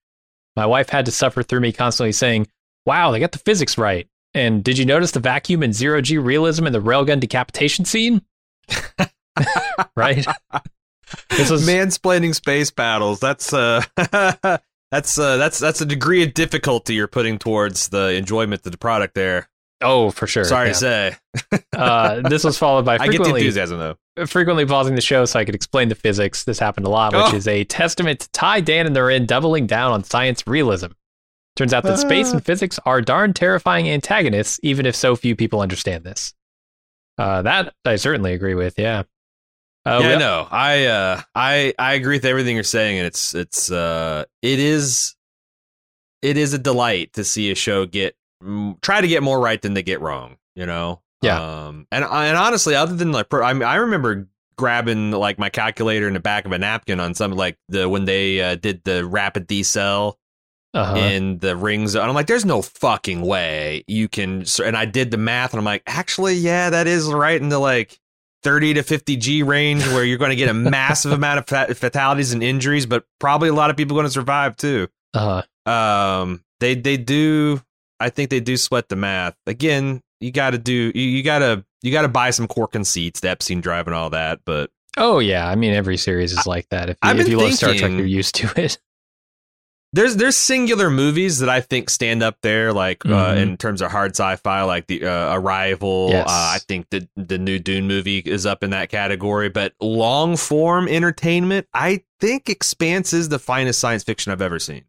[0.56, 2.48] My wife had to suffer through me constantly saying,
[2.84, 4.08] Wow, they got the physics right.
[4.34, 8.22] And did you notice the vacuum and zero G realism in the railgun decapitation scene?
[9.96, 10.26] right?
[11.30, 13.20] This was mansplaining space battles.
[13.20, 13.82] That's uh
[14.90, 18.78] that's uh that's that's a degree of difficulty you're putting towards the enjoyment of the
[18.78, 19.48] product there.
[19.82, 20.44] Oh for sure.
[20.44, 20.72] Sorry yeah.
[20.72, 21.16] to say.
[21.72, 24.26] Uh, this was followed by I get the frequently enthusiasm though.
[24.26, 26.44] frequently pausing the show so I could explain the physics.
[26.44, 27.36] This happened a lot, which Oh.
[27.36, 30.88] is a testament to Ty, Dan, and the Therein doubling down on science realism.
[31.56, 32.34] Turns out that space Ah.
[32.34, 36.34] and physics are darn terrifying antagonists, even if so few people understand this.
[37.18, 38.78] Uh, that I certainly agree with.
[38.78, 39.02] Yeah.
[39.84, 43.34] Uh, yeah, we- no, I uh, I I agree with everything you're saying, and it's
[43.34, 45.14] it's uh, it is
[46.20, 48.14] it is a delight to see a show get
[48.82, 50.36] try to get more right than they get wrong.
[50.54, 51.40] You know, Yeah.
[51.40, 56.06] Um, and and honestly, other than like, I mean, I remember grabbing like my calculator
[56.06, 59.06] in the back of a napkin on some like the when they uh, did the
[59.06, 60.14] rapid decel
[60.74, 60.96] uh-huh.
[60.96, 64.44] in the rings, and I'm like, there's no fucking way you can.
[64.62, 67.58] And I did the math, and I'm like, actually, yeah, that is right in the
[67.58, 67.98] like
[68.42, 71.74] 30 to 50 G range where you're going to get a massive amount of fa-
[71.74, 74.88] fatalities and injuries, but probably a lot of people going to survive too.
[75.14, 75.42] uh-huh.
[75.70, 77.60] Um, they they do.
[78.02, 79.34] I think they do sweat the math.
[79.46, 80.92] Again, you got to do.
[80.94, 83.94] You, you got to you got to buy some core conceits, the Epstein drive, and
[83.94, 84.40] all that.
[84.44, 86.90] But Oh yeah, I mean every series is like that.
[86.90, 88.78] If you, if you love Star Trek, you're used to it.
[89.94, 93.36] there's there's singular movies that I think stand up there, like uh, Mhm.
[93.38, 96.08] in terms of hard sci-fi, like the uh, Arrival.
[96.10, 96.26] Yes.
[96.28, 99.48] Uh, I think the the new Dune movie is up in that category.
[99.48, 104.84] But long form entertainment, I think Expanse is the finest science fiction I've ever seen.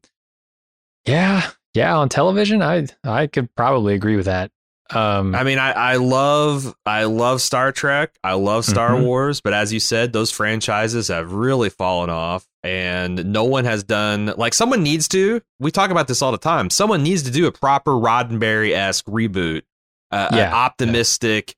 [1.06, 1.96] Yeah, yeah.
[1.98, 4.52] On television, I I could probably agree with that.
[4.90, 8.16] Um, I mean, I, I love I love Star Trek.
[8.24, 9.04] I love Star Mhm.
[9.06, 13.84] Wars, but as you said, those franchises have really fallen off, and no one has
[13.84, 15.42] done like someone needs to.
[15.60, 16.70] We talk about this all the time.
[16.70, 19.64] Someone needs to do a proper Roddenberry esque reboot,
[20.12, 20.54] uh, an Yeah.
[20.54, 21.56] optimistic,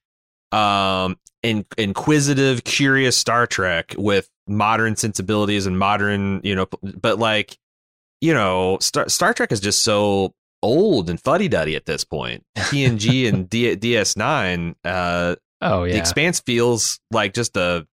[0.52, 7.58] um, in, inquisitive, curious Star Trek with modern sensibilities and modern, you know, but like,
[8.26, 10.34] you know, Star Star Trek is just so
[10.64, 12.43] old and fuddy duddy at this point.
[12.57, 17.85] TNG and D- DS9, uh, oh the Expanse feels like just a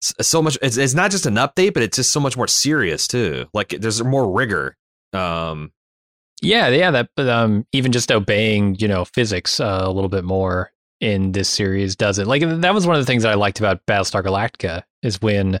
[0.00, 0.58] so much.
[0.60, 3.46] It's, it's not just an update, but it's just so much more serious too.
[3.54, 4.76] Like there's more rigor.
[5.14, 5.72] Um,
[6.42, 6.90] yeah, yeah.
[6.90, 11.32] That but, um, even just obeying you know physics uh, a little bit more in
[11.32, 12.26] this series does it.
[12.26, 15.58] Like that was one of the things that I liked about Battlestar Galactica is when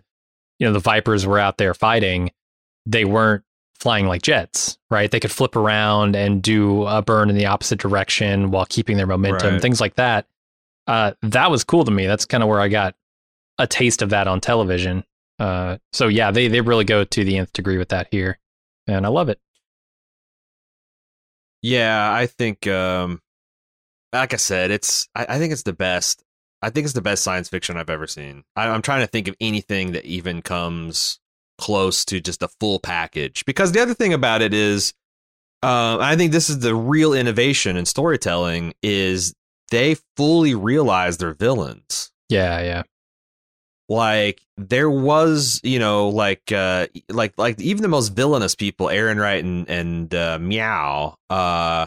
[0.58, 2.32] you know the Vipers were out there fighting,
[2.84, 3.42] they weren't
[3.80, 5.10] flying like jets, right?
[5.10, 9.06] They could flip around and do a burn in the opposite direction while keeping their
[9.06, 9.62] momentum, Right.
[9.62, 10.26] things like that.
[10.86, 12.06] Uh, that was cool to me.
[12.06, 12.94] That's kind of where I got
[13.58, 15.04] a taste of that on television.
[15.38, 18.38] Uh, so yeah, they they really go to the nth degree with that here,
[18.86, 19.38] and I love it.
[21.62, 23.20] yeah, I think, um,
[24.12, 25.08] like I said, it's.
[25.14, 26.22] I, I think it's the best.
[26.62, 28.44] I think it's the best science fiction I've ever seen.
[28.54, 31.18] I, I'm trying to think of anything that even comes
[31.58, 33.44] close to just a full package.
[33.44, 34.92] Because the other thing about it is,
[35.62, 39.34] uh, I think this is the real innovation in storytelling is
[39.70, 42.10] they fully realize they're villains.
[42.28, 42.82] Yeah, yeah.
[43.88, 49.40] like there was you know like uh like like even the most villainous people Errinwright
[49.40, 51.86] and and uh, Mao uh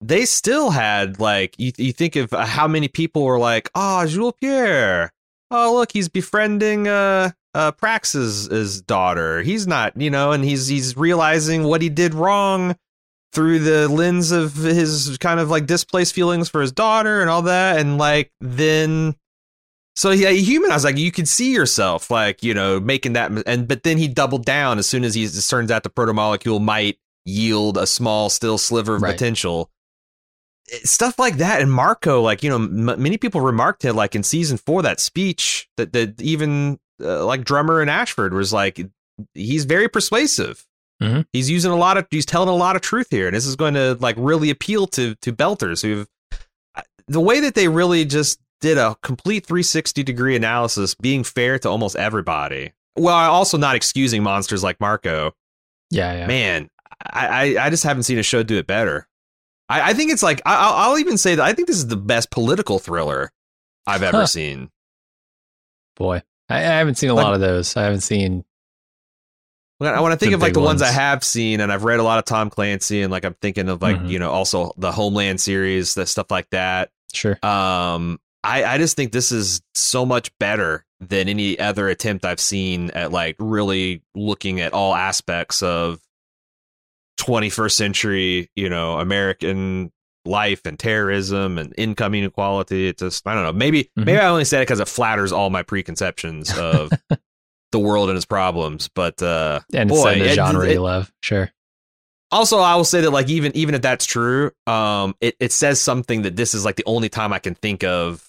[0.00, 4.34] they still had like you, you think of how many people were like oh jules
[4.40, 5.12] pierre
[5.50, 10.66] oh look he's befriending uh uh prax's his daughter he's not you know and he's
[10.68, 12.76] he's realizing what he did wrong
[13.32, 17.42] through the lens of his kind of like displaced feelings for his daughter and all
[17.42, 19.14] that and like then
[19.96, 23.66] so yeah, he humanized like you could see yourself like you know making that, and
[23.66, 27.76] but then he doubled down as soon as he turns out the protomolecule might yield
[27.76, 29.10] a small still sliver of Right.
[29.14, 29.72] potential.
[30.84, 34.22] Stuff like that, and Marco, like you know, m- many people remarked it like in
[34.22, 38.80] season four that speech that that even uh, like drummer and Ashford was like
[39.34, 40.64] he's very persuasive.
[41.02, 41.26] Mhm.
[41.32, 43.56] He's using a lot of he's telling a lot of truth here, and this is
[43.56, 46.06] going to like really appeal to to belters who've
[47.06, 51.68] the way that they really just did a complete 360 degree analysis, being fair to
[51.68, 55.32] almost everybody, while also not excusing monsters like Marco.
[55.90, 56.26] Yeah, yeah.
[56.26, 56.68] Man,
[57.02, 59.07] I, I I just haven't seen a show do it better.
[59.68, 61.86] I, I think it's like I, I'll, I'll even say that I think this is
[61.88, 63.30] the best political thriller
[63.86, 64.26] I've ever Huh.
[64.26, 64.70] seen.
[65.96, 67.76] Boy, I, I haven't seen a Like- lot of those.
[67.76, 68.44] I haven't seen.
[69.78, 70.82] When I, when I think of like the ones.
[70.82, 73.68] I have seen, and I've read a lot of Tom Clancy, and like I'm thinking
[73.68, 74.10] of like Mhm.
[74.10, 76.90] you know also the Homeland series, that stuff like that.
[77.12, 77.38] Sure.
[77.44, 82.40] Um, I, I just think this is so much better than any other attempt I've
[82.40, 86.00] seen at like really looking at all aspects of
[87.18, 89.90] 21st century, you know, American
[90.24, 92.88] life and terrorism and income inequality.
[92.88, 93.52] It's just I don't know.
[93.52, 94.04] Maybe Mhm.
[94.06, 96.90] maybe I only said it because it flatters all my preconceptions of
[97.72, 98.88] the world and its problems.
[98.94, 101.10] But uh, And boy, it's the it- genre it- you love.
[101.22, 101.50] Sure.
[102.30, 105.80] also i will say that like even even if that's true um it, it says
[105.80, 108.22] something that this is like the only time i can think of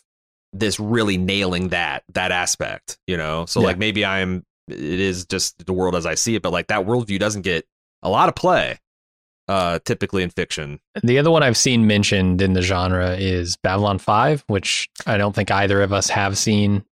[0.54, 3.66] this really nailing that that aspect you know so Yeah.
[3.68, 6.86] like maybe i'm it is just the world as i see it but like that
[6.86, 7.66] worldview doesn't get
[8.04, 8.78] a lot of play
[9.48, 10.80] uh, typically in fiction.
[11.04, 15.34] The other one I've seen mentioned in the genre is Babylon 5, which I don't
[15.36, 16.86] think either of us have seen.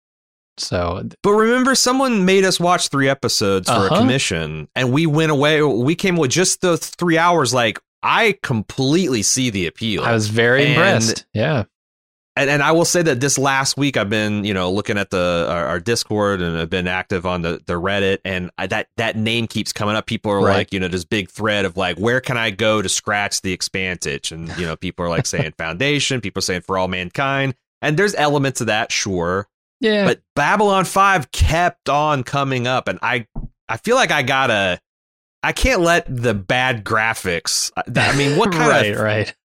[0.58, 3.96] So, But remember, someone made us watch three episodes for Uh-huh.
[3.96, 5.62] a commission, and we went away.
[5.62, 7.54] We came with just the three hours.
[7.54, 10.04] Like I completely see the appeal.
[10.04, 11.26] I was very And- impressed.
[11.34, 11.66] Yeah.
[12.38, 15.10] And, and I will say that this last week I've been, you know, looking at
[15.10, 18.88] the our, our Discord and I've been active on the, the Reddit, and I, that
[18.98, 20.06] that name keeps coming up.
[20.06, 20.54] People are Right.
[20.58, 23.52] like, you know, this big thread of like, where can I go to scratch the
[23.54, 24.32] expanse itch?
[24.32, 27.98] And you know, people are like saying Foundation, people are saying For All Mankind, and
[27.98, 29.48] there's elements of that, sure,
[29.80, 30.06] Yeah.
[30.06, 33.28] but Babylon Five kept on coming up, and I
[33.70, 34.80] I feel like I gotta.
[35.44, 37.72] I can't let the bad graphics.
[37.78, 39.36] Uh, I I mean, what kind right, of right.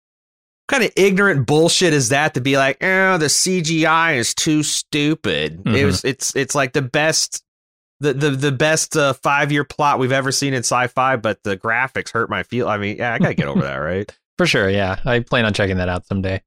[0.72, 5.60] Kind of ignorant bullshit is that to be like, oh, the CGI is too stupid.
[5.60, 5.84] It Mhm.
[5.84, 7.42] was, it's, it's like the best,
[8.00, 11.56] the the the best uh, five year plot we've ever seen in sci-fi, but the
[11.56, 12.68] graphics hurt my feel.
[12.68, 14.10] I mean, yeah, I gotta get over that, right?
[14.38, 14.98] For sure, yeah.
[15.04, 16.42] I plan on checking that out someday.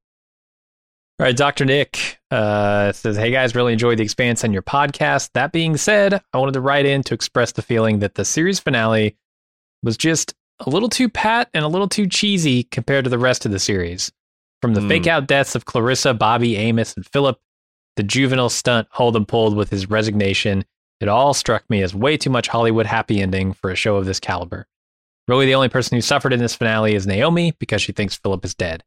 [1.18, 1.64] All right, Dr.
[1.64, 5.30] Nick uh, says, Hey guys, really enjoyed the expanse on your podcast.
[5.32, 8.60] That being said, I wanted to write in to express the feeling that the series
[8.60, 9.16] finale
[9.82, 13.46] was just a little too pat and a little too cheesy compared to the rest
[13.46, 14.12] of the series.
[14.62, 14.88] From the Hmm.
[14.88, 17.38] fake out deaths of Clarissa, Bobbie, Amos, and Filip,
[17.96, 20.64] the juvenile stunt Holden pulled with his resignation,
[21.00, 24.06] it all struck me as way too much Hollywood happy ending for a show of
[24.06, 24.66] this caliber.
[25.28, 28.44] Really, the only person who suffered in this finale is Naomi because she thinks Filip
[28.44, 28.82] is dead.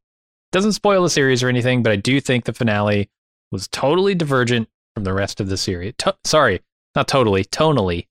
[0.51, 3.09] Doesn't spoil the series or anything, but I do think the finale
[3.51, 5.93] was totally divergent from the rest of the series.
[5.99, 6.61] To- sorry,
[6.95, 8.07] not totally, tonally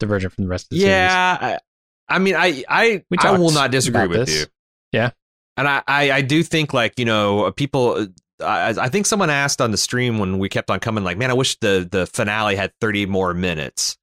[0.00, 0.90] divergent from the rest of the series.
[0.90, 4.40] yeah, I, I mean, I I I will not disagree with this.
[4.40, 4.46] you.
[4.92, 5.10] Yeah.
[5.56, 8.06] And I, I I do think like you know people.
[8.40, 11.30] I, I think someone asked on the stream when we kept on coming, like, man,
[11.30, 13.96] I wish the the finale had thirty more minutes,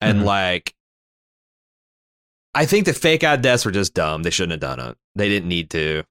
[0.00, 0.24] and Mhm.
[0.24, 0.74] like.
[2.54, 4.22] I think the fake out deaths were just dumb.
[4.22, 4.96] They shouldn't have done it.
[5.14, 6.04] They didn't need to.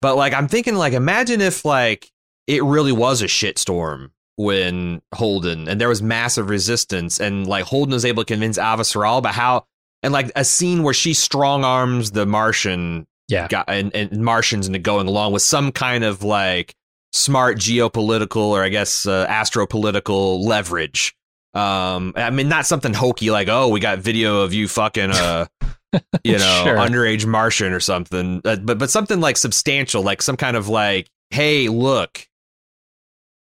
[0.00, 2.10] But like I'm thinking like imagine if like
[2.48, 7.92] it really was a shitstorm when Holden and there was massive resistance and like Holden
[7.92, 9.66] was able to convince Avasarala about how
[10.02, 13.48] and like a scene where she strong arms the Martian Yeah.
[13.48, 16.74] guy and, and Martians into going along with some kind of like
[17.12, 21.14] smart geopolitical or I guess uh, astropolitical leverage.
[21.54, 25.46] Um, I mean, not something hokey like, oh, we got video of you fucking, uh,
[26.24, 26.76] you know, Sure.
[26.76, 31.08] underage Martian or something, uh, but but something like substantial, like some kind of like,
[31.30, 32.26] hey, look,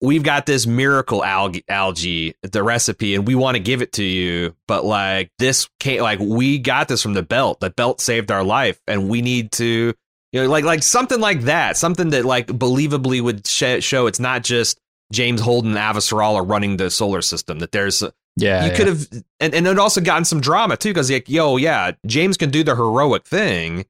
[0.01, 4.05] we've got this miracle algae, algae, the recipe, and we want to give it to
[4.05, 7.61] you, but like this can't, like we got this from the belt.
[7.61, 9.95] The belt saved our life, and we need to,
[10.33, 14.21] you know, like like something like that, something that like believably would sh- show it's
[14.21, 14.79] not just
[15.13, 17.59] James Holden and Avasarala running the solar system.
[17.59, 18.03] That there's
[18.37, 18.65] Yeah.
[18.65, 18.77] you yeah.
[18.77, 19.07] could have
[19.41, 22.63] and, and it also gotten some drama too because like yo yeah james can do
[22.63, 23.85] the heroic thing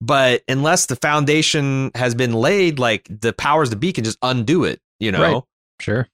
[0.00, 4.64] but unless the foundation has been laid like the powers to be can just undo
[4.64, 5.42] it you know Right.
[5.80, 6.08] Sure.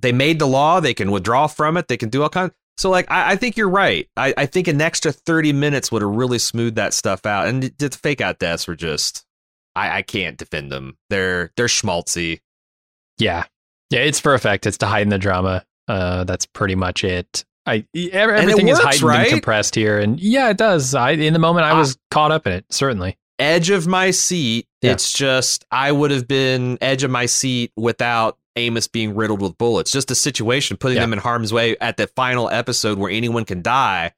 [0.00, 2.90] they made the law they can withdraw from it they can do all kinds so
[2.90, 6.10] like i, I think you're right I, I think an extra 30 minutes would have
[6.10, 9.24] really smoothed that stuff out and the, the fake out deaths were just
[9.76, 12.40] I, I can't defend them they're they're schmaltzy
[13.18, 13.44] Yeah.
[13.90, 14.00] Yeah.
[14.00, 14.66] It's for effect.
[14.66, 15.64] It's to heighten the drama.
[15.88, 17.44] Uh, that's pretty much it.
[17.66, 19.20] I it everything is works, heightened right?
[19.22, 20.94] and compressed here, and yeah, it does.
[20.94, 22.64] I in the moment I was caught up in it.
[22.70, 23.18] Certainly.
[23.40, 24.66] Edge of my seat.
[24.82, 24.92] Yeah.
[24.92, 29.56] It's just I would have been edge of my seat without Amos being riddled with
[29.58, 29.90] bullets.
[29.90, 31.02] Just a situation putting Yeah.
[31.02, 34.12] them in harm's way at the final episode where anyone can die.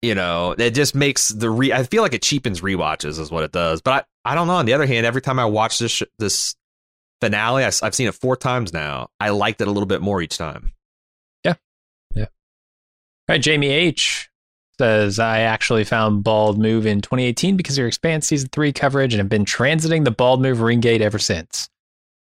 [0.00, 1.72] You know, it just makes the re.
[1.72, 3.82] I feel like it cheapens rewatches, is what it does.
[3.82, 4.54] But I, I don't know.
[4.54, 6.54] On the other hand, every time I watch this sh- this
[7.20, 9.08] finale, I, have seen it four times now.
[9.18, 10.70] I liked it a little bit more each time.
[11.44, 11.54] Yeah,
[12.14, 12.26] yeah.
[12.26, 12.28] All
[13.30, 14.27] right, Jamie H
[14.78, 19.12] says I actually found Bald Move in 2018 because of your Expanse season three coverage
[19.12, 21.68] and have been transiting the Bald Move ring gate ever since.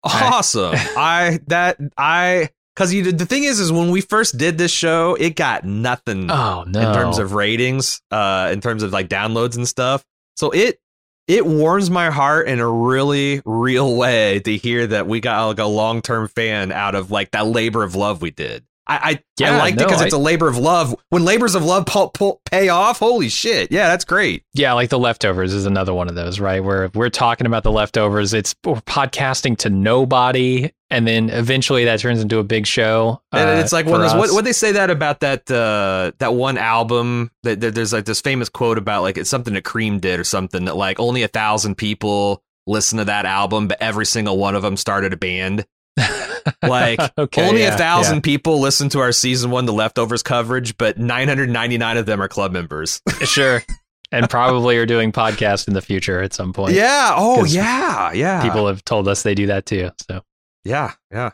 [0.05, 0.75] Awesome.
[0.97, 5.17] I that I because you the thing is is when we first did this show,
[5.17, 6.31] it got nothing.
[6.31, 6.81] Oh no!
[6.81, 10.05] in terms of ratings, uh, in terms of like downloads and stuff.
[10.37, 10.81] So it
[11.27, 15.59] it warms my heart in a really real way to hear that we got like
[15.59, 18.65] a long term fan out of like that labor of love we did.
[18.89, 20.97] I I, Yeah, I liked no, it because it's a labor of love.
[21.11, 23.71] When labors of love pull, pull, pay off, holy shit!
[23.71, 24.45] Yeah, that's great.
[24.55, 26.63] yeah, like the leftovers is another one of those, right?
[26.63, 32.01] Where we're talking about the leftovers, it's we're podcasting to nobody, and then eventually that
[32.01, 33.21] turns into a big show.
[33.33, 34.19] And uh, it's like one of those.
[34.19, 38.07] What what they say that about that uh, that one album that, that there's like
[38.07, 41.23] this famous quote about like it's something that Cream did or something that like only
[41.23, 45.17] a thousand people listen to that album, but every single one of them started a
[45.17, 45.67] band.
[46.63, 50.77] Like Okay, only yeah, a thousand people listen to our season one, the leftovers coverage,
[50.79, 53.01] but 999 of them are club members.
[53.25, 53.63] sure,
[54.13, 56.75] and probably are doing podcasts in the future at some point.
[56.75, 57.15] Yeah.
[57.17, 58.13] Oh, yeah.
[58.13, 58.43] Yeah.
[58.43, 59.91] People have told us they do that too.
[60.09, 60.23] So
[60.65, 60.93] Yeah.
[61.11, 61.31] Yeah.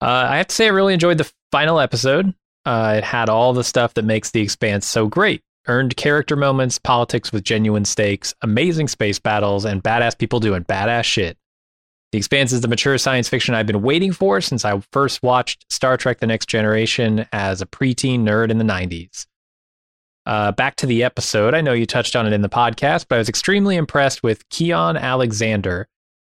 [0.00, 2.34] uh, I have to say, I really enjoyed the final episode.
[2.66, 5.42] Uh, it had all the stuff that makes The Expanse so great.
[5.66, 11.04] Earned character moments, politics with genuine stakes, amazing space battles, and badass people doing badass
[11.04, 11.36] shit.
[12.14, 15.66] The Expanse is the mature science fiction I've been waiting for since I first watched
[15.68, 19.26] Star Trek The Next Generation as a preteen nerd in the 90s.
[20.24, 21.54] Uh, back to the episode.
[21.54, 24.48] I know you touched on it in the podcast, but I was extremely impressed with
[24.48, 25.88] Keon Alexander,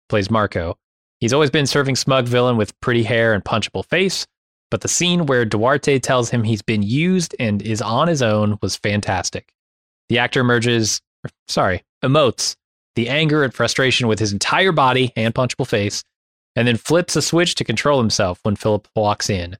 [0.08, 0.78] plays Marco.
[1.20, 4.26] He's always been serving smug villain with pretty hair and punchable face,
[4.70, 8.56] but the scene where Duarte tells him he's been used and is on his own
[8.62, 9.52] was fantastic.
[10.08, 11.02] The actor emerges,
[11.46, 12.56] sorry, emotes
[12.96, 16.02] the anger and frustration with his entire body and punchable face,
[16.56, 19.56] and then flips a switch to control himself when Philip walks in.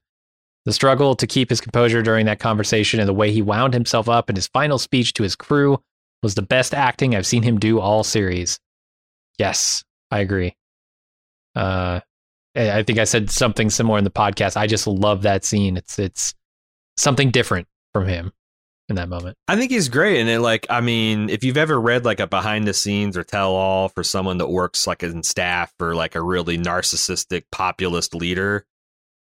[0.65, 4.09] The struggle to keep his composure during that conversation and the way he wound himself
[4.09, 5.79] up in his final speech to his crew
[6.23, 8.59] was the best acting I've seen him do all series.
[9.37, 10.55] Yes, I agree.
[11.55, 11.99] Uh,
[12.55, 14.57] I think I said something similar in the podcast.
[14.57, 15.77] I just love that scene.
[15.77, 16.33] It's it's
[16.97, 18.31] something different from him
[18.87, 19.37] in that moment.
[19.47, 20.19] I think he's great.
[20.19, 23.23] And it like, I mean, if you've ever read like a behind the scenes or
[23.23, 28.13] tell all for someone that works like in staff or like a really narcissistic populist
[28.13, 28.65] leader,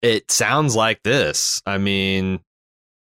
[0.01, 1.61] it sounds like this.
[1.65, 2.39] I mean,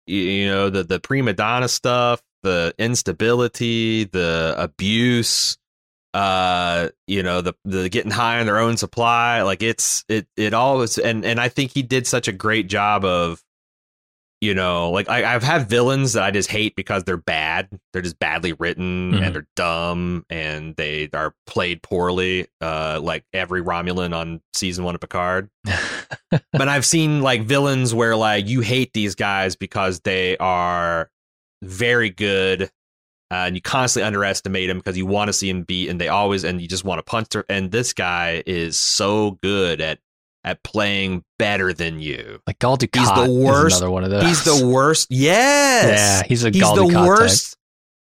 [0.06, 5.58] you, you know, the, the prima donna stuff, the instability, the abuse,
[6.14, 9.42] uh, you know, the, the getting high on their own supply.
[9.42, 10.96] Like it's, it, it all is.
[10.96, 13.42] And, and I think he did such a great job of,
[14.40, 17.68] you know, like I, I've had villains that I just hate because they're bad.
[17.92, 19.22] They're just badly written Mhm.
[19.22, 22.46] and they're dumb and they are played poorly.
[22.60, 25.50] Uh, like every Romulan on season one of Picard.
[26.30, 31.10] but I've seen like villains where like you hate these guys because they are
[31.62, 32.70] very good.
[33.32, 36.08] Uh, and you constantly underestimate them because you want to see them beat, and they
[36.08, 37.44] always and you just want to punch her.
[37.48, 40.00] And this guy is so good at
[40.44, 42.40] at playing better than you.
[42.46, 44.24] Like Gul Dukat He's the worst- another one of those.
[44.24, 45.08] He's the worst.
[45.10, 46.22] Yes.
[46.22, 47.06] Yeah, he's a he's Gul the Dukat type.
[47.06, 47.56] worst.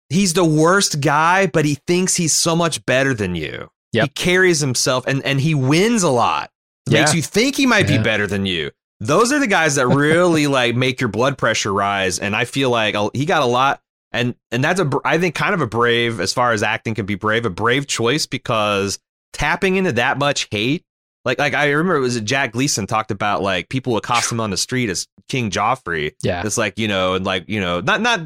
[0.09, 3.69] He's the worst guy, but he thinks he's so much better than you.
[3.91, 6.51] He carries himself and and he wins a lot.
[6.89, 7.15] Makes Yeah.
[7.17, 7.97] you think he might Yeah.
[7.97, 8.71] be better than you.
[8.99, 12.19] Those are the guys that really like make your blood pressure rise.
[12.19, 13.81] And I feel like he got a lot.
[14.11, 17.05] And and that's a I think kind of a brave as far as acting can
[17.07, 18.99] be brave a brave choice because
[19.33, 20.83] tapping into that much hate
[21.27, 24.49] like like I remember it was Jack Gleeson talked about like people accost him on
[24.49, 26.13] the street as King Joffrey.
[26.23, 26.41] Yeah.
[26.45, 28.21] It's like, you know, and like, you know, not not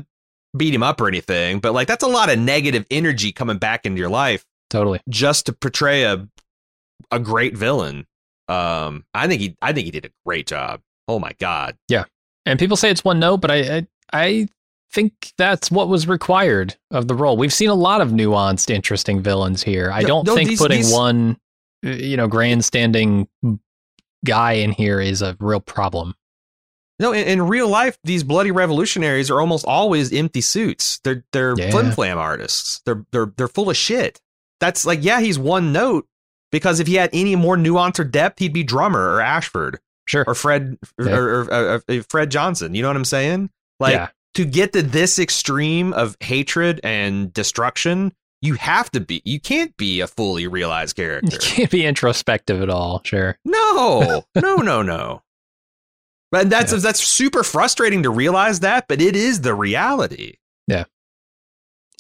[0.56, 3.86] beat him up or anything, but like that's a lot of negative energy coming back
[3.86, 5.02] into your life Totally.
[5.10, 6.28] just to portray a
[7.12, 8.06] a great villain.
[8.48, 10.82] Um I think he I think he did a great job.
[11.08, 11.78] Oh my god.
[11.90, 12.06] Yeah,
[12.46, 14.48] and people say it's one note, but I, I I
[14.92, 17.38] think that's what was required of the role.
[17.38, 19.90] We've seen a lot of nuanced, interesting villains here.
[19.92, 21.38] I don't no, think these- putting these- one,
[21.82, 23.28] you know, grandstanding
[24.26, 26.16] guy in here is a real problem.
[27.00, 31.00] No, in, in real life, these bloody revolutionaries are almost always empty suits.
[31.04, 31.72] They're they're Yeah.
[31.72, 32.82] flim flam artists.
[32.86, 34.22] They're they're they're full of shit.
[34.60, 36.08] That's like, yeah, he's one note
[36.52, 40.24] because if he had any more nuance or depth, he'd be drummer or Ashford Sure.
[40.28, 41.16] or Fred Yeah.
[41.16, 42.76] or, or, or, Fred Johnson.
[42.76, 43.50] You know what I'm saying?
[43.80, 44.10] Like yeah.
[44.36, 49.22] to get to this extreme of hatred and destruction, you have to be.
[49.26, 51.34] You can't be a fully realized character.
[51.34, 53.02] You can't be introspective at all.
[53.04, 53.38] Sure.
[53.46, 55.22] No, no, no, no.
[56.32, 56.80] But that's Yeah.
[56.80, 60.36] that's super frustrating to realize that, but it is the reality.
[60.68, 60.86] Yeah.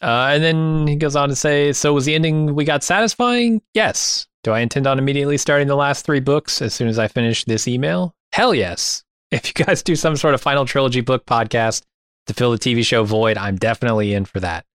[0.01, 3.61] Uh, and then he goes on to say, "So was the ending we got satisfying?
[3.73, 4.27] Yes.
[4.43, 7.43] Do I intend on immediately starting the last three books as soon as I finish
[7.45, 8.15] this email?
[8.33, 9.03] Hell yes.
[9.31, 11.83] If you guys do some sort of final trilogy book podcast
[12.27, 14.65] to fill the TV show void, I'm definitely in for that.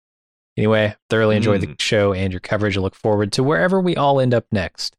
[0.57, 1.81] Anyway, thoroughly enjoyed the Mm.
[1.81, 2.77] show and your coverage.
[2.77, 4.97] I look forward to wherever we all end up next.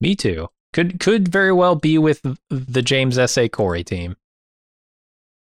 [0.00, 0.48] Me too.
[0.72, 3.38] Could could very well be with the James S.
[3.38, 3.48] A.
[3.48, 4.16] Corey team,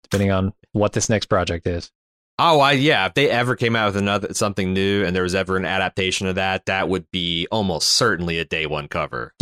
[0.02, 1.90] depending on what this next project is.
[2.38, 3.06] Oh, I yeah.
[3.06, 6.26] If they ever came out with another something new, and there was ever an adaptation
[6.26, 9.32] of that, that would be almost certainly a day one cover.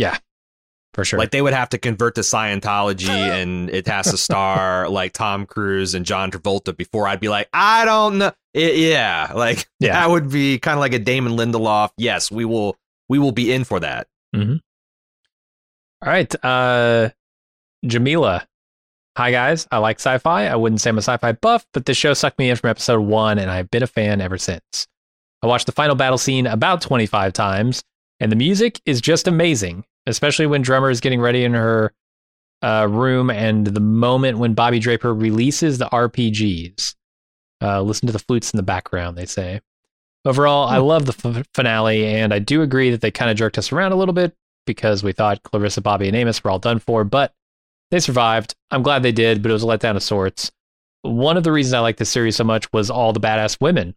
[0.93, 1.17] For sure.
[1.17, 5.45] Like they would have to convert to Scientology, and it has to star like Tom
[5.45, 8.31] Cruise and John Travolta before I'd be like, I don't know.
[8.53, 9.93] It- yeah, like Yeah.
[9.93, 11.89] that would be kind of like a Damon Lindelof.
[11.97, 12.77] Yes, we will.
[13.09, 14.07] We will be in for that.
[14.35, 14.59] All
[16.01, 16.33] right.
[16.43, 17.09] Uh
[17.85, 18.47] Jamila.
[19.17, 19.67] Hi guys.
[19.71, 20.47] I like sci-fi.
[20.47, 23.01] I wouldn't say I'm a sci-fi buff, but this show sucked me in from episode
[23.01, 24.87] one, and I've been a fan ever since.
[25.43, 27.83] I watched the final battle scene about 25 times,
[28.19, 31.93] and the music is just amazing, especially when Drummer is getting ready in her
[32.61, 36.95] uh, room and the moment when Bobbie Draper releases the RPGs.
[37.61, 39.61] Uh, listen to the flutes in the background, they say.
[40.25, 43.57] Overall, I love the f- finale, and I do agree that they kind of jerked
[43.57, 44.33] us around a little bit
[44.65, 47.33] because we thought Clarissa, Bobbie, and Amos were all done for, but
[47.91, 48.55] they survived.
[48.71, 50.51] I'm glad they did, but it was a letdown of sorts.
[51.01, 53.95] One of the reasons I like this series so much was all the badass women.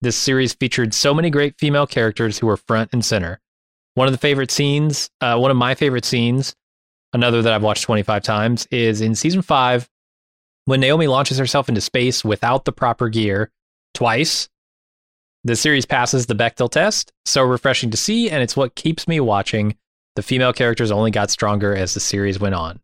[0.00, 3.40] This series featured so many great female characters who were front and center.
[3.94, 6.54] One of the favorite scenes, uh, one of my favorite scenes,
[7.12, 9.88] another that I've watched 25 times, is in season five
[10.64, 13.50] when Naomi launches herself into space without the proper gear
[13.92, 14.48] twice.
[15.44, 19.20] The series passes the Bechdel test, so refreshing to see, and it's what keeps me
[19.20, 19.76] watching.
[20.16, 22.80] The female characters only got stronger as the series went on.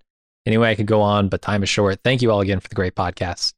[0.47, 2.01] Anyway, I could go on, but time is short.
[2.05, 3.55] Thank you all again for the great podcast.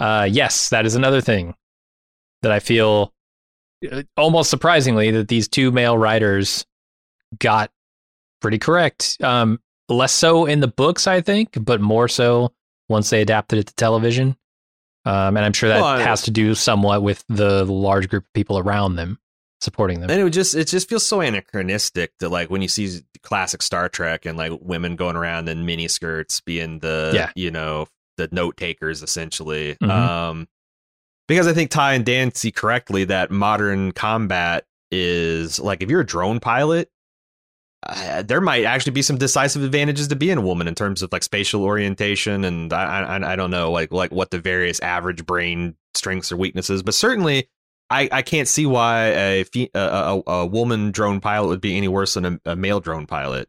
[0.00, 1.54] Uh, yes, that is another thing
[2.42, 3.12] that I feel
[3.90, 6.64] uh, almost surprisingly that these two male writers
[7.38, 7.70] got
[8.40, 9.16] pretty correct.
[9.22, 12.52] Um, less so in the books, I think, but more so
[12.88, 14.36] once they adapted it to television.
[15.04, 18.32] Um, and I'm sure that Well, has to do somewhat with the large group of
[18.34, 19.18] people around them
[19.60, 20.10] supporting them.
[20.10, 23.62] And it would just it just feels so anachronistic that like when you see classic
[23.62, 27.30] Star Trek and like women going around in mini skirts being the Yeah.
[27.34, 27.88] you know
[28.18, 29.76] the note takers essentially.
[29.82, 29.90] Mhm.
[29.90, 30.48] Um
[31.26, 36.00] because I think Ty and Dan see correctly that modern combat is like if you're
[36.02, 36.90] a drone pilot,
[37.84, 41.12] uh, there might actually be some decisive advantages to being a woman in terms of
[41.12, 45.24] like spatial orientation and I, I I don't know like like what the various average
[45.24, 47.48] brain strengths or weaknesses, but certainly
[47.90, 49.80] I, I can't see why a, fe- a,
[50.26, 53.48] a a woman drone pilot would be any worse than a, a male drone pilot.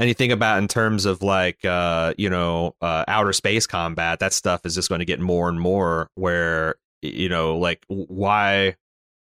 [0.00, 4.64] Anything about in terms of like uh you know uh, outer space combat, that stuff
[4.64, 6.08] is just going to get more and more.
[6.14, 8.76] Where you know like why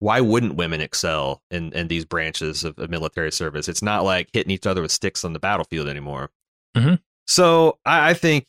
[0.00, 3.68] why wouldn't women excel in in these branches of, of military service?
[3.68, 6.30] It's not like hitting each other with sticks on the battlefield anymore.
[6.76, 7.00] Mhm.
[7.26, 8.46] So I, I think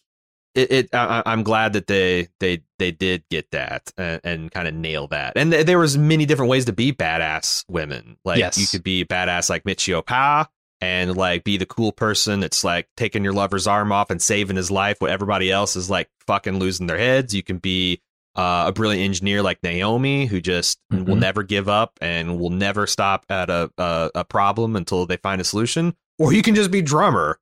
[0.55, 4.51] it, it I, I- I'm glad that they they they did get that and, and
[4.51, 5.33] kind of nail that.
[5.35, 8.17] And th- there was many different ways to be badass women.
[8.25, 8.57] Like Yes.
[8.57, 10.47] you could be badass like Michio Pa
[10.81, 14.55] and like be the cool person that's like taking your lover's arm off and saving
[14.55, 17.33] his life while everybody else is like fucking losing their heads.
[17.35, 18.01] You can be
[18.39, 21.19] uh, a brilliant engineer like Naomi who just will Mhm.
[21.19, 25.41] never give up and will never stop at a, a a problem until they find
[25.41, 25.93] a solution.
[26.17, 27.39] Or you can just be drummer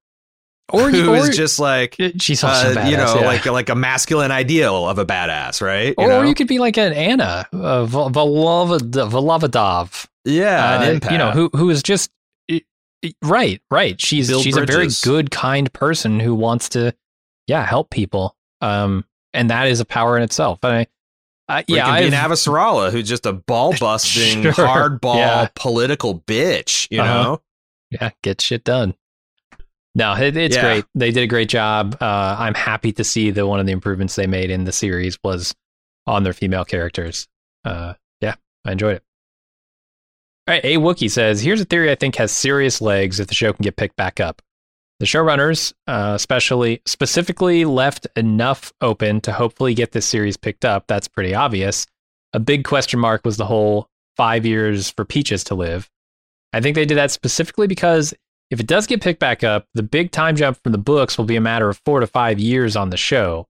[0.74, 3.26] or who is or- just like she's also uh, badass, you know, yeah.
[3.26, 5.94] like like a masculine ideal of a badass, right?
[5.98, 6.22] You or know?
[6.24, 11.84] you could be like an Anna, uh, Volovodov, yeah, uh, you know, who who is
[11.84, 12.10] just
[13.24, 14.00] right, right.
[14.02, 16.94] She's she's a very good, kind person who wants to,
[17.48, 18.36] yeah, help people.
[18.62, 19.06] Um,
[19.38, 20.60] and that is a power in itself.
[20.64, 20.88] And I,
[21.50, 25.16] I you yeah, can be an I've- Avasarala who's just a ball busting, Sure, hardball
[25.16, 25.48] yeah.
[25.56, 26.88] political bitch.
[26.92, 27.24] You Uh-huh.
[27.24, 27.42] know,
[27.92, 28.96] yeah, get shit done.
[29.96, 30.62] No, it, it's Yeah.
[30.62, 30.86] great.
[30.94, 31.98] They did a great job.
[32.02, 35.18] Uh, I'm happy to see that one of the improvements they made in the series
[35.24, 35.56] was
[36.06, 37.28] on their female characters.
[37.66, 38.36] Uh, yeah,
[38.66, 39.04] I enjoyed it.
[40.48, 43.34] All right, A Wookie says, "Here's a theory I think has serious legs if the
[43.36, 44.42] show can get picked back up.
[45.00, 50.86] The showrunners, uh, especially specifically, left enough open to hopefully get this series picked up.
[50.88, 51.86] That's pretty obvious.
[52.34, 55.88] A big question mark was the whole five years for Peaches to live.
[56.52, 58.14] I think they did that specifically because
[58.50, 61.26] if it does get picked back up, the big time jump from the books will
[61.26, 63.46] be a matter of four to five years on the show,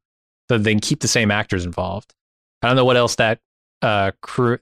[0.50, 2.14] so they can keep the same actors involved.
[2.62, 3.40] I don't know what else that
[3.82, 4.58] uh, crew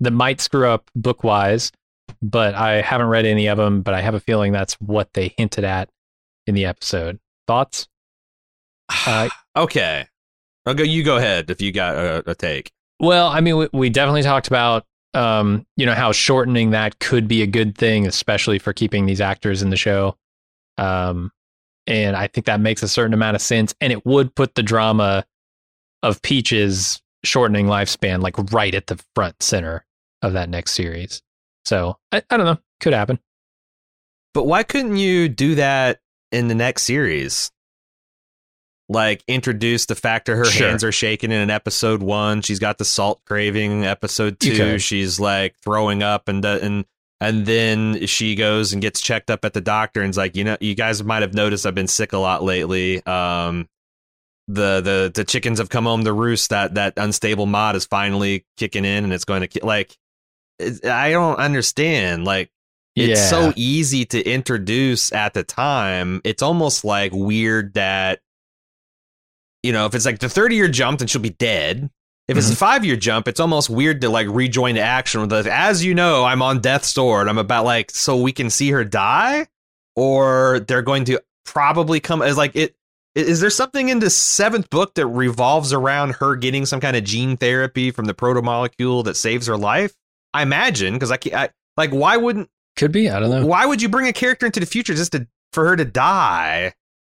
[0.00, 1.70] that might screw up book wise,
[2.22, 3.82] but I haven't read any of them.
[3.82, 5.90] But I have a feeling that's what they hinted at
[6.48, 7.18] in the episode.
[7.46, 7.88] Thoughts?
[9.06, 10.06] Uh, okay.
[10.64, 10.82] I'll go.
[10.82, 12.72] You go ahead if you got a, a take.
[13.00, 17.28] Well, I mean, we, we definitely talked about, um, you know, how shortening that could
[17.28, 20.16] be a good thing, especially for keeping these actors in the show.
[20.78, 21.32] Um,
[21.86, 23.74] and I think that makes a certain amount of sense.
[23.80, 25.24] And it would put the drama
[26.02, 29.84] of Peach's shortening lifespan like right at the front center
[30.22, 31.22] of that next series.
[31.64, 33.18] So I, I don't know, could happen.
[34.34, 36.00] But why couldn't you do that
[36.32, 37.50] in the next series?
[38.90, 40.68] Like introduce the fact that her Sure.
[40.68, 42.40] hands are shaking in an episode one.
[42.40, 43.84] She's got the salt craving.
[43.84, 44.82] Episode two, could.
[44.82, 46.86] she's like throwing up, and and
[47.20, 50.56] and then she goes and gets checked up at the doctor, and's like, you know,
[50.60, 53.04] you guys might have noticed I've been sick a lot lately.
[53.04, 53.68] Um,
[54.46, 56.48] the the the chickens have come home to roost.
[56.48, 59.94] That that unstable mod is finally kicking in, and it's going to like.
[60.58, 62.24] it- I don't understand.
[62.24, 62.50] Like
[62.98, 63.26] it's Yeah.
[63.28, 66.20] so easy to introduce at the time.
[66.24, 68.20] It's almost like weird that
[69.62, 71.90] you know, if it's like the 30 year jump, then she'll be dead.
[72.28, 72.58] If it's a mm-hmm.
[72.58, 75.94] five year jump, it's almost weird to like rejoin the action with the, as you
[75.94, 79.46] know, I'm on death's door and I'm about like so we can see her die,
[79.96, 82.76] or they're going to probably come as like it
[83.14, 87.02] is there something in the seventh book that revolves around her getting some kind of
[87.02, 89.94] gene therapy from the proto molecule that saves her life?
[90.34, 93.10] I imagine because I, can't, I like why wouldn't Could be.
[93.10, 93.44] I don't know.
[93.44, 96.72] why would you bring a character into the future just to for her to die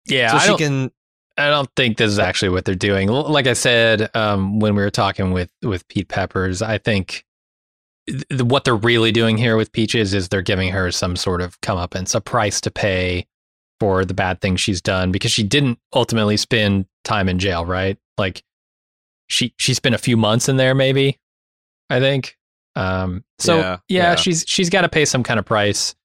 [0.08, 0.92] Yeah, so I she don't, can
[1.38, 3.10] I don't think this is actually what they're doing.
[3.10, 7.26] Like I said um, when we were talking with with Pete Peppers, I think
[8.08, 11.60] th- what they're really doing here with Peaches is they're giving her some sort of
[11.62, 13.26] comeuppance, a price to pay
[13.80, 17.98] for the bad things she's done because she didn't ultimately spend time in jail, right?
[18.18, 18.44] Like
[19.28, 21.20] she she spent a few months in there, maybe.
[21.90, 22.38] I think.
[22.76, 24.16] Um, so Yeah, yeah, yeah.
[24.16, 25.96] she's she's got to pay some kind of price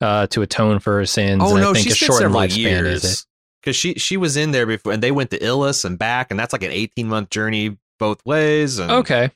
[0.00, 1.42] uh, to atone for her sins.
[1.44, 3.06] Oh and no, I think she a spent shortened several lifespan is it.
[3.08, 3.26] years
[3.62, 6.38] because she she was in there before, and they went to Ilus and back, and
[6.38, 8.78] that's like an eighteen month journey both ways.
[8.78, 9.30] And Okay.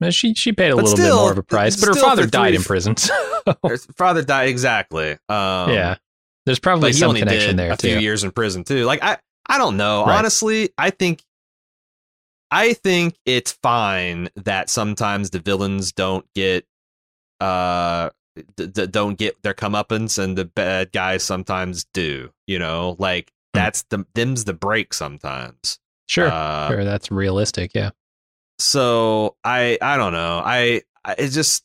[0.00, 2.26] Well, She she paid a little still, bit more of a price, but her father
[2.26, 2.94] died three- in prison.
[3.46, 5.12] So, her father died exactly.
[5.28, 5.96] Um, yeah,
[6.46, 8.84] there's probably some connection there a few years in prison too.
[8.84, 10.04] Like I I don't know.
[10.04, 10.18] Right.
[10.18, 11.22] Honestly, I think
[12.56, 16.64] I think it's fine that sometimes the villains don't get
[17.40, 18.08] uh
[18.56, 22.30] d- d- don't get their comeuppance and the bad guys sometimes do.
[22.46, 23.60] You know, like Hmm.
[23.60, 25.78] that's the them's the break sometimes.
[26.08, 27.72] Sure, Uh, sure, that's realistic.
[27.74, 27.90] Yeah,
[28.58, 30.40] so I I don't know.
[30.44, 31.64] I, I it's just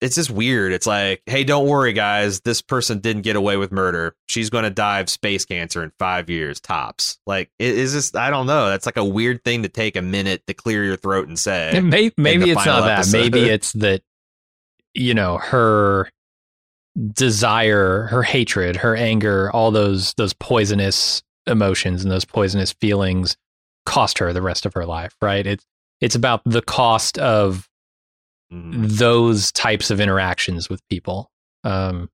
[0.00, 0.72] it's just weird.
[0.72, 2.40] It's like, hey, don't worry, guys.
[2.40, 4.16] This person didn't get away with murder.
[4.28, 7.18] She's going to die of space cancer in five years tops.
[7.26, 8.14] Like, it is this?
[8.14, 8.68] I don't know.
[8.70, 11.78] That's like a weird thing to take a minute to clear your throat and say.
[11.82, 13.08] May, maybe it's not that.
[13.12, 14.02] Maybe it's that
[14.94, 16.10] you know her
[17.12, 23.36] desire, her hatred, her anger, all those those poisonous emotions and those poisonous feelings
[23.84, 25.14] cost her the rest of her life.
[25.20, 25.46] Right?
[25.46, 25.66] It's
[26.00, 27.68] it's about the cost of
[28.52, 28.88] Mm.
[28.98, 31.30] those types of interactions with people.
[31.62, 32.10] Um,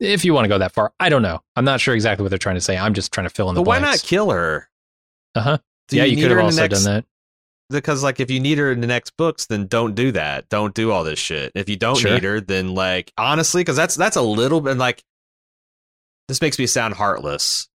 [0.00, 1.40] if you want to go that far, I don't know.
[1.54, 2.76] I'm not sure exactly what they're trying to say.
[2.78, 4.02] I'm just trying to fill in the But why not blanks.
[4.02, 4.68] kill her?
[5.34, 5.58] Uh huh.
[5.90, 7.04] Yeah, you need could have also next, done that.
[7.68, 10.74] because like if you need her in the next books then don't do that don't
[10.74, 12.14] do all this shit if you don't Sure.
[12.14, 15.02] need her then like honestly because that's that's a little bit like
[16.28, 17.68] this makes me sound heartless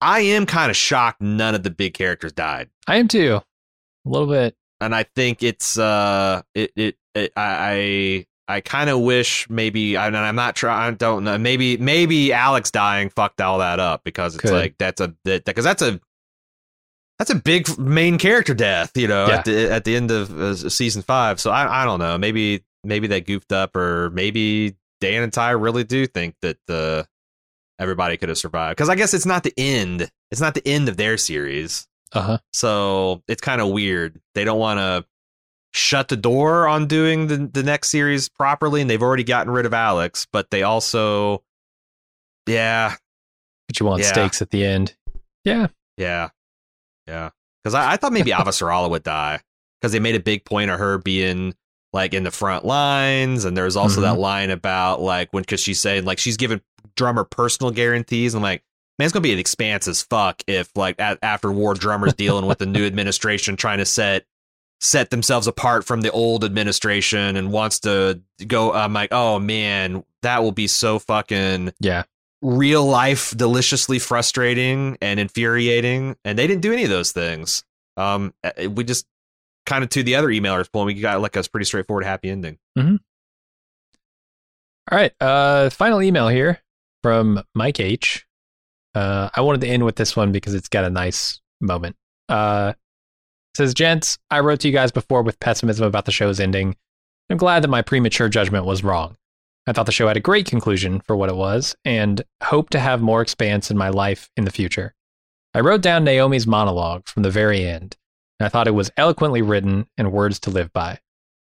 [0.00, 3.40] i am kind of shocked none of the big characters died I am too.
[4.06, 4.54] A little bit.
[4.80, 9.96] and i think it's uh it it, it i i, I kind of wish maybe
[9.96, 14.02] I, i'm not trying i don't know maybe maybe alex dying fucked all that up
[14.04, 14.52] because it's Could.
[14.52, 16.00] like that's a that because that's a
[17.18, 19.36] that's a big main character death, you know, Yeah.
[19.36, 21.38] at the at the end of uh, season five.
[21.38, 25.50] So I I don't know, maybe maybe they goofed up, or maybe Dan and Ty
[25.50, 27.04] really do think that uh,
[27.78, 28.76] everybody could have survived.
[28.76, 30.10] Because I guess it's not the end.
[30.32, 32.38] It's not the end of their series, Uh huh.
[32.52, 34.20] so it's kind of weird.
[34.34, 35.04] They don't want to
[35.74, 39.66] shut the door on doing the the next series properly, and they've already gotten rid
[39.66, 41.42] of Alex, but they also,
[42.46, 42.94] yeah,
[43.68, 44.12] But you want Yeah.
[44.12, 44.94] stakes at the end.
[45.44, 45.68] Yeah.
[45.96, 46.30] Yeah,
[47.06, 47.30] yeah.
[47.62, 49.40] Because I, I thought maybe Avasarala would die
[49.80, 51.54] because they made a big point of her being
[51.92, 54.20] like in the front lines, and there's also that mm-hmm.
[54.20, 56.60] line about like when because she's saying like she's giving
[56.96, 58.34] drummer personal guarantees.
[58.34, 58.62] I'm like,
[58.98, 62.46] man, it's gonna be an expanse as fuck if like at, after war drummers dealing
[62.46, 64.26] with the new administration trying to set
[64.84, 68.72] set themselves apart from the old administration and wants to go.
[68.72, 72.02] I'm like, oh man, that will be so fucking Yeah.
[72.42, 77.64] real life deliciously frustrating and infuriating and they didn't do any of those things
[77.96, 78.34] um
[78.70, 79.06] we just
[79.66, 82.58] kind of to the other emailers point we got like a pretty straightforward happy ending
[84.90, 85.12] All right.
[85.20, 86.60] Uh, final email here
[87.02, 88.26] from Mike H.
[88.94, 91.96] Uh, I wanted to end with this one because it's got a nice moment.
[92.28, 92.74] Uh,
[93.56, 96.76] says, Gents, I wrote to you guys before with pessimism about the show's ending.
[97.30, 99.16] I'm glad that my premature judgment was wrong.
[99.66, 102.80] I thought the show had a great conclusion for what it was and hope to
[102.80, 104.94] have more expanse in my life in the future.
[105.54, 107.96] I wrote down Naomi's monologue from the very end,
[108.38, 111.00] and I thought it was eloquently written and words to live by.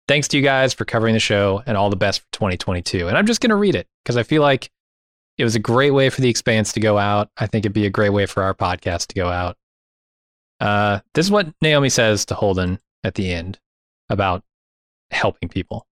[0.08, 3.08] Thanks to you guys for covering the show and all the best for 2022.
[3.08, 4.70] And I'm just going to read it because I feel like
[5.38, 7.30] it was a great way for the expanse to go out.
[7.38, 9.58] I think it'd be a great way for our podcast to go out.
[10.60, 13.60] Uh, this is what Naomi says to Holden at the end
[14.10, 14.44] about
[15.12, 15.86] helping people.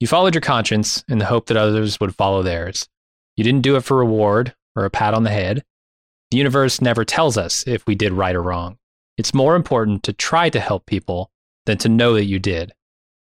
[0.00, 2.88] You followed your conscience in the hope that others would follow theirs.
[3.36, 5.62] You didn't do it for reward or a pat on the head.
[6.30, 8.78] The universe never tells us if we did right or wrong.
[9.16, 11.30] It's more important to try to help people
[11.64, 12.72] than to know that you did.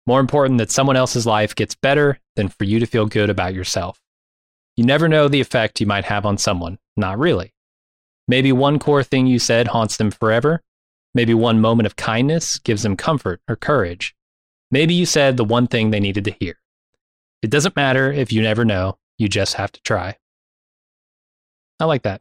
[0.07, 3.55] More important that someone else's life gets better than for you to feel good about
[3.55, 4.01] yourself.
[4.77, 6.79] You never know the effect you might have on someone.
[6.97, 7.53] Not really.
[8.29, 10.63] Maybe one core thing you said haunts them forever.
[11.15, 14.15] Maybe one moment of kindness gives them comfort or courage.
[14.71, 16.59] Maybe you said the one thing they needed to hear.
[17.43, 20.17] It doesn't matter if you never know, you just have to try.
[21.81, 22.21] I like that.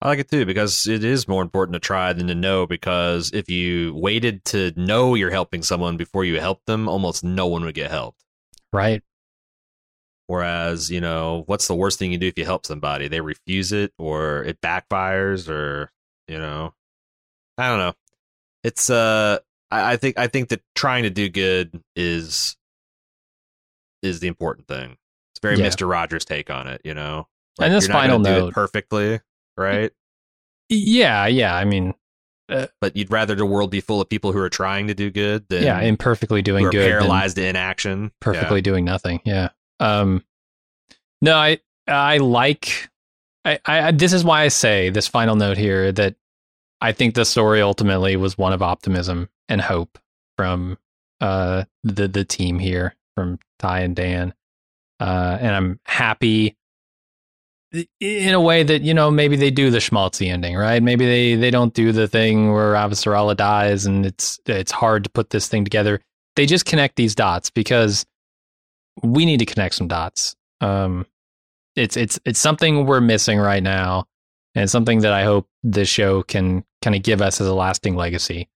[0.00, 2.66] I like it too because it is more important to try than to know.
[2.66, 7.46] Because if you waited to know you're helping someone before you help them, almost no
[7.46, 8.24] one would get helped.
[8.72, 9.02] Right.
[10.28, 13.08] Whereas, you know, what's the worst thing you do if you help somebody?
[13.08, 15.90] They refuse it or it backfires or,
[16.28, 16.74] you know,
[17.58, 17.94] I don't know.
[18.64, 19.38] It's, uh,
[19.70, 22.56] I, I think, I think that trying to do good is,
[24.02, 24.96] is the important thing.
[25.32, 25.66] It's very Yeah.
[25.66, 25.88] Mr.
[25.90, 27.28] Rogers take on it, you know?
[27.60, 29.20] And this final gonna do it note- perfectly,
[29.56, 29.92] right?
[30.68, 31.26] Yeah.
[31.26, 31.54] Yeah.
[31.54, 31.94] I mean,
[32.80, 35.46] but you'd rather the world be full of people who are trying to do good
[35.48, 36.88] than yeah, imperfectly doing good.
[36.90, 38.12] paralyzed in action.
[38.20, 39.20] perfectly doing nothing.
[39.24, 39.50] Yeah.
[39.82, 40.24] Um,
[41.20, 42.88] no, I, I like,
[43.44, 46.14] I, I, this is why I say this final note here that
[46.80, 49.98] I think the story ultimately was one of optimism and hope
[50.36, 50.78] from,
[51.20, 54.34] uh, the, the team here from Ty and Dan.
[55.00, 56.56] Uh, and I'm happy
[58.00, 60.82] in a way that, you know, maybe they do the schmaltzy ending, right?
[60.82, 65.10] Maybe they, they don't do the thing where Avasarala dies and it's, it's hard to
[65.10, 66.00] put this thing together.
[66.36, 68.06] They just connect these dots because
[69.02, 70.36] we need to connect some dots.
[70.60, 71.06] Um,
[71.76, 74.06] it's it's it's something we're missing right now,
[74.54, 77.96] and something that I hope this show can kind of give us as a lasting
[77.96, 78.48] legacy.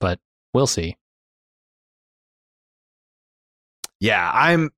[0.00, 0.20] But
[0.52, 0.96] we'll see.
[4.00, 4.70] Yeah, I'm.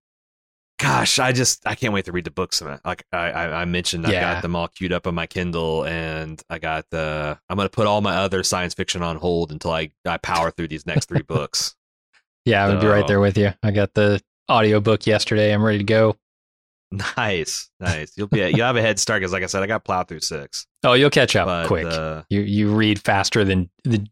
[0.79, 2.63] Gosh, I just I can't wait to read the books.
[2.63, 6.43] Like I I, I mentioned, I've got them all queued up on my Kindle, and
[6.51, 7.39] I got the.
[7.49, 10.69] I'm gonna put all my other science fiction on hold until I I power through
[10.69, 11.75] these next three books.
[12.47, 13.55] Yeah, I'm gonna be right there with you.
[13.65, 15.53] I got the audiobook yesterday.
[15.53, 16.17] I'm ready to go.
[17.17, 18.13] Nice, nice.
[18.17, 20.21] You'll be you have a head start because, like I said, I got plowed through
[20.21, 20.67] six.
[20.85, 21.85] Oh, you'll catch up But quick.
[21.87, 24.07] uh, you you read faster than the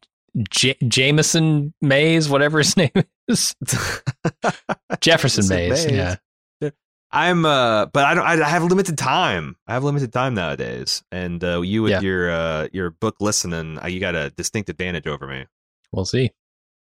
[0.51, 2.91] J- Jameson Mays, whatever his name
[3.29, 3.55] is,
[5.01, 5.87] Jefferson Mays.
[5.87, 5.93] Mays.
[5.93, 6.71] Yeah,
[7.13, 9.57] I'm uh but I don't I have limited time.
[9.69, 11.05] I have limited time nowadays.
[11.13, 12.01] And uh you with Yeah.
[12.01, 15.47] your uh your book listening, uh, you got a distinct advantage over me.
[15.93, 16.33] we'll see.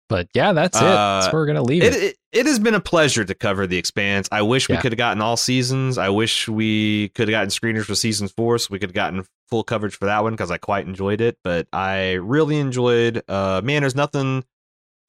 [0.09, 0.83] But yeah, that's it.
[0.85, 2.03] Uh, That's where we're gonna leave It, it.
[2.03, 4.29] it it has been a pleasure to cover the expanse.
[4.33, 5.99] I wish we could have gotten all seasons.
[5.99, 9.25] I wish we could have gotten screeners for season 4 so we could have gotten
[9.49, 13.61] full coverage for that one cuz I quite enjoyed it, but I really enjoyed uh
[13.65, 14.45] man there's nothing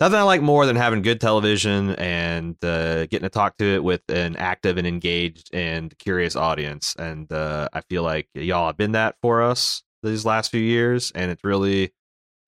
[0.02, 3.84] Nothing I like more than having good television and uh, getting to talk to it
[3.84, 6.96] with an active and engaged and curious audience.
[6.98, 11.12] And uh, I feel like y'all have been that for us these last few years,
[11.14, 11.92] and it's really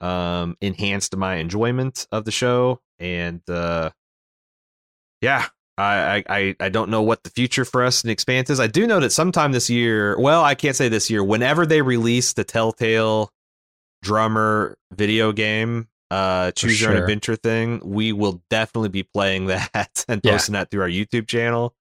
[0.01, 2.81] um, enhanced my enjoyment of the show.
[2.99, 3.91] And uh,
[5.21, 5.45] yeah,
[5.77, 8.59] I, I I- don't know what the future for us in Expanse is.
[8.59, 11.81] I do know that sometime this year, well, I can't say this year, whenever they
[11.81, 13.31] release the Telltale
[14.03, 20.03] drummer video game uh choose your own adventure thing we will definitely be playing that
[20.07, 20.31] and Yeah.
[20.31, 21.75] posting that through our youtube channel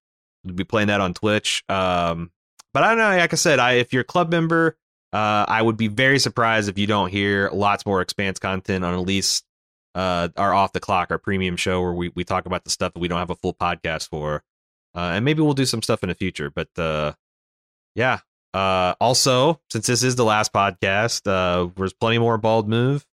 [0.45, 2.31] we'll be playing that on twitch um
[2.75, 4.77] but i don't know like i said i if you're a club member
[5.13, 8.95] uh i would be very surprised if you don't hear lots more expanse content on
[8.95, 9.45] at least
[9.95, 12.93] uh our off the clock our premium show where we, we talk about the stuff
[12.95, 14.43] that we don't have a full podcast for
[14.95, 17.13] uh and maybe we'll do some stuff in the future but uh
[17.95, 18.19] yeah
[18.53, 23.07] uh, also, since this is the last podcast, uh, there's plenty more Bald Move.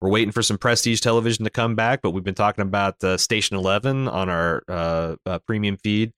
[0.00, 3.16] We're waiting for some prestige television to come back, but we've been talking about uh,
[3.16, 6.12] Station 11 on our uh, uh, premium feed.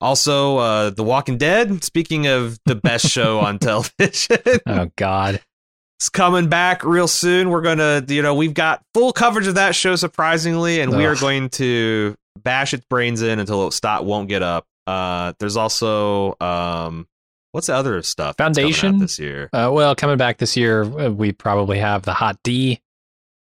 [0.00, 1.82] Also, uh, The Walking Dead.
[1.82, 5.40] Speaking of the best show on television, oh God.
[5.98, 7.48] it's coming back real soon.
[7.50, 11.16] We're gonna, you know, we've got full coverage of that show surprisingly, and we are
[11.16, 14.66] going to bash its brains in until it stop won't get up.
[14.86, 17.08] Uh, there's also um,
[17.52, 18.98] what's the other stuff Foundation?
[18.98, 19.48] this year?
[19.52, 22.80] Uh, well, coming back this year, uh, we probably have the Hot D,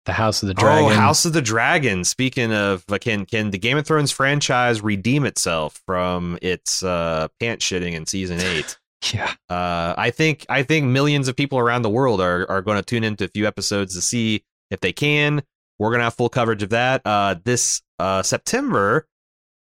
[0.09, 0.85] the House of the Dragon.
[0.90, 2.02] Oh, House of the Dragon.
[2.02, 7.60] Speaking of, can can the Game of Thrones franchise redeem itself from its uh, pant
[7.60, 8.76] shitting in season eight?
[9.14, 9.32] Yeah.
[9.48, 12.82] uh, I think I think millions of people around the world are are going to
[12.82, 15.40] tune into a few episodes to see if they can.
[15.78, 17.02] We're going to have full coverage of that.
[17.05, 19.06] Uh, this uh, September,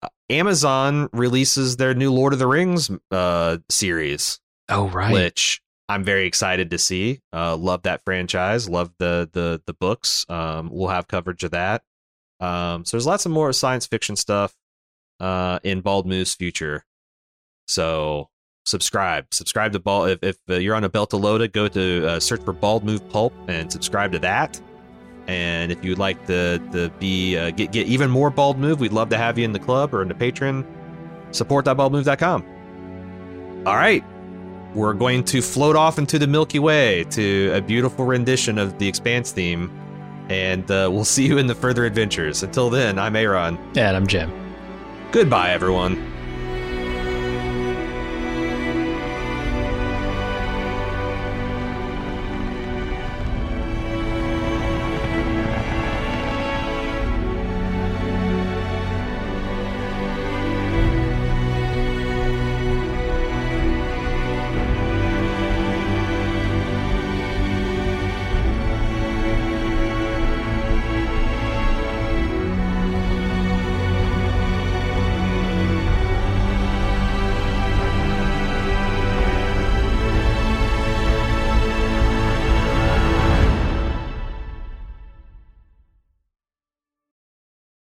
[0.02, 4.40] uh, Amazon releases their new Lord of the Rings uh, series
[4.70, 5.12] Oh, right.
[5.12, 7.20] which I'm very excited to see.
[7.34, 8.70] Uh, love that franchise.
[8.70, 10.26] Love the the the books.
[10.30, 11.82] Um, we'll have coverage of that.
[12.40, 14.54] Um, so there's lots of more science fiction stuff
[15.20, 16.86] uh, in Bald Moose future.
[17.68, 18.30] So
[18.66, 20.10] subscribe, subscribe to Bald.
[20.10, 23.08] If, if uh, you're on a Belt Beltalowda, go to uh, search for Bald Move
[23.10, 24.62] Pulp and subscribe to that.
[25.28, 28.94] And if you'd like to to be uh, get get even more Bald Move, we'd
[28.94, 30.66] love to have you in the club or in the Patreon.
[31.32, 33.64] Support.baldmove.com.
[33.66, 34.04] All right,
[34.76, 38.88] we're going to float off into the Milky Way to a beautiful rendition of the
[38.88, 39.72] Expanse theme,
[40.30, 42.44] and uh, we'll see you in the further adventures.
[42.44, 43.58] Until then, I'm Aaron.
[43.76, 44.32] and I'm Jim.
[45.12, 45.96] Goodbye, everyone.